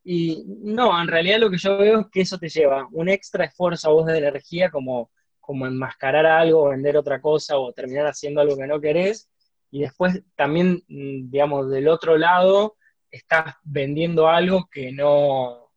Y 0.03 0.43
no, 0.45 1.01
en 1.01 1.07
realidad 1.07 1.39
lo 1.39 1.49
que 1.49 1.57
yo 1.57 1.77
veo 1.77 2.01
es 2.01 2.07
que 2.11 2.21
eso 2.21 2.37
te 2.37 2.49
lleva 2.49 2.89
un 2.91 3.07
extra 3.07 3.45
esfuerzo 3.45 3.89
a 3.89 3.93
vos 3.93 4.05
de 4.05 4.17
energía, 4.17 4.69
como, 4.69 5.11
como 5.39 5.65
enmascarar 5.65 6.25
algo, 6.25 6.69
vender 6.69 6.97
otra 6.97 7.21
cosa, 7.21 7.57
o 7.57 7.71
terminar 7.71 8.05
haciendo 8.05 8.41
algo 8.41 8.57
que 8.57 8.67
no 8.67 8.81
querés. 8.81 9.29
Y 9.71 9.81
después 9.81 10.21
también, 10.35 10.83
mm, 10.89 11.29
digamos, 11.29 11.69
del 11.69 11.87
otro 11.87 12.17
lado, 12.17 12.75
estás 13.09 13.55
vendiendo 13.63 14.27
algo 14.27 14.67
que 14.69 14.91
no, 14.91 15.71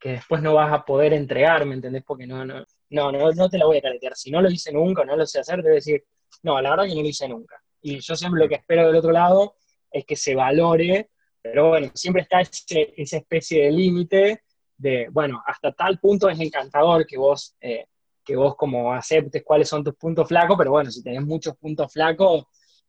que 0.00 0.12
después 0.12 0.42
no 0.42 0.54
vas 0.54 0.72
a 0.72 0.84
poder 0.86 1.12
entregar, 1.12 1.66
¿me 1.66 1.74
entendés? 1.74 2.04
Porque 2.06 2.26
no, 2.26 2.44
no, 2.46 2.64
no, 2.90 3.12
no, 3.12 3.32
no 3.32 3.50
te 3.50 3.58
la 3.58 3.66
voy 3.66 3.78
a 3.78 3.82
caretear. 3.82 4.16
Si 4.16 4.30
no 4.30 4.40
lo 4.40 4.50
hice 4.50 4.72
nunca, 4.72 5.04
no 5.04 5.14
lo 5.16 5.26
sé 5.26 5.40
hacer, 5.40 5.56
te 5.56 5.62
voy 5.64 5.72
a 5.72 5.74
decir, 5.74 6.04
no, 6.42 6.60
la 6.60 6.70
verdad 6.70 6.84
que 6.84 6.94
no 6.94 7.02
lo 7.02 7.08
hice 7.08 7.28
nunca. 7.28 7.62
Y 7.80 8.00
yo 8.00 8.16
siempre 8.16 8.42
lo 8.42 8.48
que 8.48 8.56
espero 8.56 8.86
del 8.86 8.96
otro 8.96 9.12
lado 9.12 9.56
es 9.90 10.04
que 10.04 10.16
se 10.16 10.34
valore, 10.34 11.10
pero 11.40 11.68
bueno, 11.68 11.90
siempre 11.94 12.22
está 12.22 12.40
esa 12.40 13.16
especie 13.16 13.64
de 13.64 13.70
límite 13.70 14.42
de, 14.76 15.08
bueno, 15.10 15.42
hasta 15.46 15.72
tal 15.72 15.98
punto 15.98 16.28
es 16.28 16.38
encantador 16.40 17.06
que 17.06 17.18
vos, 17.18 17.56
eh, 17.60 17.86
que 18.24 18.36
vos 18.36 18.56
como 18.56 18.92
aceptes 18.92 19.42
cuáles 19.44 19.68
son 19.68 19.82
tus 19.82 19.94
puntos 19.96 20.28
flacos, 20.28 20.56
pero 20.56 20.70
bueno, 20.70 20.90
si 20.90 21.02
tenés 21.02 21.22
muchos 21.22 21.56
puntos 21.56 21.92
flacos 21.92 22.44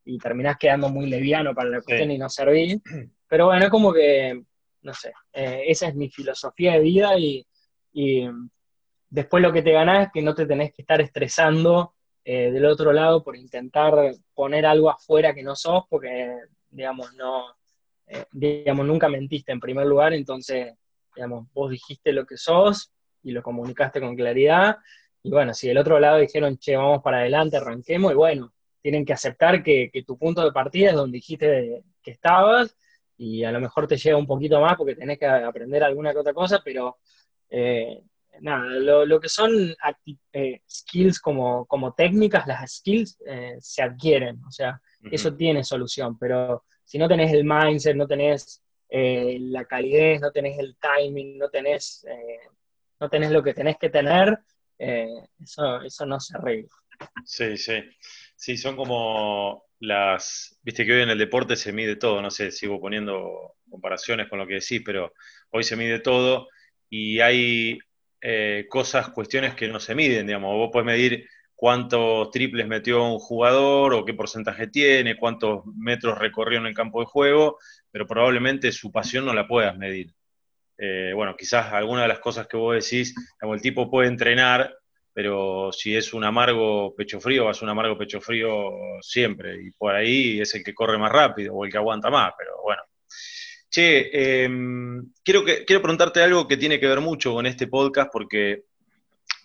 y 0.05 0.17
terminás 0.17 0.57
quedando 0.57 0.89
muy 0.89 1.07
leviano 1.09 1.53
para 1.53 1.69
la 1.69 1.81
cuestión 1.81 2.11
y 2.11 2.17
no 2.17 2.29
servir, 2.29 2.81
pero 3.27 3.47
bueno, 3.47 3.65
es 3.65 3.71
como 3.71 3.93
que, 3.93 4.43
no 4.81 4.93
sé, 4.93 5.13
eh, 5.33 5.63
esa 5.67 5.87
es 5.87 5.95
mi 5.95 6.09
filosofía 6.09 6.73
de 6.73 6.79
vida 6.79 7.17
y, 7.17 7.45
y 7.93 8.27
después 9.09 9.41
lo 9.41 9.51
que 9.51 9.61
te 9.61 9.71
ganás 9.71 10.07
es 10.07 10.11
que 10.13 10.21
no 10.21 10.35
te 10.35 10.45
tenés 10.45 10.73
que 10.73 10.81
estar 10.81 11.01
estresando 11.01 11.95
eh, 12.31 12.51
del 12.51 12.67
otro 12.67 12.93
lado 12.93 13.23
por 13.23 13.35
intentar 13.35 13.91
poner 14.35 14.63
algo 14.63 14.91
afuera 14.91 15.33
que 15.33 15.41
no 15.41 15.55
sos, 15.55 15.85
porque, 15.89 16.37
digamos, 16.69 17.11
no, 17.15 17.55
eh, 18.05 18.23
digamos, 18.31 18.85
nunca 18.85 19.09
mentiste 19.09 19.51
en 19.51 19.59
primer 19.59 19.87
lugar, 19.87 20.13
entonces, 20.13 20.75
digamos, 21.15 21.51
vos 21.53 21.71
dijiste 21.71 22.13
lo 22.13 22.27
que 22.27 22.37
sos 22.37 22.91
y 23.23 23.31
lo 23.31 23.41
comunicaste 23.41 23.99
con 23.99 24.15
claridad, 24.15 24.77
y 25.23 25.31
bueno, 25.31 25.55
si 25.55 25.69
del 25.69 25.79
otro 25.79 25.99
lado 25.99 26.19
dijeron, 26.19 26.59
che, 26.59 26.77
vamos 26.77 27.01
para 27.01 27.17
adelante, 27.17 27.57
arranquemos, 27.57 28.11
y 28.11 28.15
bueno, 28.15 28.53
tienen 28.79 29.05
que 29.05 29.13
aceptar 29.13 29.63
que, 29.63 29.89
tu 30.05 30.15
punto 30.15 30.45
de 30.45 30.51
partida 30.51 30.89
es 30.89 30.95
donde 30.95 31.15
dijiste 31.15 31.83
que 32.03 32.11
estabas, 32.11 32.77
y 33.17 33.43
a 33.43 33.51
lo 33.51 33.59
mejor 33.59 33.87
te 33.87 33.97
llega 33.97 34.17
un 34.17 34.27
poquito 34.27 34.61
más 34.61 34.77
porque 34.77 34.93
tenés 34.93 35.17
que 35.17 35.25
aprender 35.25 35.83
alguna 35.83 36.11
que 36.13 36.19
otra 36.19 36.35
cosa, 36.35 36.61
pero 36.63 36.99
eh, 37.49 38.03
nada, 38.41 38.65
lo, 39.05 39.19
que 39.19 39.29
son 39.29 39.75
eh, 40.33 40.61
skills 40.69 41.19
como, 41.19 41.65
como 41.65 41.93
técnicas, 41.93 42.47
las 42.47 42.77
skills 42.77 43.17
eh, 43.25 43.57
se 43.59 43.81
adquieren, 43.81 44.41
o 44.47 44.51
sea, 44.51 44.81
eso 45.11 45.35
tiene 45.35 45.63
solución, 45.63 46.17
pero 46.17 46.65
si 46.83 46.97
no 46.97 47.07
tenés 47.07 47.31
el 47.33 47.45
mindset, 47.45 47.95
no 47.95 48.07
tenés 48.07 48.61
eh, 48.89 49.37
la 49.39 49.65
calidez, 49.65 50.21
no 50.21 50.31
tenés 50.31 50.57
el 50.59 50.77
timing, 50.77 51.37
no 51.37 51.49
tenés, 51.49 52.05
no 52.99 53.09
tenés 53.09 53.31
lo 53.31 53.41
que 53.43 53.53
tenés 53.53 53.77
que 53.77 53.89
tener, 53.89 54.37
eso, 54.77 55.81
eso 55.81 56.05
no 56.05 56.19
se 56.19 56.37
arregla. 56.37 56.69
Sí, 57.25 57.57
sí. 57.57 57.81
Sí, 58.35 58.55
son 58.55 58.77
como 58.77 59.65
las, 59.79 60.57
viste 60.63 60.85
que 60.85 60.93
hoy 60.93 61.01
en 61.01 61.09
el 61.09 61.17
deporte 61.17 61.57
se 61.57 61.73
mide 61.73 61.97
todo, 61.97 62.21
no 62.21 62.31
sé, 62.31 62.51
sigo 62.51 62.79
poniendo 62.79 63.55
comparaciones 63.69 64.29
con 64.29 64.39
lo 64.39 64.47
que 64.47 64.55
decís, 64.55 64.81
pero 64.85 65.13
hoy 65.51 65.63
se 65.63 65.75
mide 65.75 65.99
todo 65.99 66.47
y 66.89 67.19
hay 67.19 67.79
eh, 68.21 68.65
cosas, 68.69 69.09
cuestiones 69.09 69.55
que 69.55 69.67
no 69.67 69.79
se 69.79 69.95
miden, 69.95 70.27
digamos. 70.27 70.55
Vos 70.55 70.69
puedes 70.71 70.85
medir 70.85 71.27
cuántos 71.55 72.31
triples 72.31 72.67
metió 72.67 73.03
un 73.03 73.19
jugador 73.19 73.93
o 73.93 74.05
qué 74.05 74.13
porcentaje 74.13 74.67
tiene, 74.67 75.17
cuántos 75.17 75.65
metros 75.75 76.17
recorrió 76.17 76.59
en 76.59 76.67
el 76.67 76.73
campo 76.73 77.01
de 77.01 77.05
juego, 77.05 77.57
pero 77.91 78.07
probablemente 78.07 78.71
su 78.71 78.91
pasión 78.91 79.25
no 79.25 79.33
la 79.33 79.47
puedas 79.47 79.77
medir. 79.77 80.13
Eh, 80.77 81.11
bueno, 81.13 81.35
quizás 81.37 81.73
alguna 81.73 82.03
de 82.03 82.07
las 82.07 82.19
cosas 82.19 82.47
que 82.47 82.55
vos 82.55 82.73
decís, 82.75 83.13
como 83.39 83.53
el 83.53 83.61
tipo 83.61 83.91
puede 83.91 84.07
entrenar, 84.07 84.73
pero 85.13 85.71
si 85.73 85.95
es 85.95 86.13
un 86.13 86.23
amargo 86.23 86.95
pecho 86.95 87.19
frío, 87.19 87.45
va 87.45 87.51
un 87.61 87.69
amargo 87.69 87.97
pecho 87.97 88.21
frío 88.21 88.71
siempre, 89.01 89.61
y 89.61 89.71
por 89.71 89.93
ahí 89.93 90.39
es 90.39 90.55
el 90.55 90.63
que 90.63 90.73
corre 90.73 90.97
más 90.97 91.11
rápido 91.11 91.53
o 91.55 91.65
el 91.65 91.71
que 91.71 91.77
aguanta 91.77 92.09
más, 92.09 92.31
pero 92.37 92.51
bueno, 92.63 92.81
Che, 93.69 94.43
em, 94.43 95.11
quiero, 95.23 95.45
que, 95.45 95.63
quiero 95.63 95.81
preguntarte 95.81 96.21
algo 96.21 96.47
que 96.47 96.57
tiene 96.57 96.79
que 96.79 96.87
ver 96.87 97.01
mucho 97.01 97.33
con 97.33 97.45
este 97.45 97.67
podcast 97.67 98.09
porque 98.11 98.63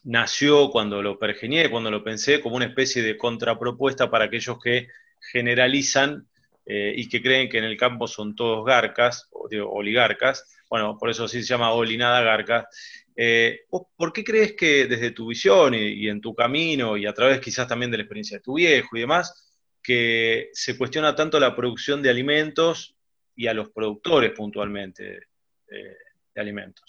nació 0.04 0.70
cuando 0.70 1.02
lo 1.02 1.18
pergenié, 1.18 1.70
cuando 1.70 1.90
lo 1.90 2.02
pensé, 2.02 2.40
como 2.40 2.56
una 2.56 2.66
especie 2.66 3.02
de 3.02 3.18
contrapropuesta 3.18 4.10
para 4.10 4.26
aquellos 4.26 4.58
que 4.62 4.88
generalizan 5.32 6.26
eh, 6.66 6.94
y 6.96 7.08
que 7.08 7.20
creen 7.20 7.48
que 7.48 7.58
en 7.58 7.64
el 7.64 7.76
campo 7.76 8.06
son 8.06 8.34
todos 8.34 8.64
garcas, 8.64 9.28
o 9.30 9.48
oligarcas, 9.70 10.46
bueno, 10.70 10.96
por 10.98 11.10
eso 11.10 11.28
sí 11.28 11.42
se 11.42 11.48
llama 11.48 11.72
olinada 11.72 12.22
garca. 12.22 12.66
Eh, 13.14 13.60
¿Por 13.68 14.12
qué 14.12 14.24
crees 14.24 14.54
que 14.54 14.86
desde 14.86 15.12
tu 15.12 15.28
visión 15.28 15.74
y, 15.74 16.08
en 16.08 16.20
tu 16.20 16.34
camino 16.34 16.96
y 16.96 17.06
a 17.06 17.12
través 17.12 17.40
quizás 17.40 17.68
también 17.68 17.90
de 17.90 17.98
la 17.98 18.02
experiencia 18.02 18.38
de 18.38 18.42
tu 18.42 18.54
viejo 18.54 18.96
y 18.96 19.00
demás, 19.00 19.52
que 19.82 20.50
se 20.52 20.76
cuestiona 20.76 21.14
tanto 21.14 21.38
la 21.38 21.54
producción 21.54 22.02
de 22.02 22.10
alimentos 22.10 22.93
y 23.36 23.46
a 23.46 23.54
los 23.54 23.70
productores 23.70 24.32
puntualmente 24.32 25.20
de, 25.66 25.96
alimentos? 26.36 26.84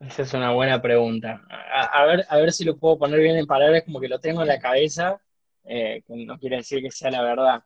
Esa 0.00 0.22
es 0.22 0.34
una 0.34 0.52
buena 0.52 0.80
pregunta. 0.80 1.42
A, 1.48 2.04
ver, 2.04 2.24
a 2.28 2.36
ver 2.36 2.52
si 2.52 2.64
lo 2.64 2.76
puedo 2.76 2.98
poner 2.98 3.20
bien 3.20 3.36
en 3.36 3.46
palabras, 3.46 3.82
como 3.84 4.00
que 4.00 4.08
lo 4.08 4.18
tengo 4.18 4.42
en 4.42 4.48
la 4.48 4.58
cabeza, 4.58 5.20
eh, 5.64 6.02
que 6.06 6.24
no 6.24 6.38
quiere 6.38 6.56
decir 6.56 6.82
que 6.82 6.90
sea 6.90 7.10
la 7.10 7.22
verdad. 7.22 7.62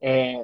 Eh, 0.00 0.42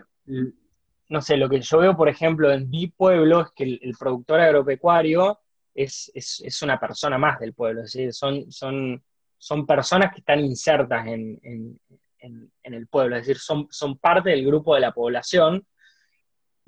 no 1.08 1.22
sé, 1.22 1.36
lo 1.36 1.48
que 1.48 1.60
yo 1.60 1.78
veo, 1.78 1.96
por 1.96 2.08
ejemplo, 2.08 2.52
en 2.52 2.68
mi 2.68 2.88
pueblo 2.88 3.40
es 3.40 3.48
que 3.54 3.64
el, 3.64 3.94
productor 3.98 4.40
agropecuario 4.40 5.40
es, 5.74 6.10
es, 6.14 6.62
una 6.62 6.78
persona 6.78 7.18
más 7.18 7.38
del 7.38 7.54
pueblo, 7.54 7.82
decir, 7.82 8.12
son, 8.12 8.50
son, 8.52 9.02
son 9.38 9.66
personas 9.66 10.12
que 10.12 10.20
están 10.20 10.40
insertas 10.40 11.06
en, 11.06 11.38
en, 11.42 11.80
en, 12.18 12.74
el 12.74 12.86
pueblo, 12.88 13.16
es 13.16 13.22
decir, 13.22 13.38
son, 13.38 13.68
son 13.70 13.96
parte 13.96 14.30
del 14.30 14.44
grupo 14.44 14.74
de 14.74 14.80
la 14.80 14.92
población 14.92 15.66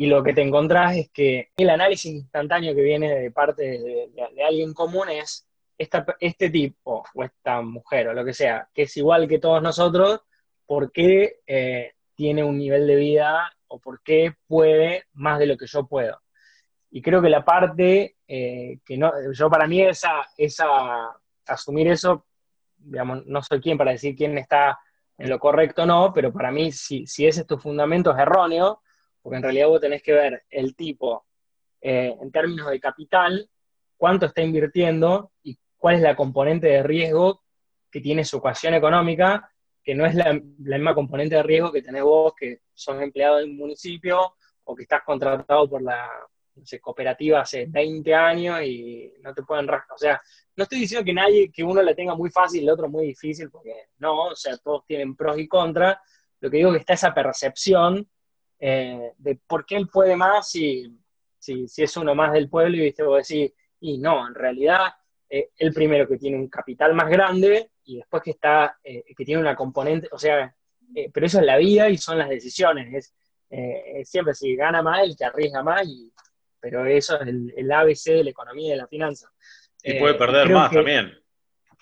y 0.00 0.06
lo 0.06 0.22
que 0.22 0.32
te 0.32 0.40
encontrás 0.40 0.96
es 0.96 1.10
que 1.10 1.50
el 1.58 1.68
análisis 1.68 2.10
instantáneo 2.10 2.74
que 2.74 2.80
viene 2.80 3.20
de 3.20 3.30
parte 3.30 3.62
de, 3.62 4.10
alguien 4.42 4.72
común 4.72 5.10
es 5.10 5.46
este 5.76 6.48
tipo 6.48 7.04
o 7.12 7.22
esta 7.22 7.60
mujer 7.60 8.08
o 8.08 8.14
lo 8.14 8.24
que 8.24 8.32
sea, 8.32 8.66
que 8.72 8.84
es 8.84 8.96
igual 8.96 9.28
que 9.28 9.38
todos 9.38 9.60
nosotros, 9.60 10.22
¿por 10.64 10.90
qué 10.90 11.40
eh, 11.46 11.92
tiene 12.14 12.42
un 12.42 12.56
nivel 12.56 12.86
de 12.86 12.96
vida 12.96 13.52
o 13.68 13.78
por 13.78 14.00
qué 14.02 14.32
puede 14.46 15.04
más 15.12 15.38
de 15.38 15.44
lo 15.44 15.58
que 15.58 15.66
yo 15.66 15.86
puedo? 15.86 16.18
Y 16.90 17.02
creo 17.02 17.20
que 17.20 17.28
la 17.28 17.44
parte 17.44 18.16
eh, 18.26 18.78
que 18.86 18.96
no, 18.96 19.12
yo 19.34 19.50
para 19.50 19.66
mí 19.66 19.82
esa, 19.82 20.26
esa, 20.38 21.14
asumir 21.46 21.88
eso, 21.88 22.24
digamos, 22.78 23.26
no 23.26 23.42
soy 23.42 23.60
quien 23.60 23.76
para 23.76 23.90
decir 23.90 24.16
quién 24.16 24.38
está 24.38 24.80
en 25.18 25.28
lo 25.28 25.38
correcto 25.38 25.82
o 25.82 25.86
no, 25.86 26.10
pero 26.14 26.32
para 26.32 26.50
mí 26.50 26.72
si, 26.72 27.06
si 27.06 27.26
ese 27.26 27.42
es 27.42 27.46
tu 27.46 27.58
fundamento 27.58 28.12
es 28.12 28.18
erróneo, 28.18 28.80
porque 29.22 29.36
en 29.36 29.42
realidad 29.42 29.68
vos 29.68 29.80
tenés 29.80 30.02
que 30.02 30.12
ver 30.12 30.44
el 30.50 30.74
tipo 30.74 31.26
eh, 31.80 32.14
en 32.20 32.30
términos 32.30 32.70
de 32.70 32.80
capital, 32.80 33.48
cuánto 33.96 34.26
está 34.26 34.42
invirtiendo 34.42 35.32
y 35.42 35.58
cuál 35.76 35.96
es 35.96 36.02
la 36.02 36.16
componente 36.16 36.66
de 36.68 36.82
riesgo 36.82 37.42
que 37.90 38.00
tiene 38.00 38.24
su 38.24 38.38
ecuación 38.38 38.74
económica, 38.74 39.50
que 39.82 39.94
no 39.94 40.06
es 40.06 40.14
la, 40.14 40.32
misma 40.32 40.94
componente 40.94 41.34
de 41.34 41.42
riesgo 41.42 41.72
que 41.72 41.82
tenés 41.82 42.02
vos, 42.02 42.34
que 42.38 42.60
sos 42.72 43.00
empleado 43.00 43.38
de 43.38 43.44
un 43.44 43.56
municipio 43.56 44.34
o 44.64 44.74
que 44.74 44.82
estás 44.82 45.02
contratado 45.04 45.68
por 45.68 45.82
la 45.82 46.08
cooperativa 46.80 47.40
hace 47.40 47.66
20 47.66 48.14
años 48.14 48.62
y 48.62 49.12
no 49.22 49.32
te 49.32 49.42
pueden 49.42 49.66
rascar. 49.66 49.94
O 49.94 49.98
sea, 49.98 50.20
no 50.56 50.64
estoy 50.64 50.80
diciendo 50.80 51.04
que 51.04 51.14
nadie, 51.14 51.50
que 51.50 51.64
uno 51.64 51.82
la 51.82 51.94
tenga 51.94 52.14
muy 52.14 52.30
fácil 52.30 52.60
y 52.60 52.64
el 52.64 52.70
otro 52.70 52.88
muy 52.88 53.06
difícil, 53.06 53.50
porque 53.50 53.88
no, 53.98 54.26
o 54.28 54.36
sea, 54.36 54.56
todos 54.58 54.84
tienen 54.86 55.16
pros 55.16 55.38
y 55.38 55.48
contras. 55.48 55.96
Lo 56.40 56.50
que 56.50 56.58
digo 56.58 56.70
es 56.70 56.74
que 56.74 56.80
está 56.80 56.92
esa 56.94 57.14
percepción 57.14 58.08
eh, 58.62 59.14
de 59.16 59.36
por 59.46 59.64
qué 59.64 59.76
él 59.76 59.88
puede 59.88 60.14
más 60.16 60.50
si, 60.50 60.94
si, 61.38 61.64
es 61.78 61.96
uno 61.96 62.14
más 62.14 62.30
del 62.34 62.50
pueblo 62.50 62.76
y 62.76 62.80
viste, 62.80 63.02
vos 63.02 63.26
decís, 63.26 63.54
y 63.80 63.96
no, 63.96 64.28
en 64.28 64.34
realidad 64.34 64.92
eh, 65.30 65.48
el 65.56 65.72
primero 65.72 66.06
que 66.06 66.18
tiene 66.18 66.36
un 66.36 66.48
capital 66.48 66.92
más 66.92 67.08
grande 67.08 67.70
y 67.84 67.96
después 67.96 68.22
que 68.22 68.32
está, 68.32 68.78
eh, 68.84 69.02
que 69.16 69.24
tiene 69.24 69.40
una 69.40 69.56
componente, 69.56 70.08
o 70.12 70.18
sea, 70.18 70.54
pero 71.12 71.24
eso 71.24 71.38
es 71.40 71.46
la 71.46 71.56
vida 71.56 71.88
y 71.88 71.96
son 71.96 72.18
las 72.18 72.28
decisiones. 72.28 72.92
Es, 72.92 73.14
siempre 74.08 74.34
si 74.34 74.54
gana 74.54 74.80
más 74.82 75.02
el 75.02 75.16
que 75.16 75.24
arriesga 75.24 75.62
más, 75.62 75.84
y, 75.86 76.12
pero 76.60 76.84
eso 76.84 77.20
es 77.20 77.28
el, 77.28 77.72
ABC 77.72 78.04
de 78.12 78.24
la 78.24 78.30
economía 78.30 78.68
y 78.68 78.70
de 78.70 78.76
la 78.76 78.86
finanza. 78.86 79.32
Y 79.82 79.98
puede 79.98 80.14
perder 80.14 80.50
más 80.50 80.70
también. 80.70 81.18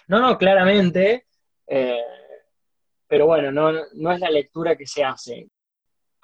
No, 0.07 0.21
no, 0.21 0.39
claramente. 0.39 1.27
pero 1.67 3.27
bueno, 3.27 3.51
no, 3.51 3.73
no 3.95 4.13
es 4.13 4.21
la 4.21 4.31
lectura 4.31 4.77
que 4.77 4.87
se 4.87 5.03
hace. 5.05 5.49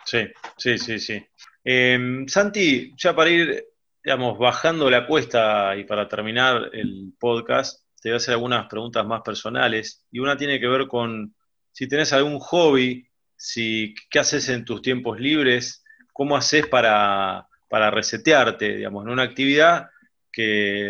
Sí, 0.05 0.27
sí, 0.57 0.79
sí, 0.79 0.99
sí. 0.99 1.27
Em, 1.65 2.27
Santi, 2.29 2.93
ya 2.97 3.15
para 3.15 3.31
ir, 3.31 3.65
digamos, 4.03 4.39
bajando 4.39 4.91
la 4.91 5.07
cuesta 5.07 5.77
y 5.77 5.85
para 5.85 6.09
terminar 6.09 6.71
el 6.73 7.15
podcast, 7.19 7.83
te 8.01 8.11
voy 8.11 8.15
a 8.15 8.17
hacer 8.17 8.35
algunas 8.35 8.67
preguntas 8.67 9.07
más 9.07 9.23
personales 9.23 10.05
y 10.11 10.19
una 10.19 10.37
tiene 10.37 10.61
que 10.61 10.69
ver 10.69 10.87
con 10.87 11.35
si 11.73 11.89
tenés 11.89 12.13
algún 12.13 12.39
hobby, 12.39 13.09
si, 13.37 13.95
qué 14.11 14.19
haces 14.19 14.49
en 14.51 14.65
tus 14.65 14.83
tiempos 14.83 15.19
libres, 15.19 15.83
cómo 16.13 16.37
haces 16.37 16.67
para, 16.67 17.49
para 17.69 17.91
resetearte, 17.91 18.77
digamos, 18.77 19.05
en 19.05 19.13
una 19.13 19.23
actividad 19.23 19.89
que 20.31 20.43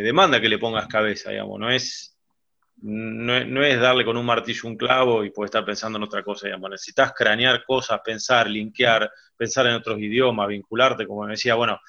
demanda 0.02 0.40
que 0.40 0.48
le 0.48 0.58
pongas 0.58 0.88
cabeza, 0.88 1.30
digamos, 1.30 1.60
no 1.60 1.70
es 1.70 2.13
no, 2.82 3.64
es 3.64 3.80
darle 3.80 4.04
con 4.04 4.16
un 4.16 4.26
martillo 4.26 4.68
un 4.68 4.76
clavo 4.76 5.24
y 5.24 5.30
puedes 5.30 5.48
estar 5.48 5.64
pensando 5.64 5.98
en 5.98 6.04
otra 6.04 6.22
cosa, 6.22 6.46
digamos. 6.46 6.70
Necesitas 6.70 7.12
cranear 7.12 7.64
cosas, 7.64 8.00
pensar, 8.04 8.48
linkear, 8.48 9.10
pensar 9.36 9.66
en 9.66 9.74
otros 9.74 9.98
idiomas, 9.98 10.48
vincularte, 10.48 11.06
como 11.06 11.24
me 11.24 11.32
decía, 11.32 11.54
bueno, 11.54 11.80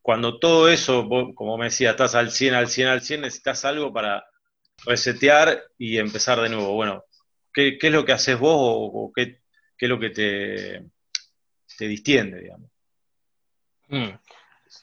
cuando 0.00 0.38
todo 0.38 0.68
eso, 0.68 1.08
como 1.34 1.56
me 1.56 1.66
decía, 1.66 1.90
estás 1.90 2.14
al 2.14 2.30
100, 2.30 2.54
al 2.54 2.68
100, 2.68 2.88
al 2.88 3.00
100, 3.02 3.20
necesitas 3.22 3.64
algo 3.64 3.92
para 3.92 4.24
resetear 4.84 5.62
y 5.78 5.98
empezar 5.98 6.40
de 6.40 6.48
nuevo. 6.48 6.74
Bueno, 6.74 7.04
¿qué, 7.52 7.78
es 7.80 7.92
lo 7.92 8.04
que 8.04 8.12
haces 8.12 8.38
vos 8.38 8.56
o, 8.56 9.12
qué, 9.14 9.40
es 9.78 9.88
lo 9.88 9.98
que 9.98 10.10
te, 10.10 10.84
te 11.78 11.86
distiende, 11.86 12.40
digamos? 12.40 12.70
Mm. 13.88 14.10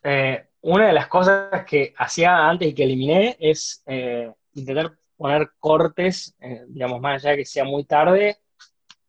Eh, 0.04 0.46
una 0.62 0.88
de 0.88 0.94
las 0.94 1.08
cosas 1.08 1.66
que 1.66 1.94
hacía 1.98 2.48
antes 2.48 2.70
y 2.70 2.74
que 2.74 2.84
eliminé 2.84 3.38
es 3.40 3.82
eh, 3.86 4.32
intentar 4.54 4.99
poner 5.20 5.52
cortes, 5.60 6.34
eh, 6.40 6.64
digamos, 6.70 7.02
más 7.02 7.22
allá 7.22 7.32
de 7.32 7.38
que 7.40 7.46
sea 7.46 7.66
muy 7.66 7.84
tarde, 7.84 8.38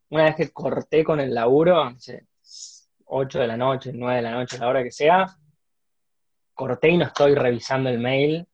una 0.08 0.24
vez 0.24 0.34
que 0.34 0.50
corté 0.50 1.04
con 1.04 1.20
el 1.20 1.32
laburo, 1.32 1.88
no 1.88 2.00
sé, 2.00 2.26
8 3.04 3.38
de 3.38 3.46
la 3.46 3.56
noche, 3.56 3.92
9 3.94 4.16
de 4.16 4.22
la 4.22 4.32
noche, 4.32 4.58
la 4.58 4.66
hora 4.66 4.82
que 4.82 4.90
sea, 4.90 5.24
corté 6.52 6.88
y 6.88 6.96
no 6.96 7.04
estoy 7.04 7.36
revisando 7.36 7.90
el 7.90 8.00
mail, 8.00 8.44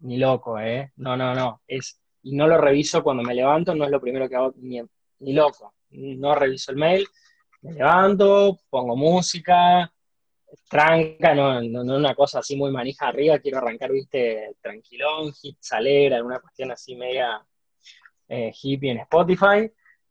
ni 0.00 0.18
loco, 0.18 0.58
¿eh? 0.60 0.92
No, 0.96 1.16
no, 1.16 1.34
no, 1.34 1.62
es, 1.66 1.98
y 2.24 2.36
no 2.36 2.46
lo 2.46 2.58
reviso 2.58 3.02
cuando 3.02 3.22
me 3.22 3.34
levanto, 3.34 3.74
no 3.74 3.86
es 3.86 3.90
lo 3.90 4.02
primero 4.02 4.28
que 4.28 4.36
hago, 4.36 4.52
ni, 4.58 4.78
ni 5.20 5.32
loco, 5.32 5.76
no 5.88 6.34
reviso 6.34 6.72
el 6.72 6.76
mail, 6.76 7.06
me 7.62 7.72
levanto, 7.72 8.58
pongo 8.68 8.94
música, 8.96 9.90
tranca, 10.68 11.34
no, 11.34 11.60
no, 11.62 11.96
una 11.96 12.14
cosa 12.14 12.40
así 12.40 12.56
muy 12.56 12.70
manija 12.70 13.08
arriba, 13.08 13.38
quiero 13.38 13.58
arrancar, 13.58 13.90
viste, 13.92 14.56
tranquilón, 14.60 15.32
hit 15.32 15.56
salera, 15.60 16.16
alguna 16.16 16.40
cuestión 16.40 16.70
así 16.70 16.94
media 16.96 17.44
eh, 18.28 18.52
hippie 18.54 18.92
en 18.92 18.98
Spotify. 18.98 19.70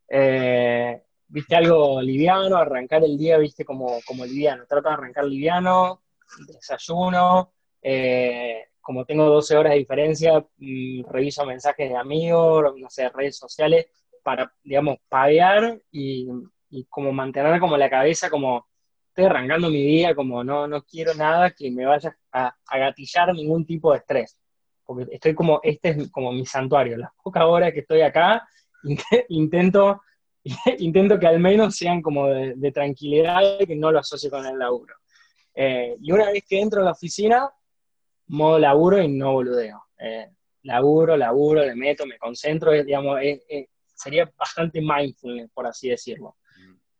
Eh, 0.09 1.01
viste 1.27 1.55
algo 1.55 2.01
liviano, 2.01 2.57
arrancar 2.57 3.03
el 3.03 3.17
día, 3.17 3.37
viste, 3.37 3.65
como, 3.65 3.99
como 4.05 4.25
liviano. 4.25 4.65
Trato 4.67 4.89
de 4.89 4.95
arrancar 4.95 5.25
liviano, 5.25 6.03
desayuno, 6.47 7.53
eh, 7.81 8.65
como 8.81 9.05
tengo 9.05 9.25
12 9.25 9.57
horas 9.57 9.73
de 9.73 9.79
diferencia, 9.79 10.39
mm, 10.57 11.03
reviso 11.09 11.45
mensajes 11.45 11.89
de 11.89 11.97
amigos, 11.97 12.73
no 12.77 12.89
sé, 12.89 13.09
redes 13.09 13.37
sociales, 13.37 13.87
para, 14.23 14.53
digamos, 14.63 14.97
pavear 15.09 15.79
y, 15.91 16.27
y 16.69 16.85
como 16.85 17.11
mantener 17.11 17.59
como 17.59 17.77
la 17.77 17.89
cabeza 17.89 18.29
como 18.29 18.67
estoy 19.17 19.31
arrancando 19.31 19.71
mi 19.71 19.81
día 19.81 20.13
como 20.13 20.43
no, 20.43 20.67
no 20.67 20.83
quiero 20.83 21.15
nada 21.15 21.49
que 21.49 21.71
me 21.71 21.87
vaya 21.87 22.15
a, 22.31 22.55
gatillar 22.71 23.33
ningún 23.33 23.65
tipo 23.65 23.91
de 23.91 23.97
estrés. 23.97 24.37
Porque 24.85 25.07
estoy 25.11 25.33
como, 25.33 25.59
este 25.63 25.89
es 25.89 26.11
como 26.11 26.31
mi 26.31 26.45
santuario. 26.45 26.97
Las 26.97 27.09
pocas 27.23 27.43
horas 27.43 27.73
que 27.73 27.79
estoy 27.79 28.01
acá, 28.01 28.47
intento, 29.29 30.01
intento 30.77 31.17
que 31.17 31.25
al 31.25 31.39
menos 31.39 31.75
sean 31.75 32.03
como 32.03 32.27
de, 32.27 32.71
tranquilidad 32.71 33.41
y 33.59 33.65
que 33.65 33.75
no 33.75 33.91
lo 33.91 33.99
asocie 33.99 34.29
con 34.29 34.45
el 34.45 34.59
laburo. 34.59 34.93
Eh, 35.55 35.97
y 35.99 36.11
una 36.11 36.29
vez 36.29 36.43
que 36.47 36.61
entro 36.61 36.81
a 36.81 36.85
la 36.85 36.91
oficina, 36.91 37.49
modo 38.27 38.59
laburo 38.59 39.01
y 39.01 39.07
no 39.07 39.33
boludeo. 39.33 39.83
Eh, 39.97 40.29
laburo, 40.61 41.17
laburo, 41.17 41.65
le 41.65 41.73
meto, 41.73 42.05
me 42.05 42.19
concentro, 42.19 42.71
digamos, 42.71 43.19
sería 43.95 44.31
bastante 44.37 44.79
mindfulness, 44.79 45.49
por 45.55 45.65
así 45.65 45.89
decirlo. 45.89 46.35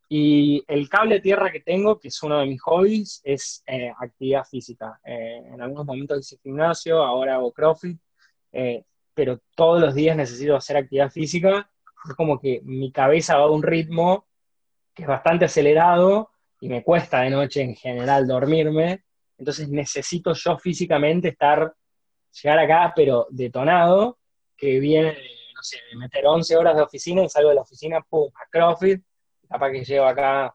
Y 0.09 0.63
el 0.67 0.87
cable 0.87 1.19
tierra 1.19 1.51
que 1.51 1.59
tengo, 1.59 1.99
que 1.99 2.07
es 2.07 2.23
uno 2.23 2.39
de 2.39 2.45
mis 2.45 2.61
hobbies, 2.61 3.21
es 3.25 3.63
eh, 3.67 3.91
actividad 3.99 4.45
física. 4.45 4.99
Eh, 5.03 5.43
en 5.53 5.61
algunos 5.61 5.85
momentos 5.85 6.19
hice 6.19 6.41
gimnasio, 6.41 7.03
ahora 7.03 7.35
hago 7.35 7.51
CrossFit, 7.51 7.99
eh, 8.53 8.85
pero 9.13 9.41
todos 9.55 9.81
los 9.81 9.93
días 9.93 10.15
necesito 10.15 10.55
hacer 10.55 10.77
actividad 10.77 11.11
física. 11.11 11.69
Es 12.07 12.15
como 12.15 12.39
que 12.39 12.61
mi 12.63 12.91
cabeza 12.91 13.37
va 13.37 13.45
a 13.45 13.51
un 13.51 13.63
ritmo 13.63 14.27
que 14.93 15.03
es 15.03 15.07
bastante 15.09 15.45
acelerado 15.45 16.31
y 16.61 16.69
me 16.69 16.83
cuesta 16.83 17.21
de 17.21 17.29
noche 17.29 17.61
en 17.61 17.75
general 17.75 18.27
dormirme. 18.27 19.03
Entonces 19.37 19.67
necesito 19.67 20.33
yo 20.33 20.57
físicamente 20.57 21.29
estar, 21.29 21.75
llegar 22.41 22.59
acá, 22.59 22.93
pero 22.95 23.27
detonado, 23.29 24.19
que 24.55 24.79
viene, 24.79 25.17
no 25.53 25.61
sé, 25.61 25.77
de 25.91 25.97
meter 25.97 26.25
11 26.25 26.55
horas 26.55 26.77
de 26.77 26.81
oficina 26.83 27.23
y 27.23 27.29
salgo 27.29 27.49
de 27.49 27.55
la 27.55 27.61
oficina, 27.61 28.01
pum, 28.01 28.31
a 28.33 28.49
CrossFit 28.49 29.03
capaz 29.47 29.71
que 29.71 29.83
llego 29.83 30.05
acá 30.05 30.53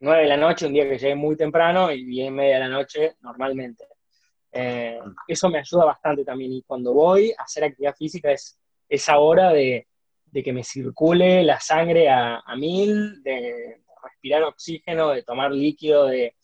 9 0.00 0.22
de 0.22 0.28
la 0.28 0.36
noche, 0.36 0.66
un 0.66 0.72
día 0.72 0.88
que 0.88 0.98
llegué 0.98 1.14
muy 1.14 1.36
temprano, 1.36 1.92
y 1.92 2.04
10 2.04 2.28
y 2.28 2.30
media 2.30 2.54
de 2.54 2.60
la 2.60 2.68
noche 2.68 3.16
normalmente. 3.20 3.84
Eh, 4.52 4.98
eso 5.28 5.48
me 5.48 5.58
ayuda 5.58 5.84
bastante 5.84 6.24
también. 6.24 6.52
Y 6.52 6.62
cuando 6.62 6.92
voy 6.92 7.32
a 7.36 7.42
hacer 7.42 7.64
actividad 7.64 7.94
física 7.94 8.32
es 8.32 8.58
esa 8.88 9.18
hora 9.18 9.52
de, 9.52 9.86
que 10.32 10.52
me 10.52 10.64
circule 10.64 11.42
la 11.44 11.60
sangre 11.60 12.08
a, 12.08 12.42
mil, 12.56 13.22
de 13.22 13.82
respirar 14.02 14.42
oxígeno, 14.44 15.10
de 15.10 15.22
tomar 15.22 15.52
líquido, 15.52 16.06
de, 16.06 16.34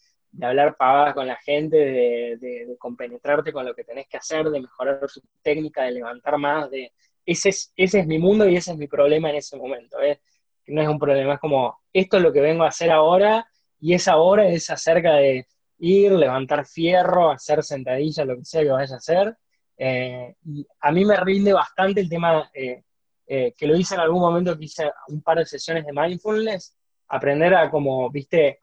hablar 0.43 0.77
pavadas 0.77 1.15
con 1.15 1.27
la 1.27 1.37
gente, 1.37 1.77
de, 1.77 2.37
de, 2.39 2.77
compenetrarte 2.79 3.55
con 3.55 3.65
lo 3.65 3.75
que 3.75 3.85
tenés 3.85 4.07
que 4.07 4.19
hacer, 4.19 4.51
de 4.51 4.61
mejorar 4.61 5.01
su 5.09 5.23
técnica, 5.43 5.85
de 5.85 5.93
levantar 5.93 6.37
más. 6.37 6.71
De... 6.71 6.93
Ese, 7.25 7.49
es, 7.49 7.73
ese 7.75 8.01
es 8.01 8.07
mi 8.07 8.19
mundo 8.19 8.47
y 8.47 8.55
ese 8.55 8.73
es 8.73 8.77
mi 8.77 8.87
problema 8.87 9.31
en 9.31 9.37
ese 9.37 9.57
momento. 9.57 10.01
¿eh? 10.03 10.21
No 10.69 10.83
es 10.83 10.89
un 10.89 10.99
problema, 10.99 11.35
es 11.35 11.41
como, 11.41 11.79
esto 11.93 12.17
es 12.17 12.23
lo 12.23 12.33
que 12.33 12.41
vengo 12.41 12.65
a 12.65 12.69
hacer 12.69 12.91
ahora, 12.91 13.47
y 13.81 13.95
esa 13.95 14.17
hora 14.17 14.49
es 14.49 14.71
acerca 14.71 15.15
de 15.15 15.47
ir, 15.79 16.13
levantar 16.13 16.67
fierro, 16.67 17.31
hacer 17.31 17.63
sentadillas, 17.63 18.27
lo 18.27 18.37
que 18.37 18.45
sea 18.45 18.63
que 18.63 18.71
vaya 18.71 18.95
a 18.95 18.99
hacer. 18.99 19.37
Eh, 19.77 20.35
y 20.45 20.67
a 20.81 20.93
mí 20.93 21.05
me 21.05 21.17
rinde 21.17 21.53
bastante 21.53 22.01
el 22.01 22.09
tema, 22.09 22.51
eh, 22.55 22.83
eh, 23.27 23.53
que 23.57 23.67
lo 23.67 23.77
hice 23.77 23.95
en 23.95 24.01
algún 24.01 24.21
momento 24.21 24.59
que 24.59 24.65
hice 24.65 24.91
un 25.09 25.23
par 25.23 25.39
de 25.39 25.47
sesiones 25.47 25.85
de 25.85 25.93
mindfulness, 25.93 26.77
aprender 27.09 27.55
a 27.55 27.71
como, 27.71 28.11
viste, 28.11 28.59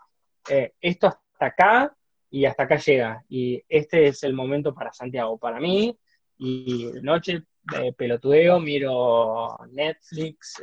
esto 0.82 1.08
hasta 1.08 1.46
acá 1.46 1.96
y 2.30 2.46
hasta 2.46 2.64
acá 2.64 2.78
llega. 2.78 3.24
Y 3.30 3.62
este 3.70 4.08
es 4.08 4.24
el 4.24 4.34
momento 4.34 4.74
para 4.74 4.92
Santiago, 4.92 5.38
para 5.38 5.60
mí. 5.60 5.98
Y 6.38 6.92
noche 7.02 7.44
pelotudeo, 7.96 8.60
miro 8.60 9.58
Netflix, 9.72 10.62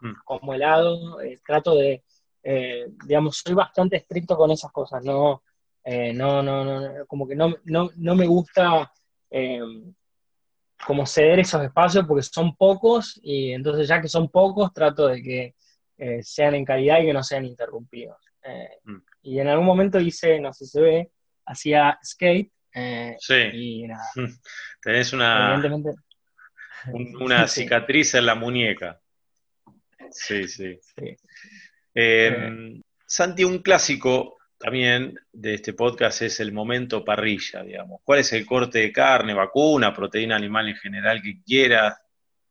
Mm. 0.00 0.12
como 0.24 0.54
helado, 0.54 1.20
eh, 1.20 1.38
trato 1.46 1.74
de, 1.74 2.04
eh, 2.42 2.86
digamos, 3.06 3.38
soy 3.38 3.54
bastante 3.54 3.96
estricto 3.96 4.36
con 4.36 4.50
esas 4.50 4.72
cosas, 4.72 5.04
no, 5.04 5.42
eh, 5.84 6.12
no, 6.12 6.42
no, 6.42 6.64
no, 6.64 7.06
como 7.06 7.26
que 7.26 7.36
no, 7.36 7.54
no, 7.64 7.90
no 7.96 8.14
me 8.14 8.26
gusta 8.26 8.92
como 10.84 11.06
ceder 11.06 11.38
esos 11.38 11.62
espacios 11.62 12.04
porque 12.04 12.22
son 12.24 12.56
pocos 12.56 13.20
y 13.22 13.52
entonces 13.52 13.86
ya 13.86 14.00
que 14.00 14.08
son 14.08 14.28
pocos 14.28 14.72
trato 14.72 15.06
de 15.06 15.22
que 15.22 15.54
sean 16.22 16.56
en 16.56 16.64
calidad 16.64 17.00
y 17.00 17.06
que 17.06 17.12
no 17.12 17.22
sean 17.22 17.44
interrumpidos. 17.44 18.16
Mm. 18.84 18.96
y 19.22 19.38
en 19.38 19.48
algún 19.48 19.66
momento 19.66 20.00
hice, 20.00 20.40
no 20.40 20.52
sé 20.52 20.64
si 20.64 20.70
se 20.72 20.80
ve, 20.80 21.10
hacía 21.46 21.98
skate. 22.02 22.50
Sí. 23.18 23.34
Y 23.52 23.86
nada. 23.86 24.04
Tenés 24.82 25.12
una, 25.12 25.62
una 26.92 27.46
cicatriz 27.48 28.14
en 28.14 28.26
la 28.26 28.34
muñeca. 28.34 29.00
Sí, 30.10 30.48
sí. 30.48 30.78
Em, 31.94 32.76
eh. 32.76 32.82
Santi, 33.06 33.44
un 33.44 33.58
clásico 33.58 34.38
también 34.58 35.18
de 35.32 35.54
este 35.54 35.72
podcast 35.72 36.22
es 36.22 36.38
el 36.40 36.52
momento 36.52 37.04
parrilla, 37.04 37.62
digamos. 37.62 38.00
¿Cuál 38.04 38.20
es 38.20 38.32
el 38.32 38.44
corte 38.44 38.78
de 38.80 38.92
carne, 38.92 39.32
vacuna, 39.34 39.94
proteína 39.94 40.36
animal 40.36 40.68
en 40.68 40.76
general 40.76 41.22
que 41.22 41.40
quieras? 41.42 41.96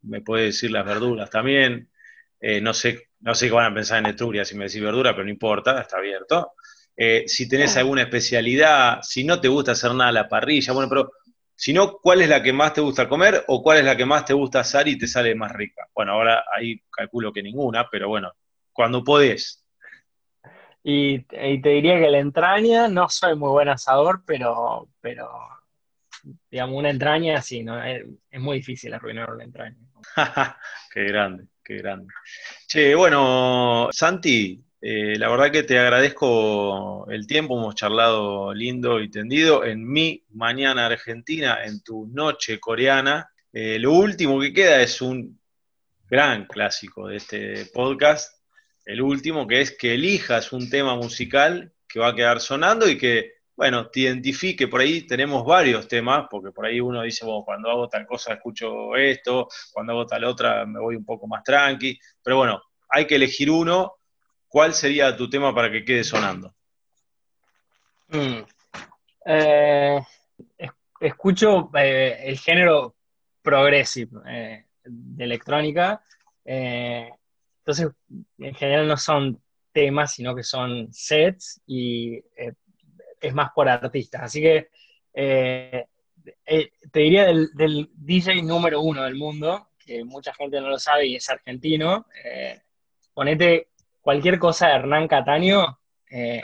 Me 0.01 0.21
puede 0.21 0.45
decir 0.45 0.71
las 0.71 0.85
verduras 0.85 1.29
también. 1.29 1.89
Eh, 2.41 2.61
no 2.61 2.73
sé, 2.73 3.09
no 3.19 3.35
sé 3.35 3.47
qué 3.47 3.53
van 3.53 3.71
a 3.71 3.75
pensar 3.75 3.99
en 3.99 4.07
Etruria 4.07 4.43
si 4.43 4.55
me 4.55 4.65
decís 4.65 4.81
verdura, 4.81 5.13
pero 5.13 5.25
no 5.25 5.29
importa, 5.29 5.79
está 5.81 5.97
abierto. 5.97 6.53
Eh, 6.95 7.25
si 7.27 7.47
tenés 7.47 7.77
ah. 7.77 7.81
alguna 7.81 8.01
especialidad, 8.01 8.99
si 9.03 9.23
no 9.23 9.39
te 9.39 9.47
gusta 9.47 9.73
hacer 9.73 9.93
nada 9.93 10.09
a 10.09 10.13
la 10.13 10.27
parrilla, 10.27 10.73
bueno, 10.73 10.89
pero 10.89 11.11
si 11.59 11.73
no, 11.73 11.97
¿cuál 11.97 12.21
es 12.21 12.29
la 12.29 12.41
que 12.41 12.53
más 12.53 12.71
te 12.71 12.79
gusta 12.79 13.09
comer 13.09 13.43
o 13.47 13.61
cuál 13.61 13.79
es 13.79 13.83
la 13.83 13.97
que 13.97 14.05
más 14.05 14.23
te 14.23 14.33
gusta 14.33 14.61
hacer 14.61 14.87
y 14.87 14.97
te 14.97 15.07
sale 15.07 15.35
más 15.35 15.51
rica? 15.51 15.89
Bueno, 15.93 16.13
ahora 16.13 16.45
ahí 16.55 16.81
calculo 16.89 17.33
que 17.33 17.43
ninguna, 17.43 17.89
pero 17.91 18.07
bueno, 18.07 18.31
cuando 18.71 19.03
podés. 19.03 19.67
Y, 20.81 21.19
te 21.23 21.67
diría 21.69 21.99
que 21.99 22.09
la 22.09 22.19
entraña, 22.19 22.87
no 22.87 23.09
soy 23.09 23.35
muy 23.35 23.49
buen 23.49 23.67
asador, 23.67 24.23
pero, 24.25 24.87
pero 25.01 25.29
digamos, 26.49 26.77
una 26.77 26.91
entraña 26.91 27.41
sí, 27.41 27.61
¿no? 27.61 27.83
es, 27.83 28.05
muy 28.39 28.59
difícil 28.59 28.93
arruinar 28.93 29.35
la 29.35 29.43
entraña. 29.43 29.75
qué 30.93 31.03
grande, 31.03 31.43
qué 31.61 31.75
grande. 31.75 32.07
Che, 32.67 32.95
bueno, 32.95 33.89
Santi, 33.91 34.63
eh, 34.81 35.17
la 35.17 35.29
verdad 35.29 35.51
que 35.51 35.63
te 35.63 35.77
agradezco 35.77 37.05
el 37.09 37.27
tiempo, 37.27 37.57
hemos 37.57 37.75
charlado 37.75 38.53
lindo 38.53 39.01
y 39.01 39.09
tendido 39.09 39.65
en 39.65 39.85
mi 39.85 40.23
mañana 40.29 40.85
argentina, 40.85 41.65
en 41.65 41.81
tu 41.83 42.07
noche 42.07 42.59
coreana. 42.59 43.29
Eh, 43.51 43.77
lo 43.77 43.91
último 43.91 44.39
que 44.39 44.53
queda 44.53 44.81
es 44.81 45.01
un 45.01 45.37
gran 46.09 46.45
clásico 46.45 47.07
de 47.07 47.17
este 47.17 47.65
podcast, 47.73 48.41
el 48.85 49.01
último, 49.01 49.45
que 49.47 49.61
es 49.61 49.77
que 49.77 49.95
elijas 49.95 50.53
un 50.53 50.69
tema 50.69 50.95
musical 50.95 51.73
que 51.87 51.99
va 51.99 52.09
a 52.09 52.15
quedar 52.15 52.39
sonando 52.39 52.87
y 52.87 52.97
que, 52.97 53.33
bueno, 53.57 53.89
te 53.89 54.01
identifique. 54.01 54.69
Por 54.69 54.79
ahí 54.79 55.05
tenemos 55.05 55.45
varios 55.45 55.89
temas, 55.89 56.27
porque 56.31 56.51
por 56.51 56.65
ahí 56.65 56.79
uno 56.79 57.01
dice, 57.01 57.25
bueno, 57.25 57.43
cuando 57.43 57.69
hago 57.69 57.89
tal 57.89 58.05
cosa 58.07 58.33
escucho 58.33 58.95
esto, 58.95 59.49
cuando 59.73 59.91
hago 59.91 60.05
tal 60.05 60.23
otra 60.23 60.65
me 60.65 60.79
voy 60.79 60.95
un 60.95 61.05
poco 61.05 61.27
más 61.27 61.43
tranqui, 61.43 61.99
pero 62.23 62.37
bueno, 62.37 62.61
hay 62.87 63.05
que 63.05 63.15
elegir 63.15 63.51
uno 63.51 63.98
¿cuál 64.49 64.73
sería 64.73 65.15
tu 65.15 65.29
tema 65.29 65.55
para 65.55 65.71
que 65.71 65.85
quede 65.85 66.03
sonando? 66.03 66.53
Mm. 68.09 68.39
Eh, 69.25 69.99
escucho 70.99 71.69
eh, 71.75 72.19
el 72.23 72.37
género 72.39 72.95
progressive 73.41 74.19
eh, 74.27 74.65
de 74.83 75.23
electrónica. 75.23 76.03
entonces, 76.43 77.89
en 78.39 78.55
general 78.55 78.87
no 78.87 78.97
son 78.97 79.39
temas, 79.71 80.13
sino 80.13 80.35
que 80.35 80.43
son 80.43 80.91
sets 80.91 81.61
y 81.67 82.19
es 83.21 83.33
más 83.33 83.51
por 83.53 83.69
artistas. 83.69 84.23
Así 84.23 84.41
que 84.41 84.69
te 85.13 86.99
diría 86.99 87.25
del, 87.25 87.49
del, 87.53 87.89
DJ 87.93 88.41
número 88.41 88.81
uno 88.81 89.03
del 89.03 89.15
mundo, 89.15 89.69
que 89.77 90.03
mucha 90.03 90.33
gente 90.33 90.59
no 90.59 90.69
lo 90.69 90.79
sabe 90.79 91.05
y 91.05 91.15
es 91.15 91.29
argentino. 91.29 92.07
ponete 93.13 93.67
cualquier 94.01 94.39
cosa 94.39 94.67
de 94.67 94.75
Hernán 94.75 95.07
Cataño 95.07 95.79
eh, 96.09 96.41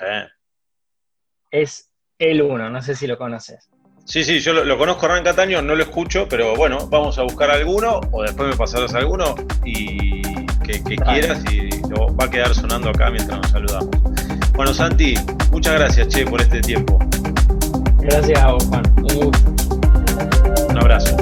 es 1.52 1.90
el 2.20 2.42
uno, 2.42 2.70
no 2.70 2.82
sé 2.82 2.96
si 2.96 3.08
lo 3.08 3.18
conoces. 3.18 3.70
Sí, 4.06 4.24
sí, 4.24 4.40
yo 4.40 4.54
lo, 4.54 4.78
conozco 4.78 5.08
Hernán 5.08 5.24
Cataño, 5.24 5.62
no 5.62 5.76
lo 5.76 5.84
escucho, 5.84 6.28
pero 6.30 6.56
bueno, 6.56 6.88
vamos 6.88 7.18
a 7.18 7.24
buscar 7.24 7.50
alguno 7.50 8.02
o 8.12 8.22
después 8.22 8.50
me 8.50 8.56
pasarás 8.56 8.94
alguno 8.94 9.36
y 9.64 10.22
que, 10.64 10.82
quieras 10.96 11.44
y 11.52 11.70
lo 11.90 12.16
va 12.16 12.26
a 12.26 12.30
quedar 12.30 12.54
sonando 12.54 12.90
acá 12.90 13.10
mientras 13.10 13.40
nos 13.40 13.52
saludamos. 13.52 13.90
Bueno, 14.54 14.74
Santi, 14.74 15.16
muchas 15.52 15.74
gracias, 15.74 16.08
che, 16.08 16.26
por 16.26 16.42
este 16.42 16.62
tiempo. 16.62 17.00
Gracias 18.00 18.40
a 18.40 18.52
vos, 18.52 18.64
Juan. 18.66 18.84
Un 18.98 19.26
gusto. 19.26 19.56
Un 20.70 20.78
abrazo. 20.78 21.18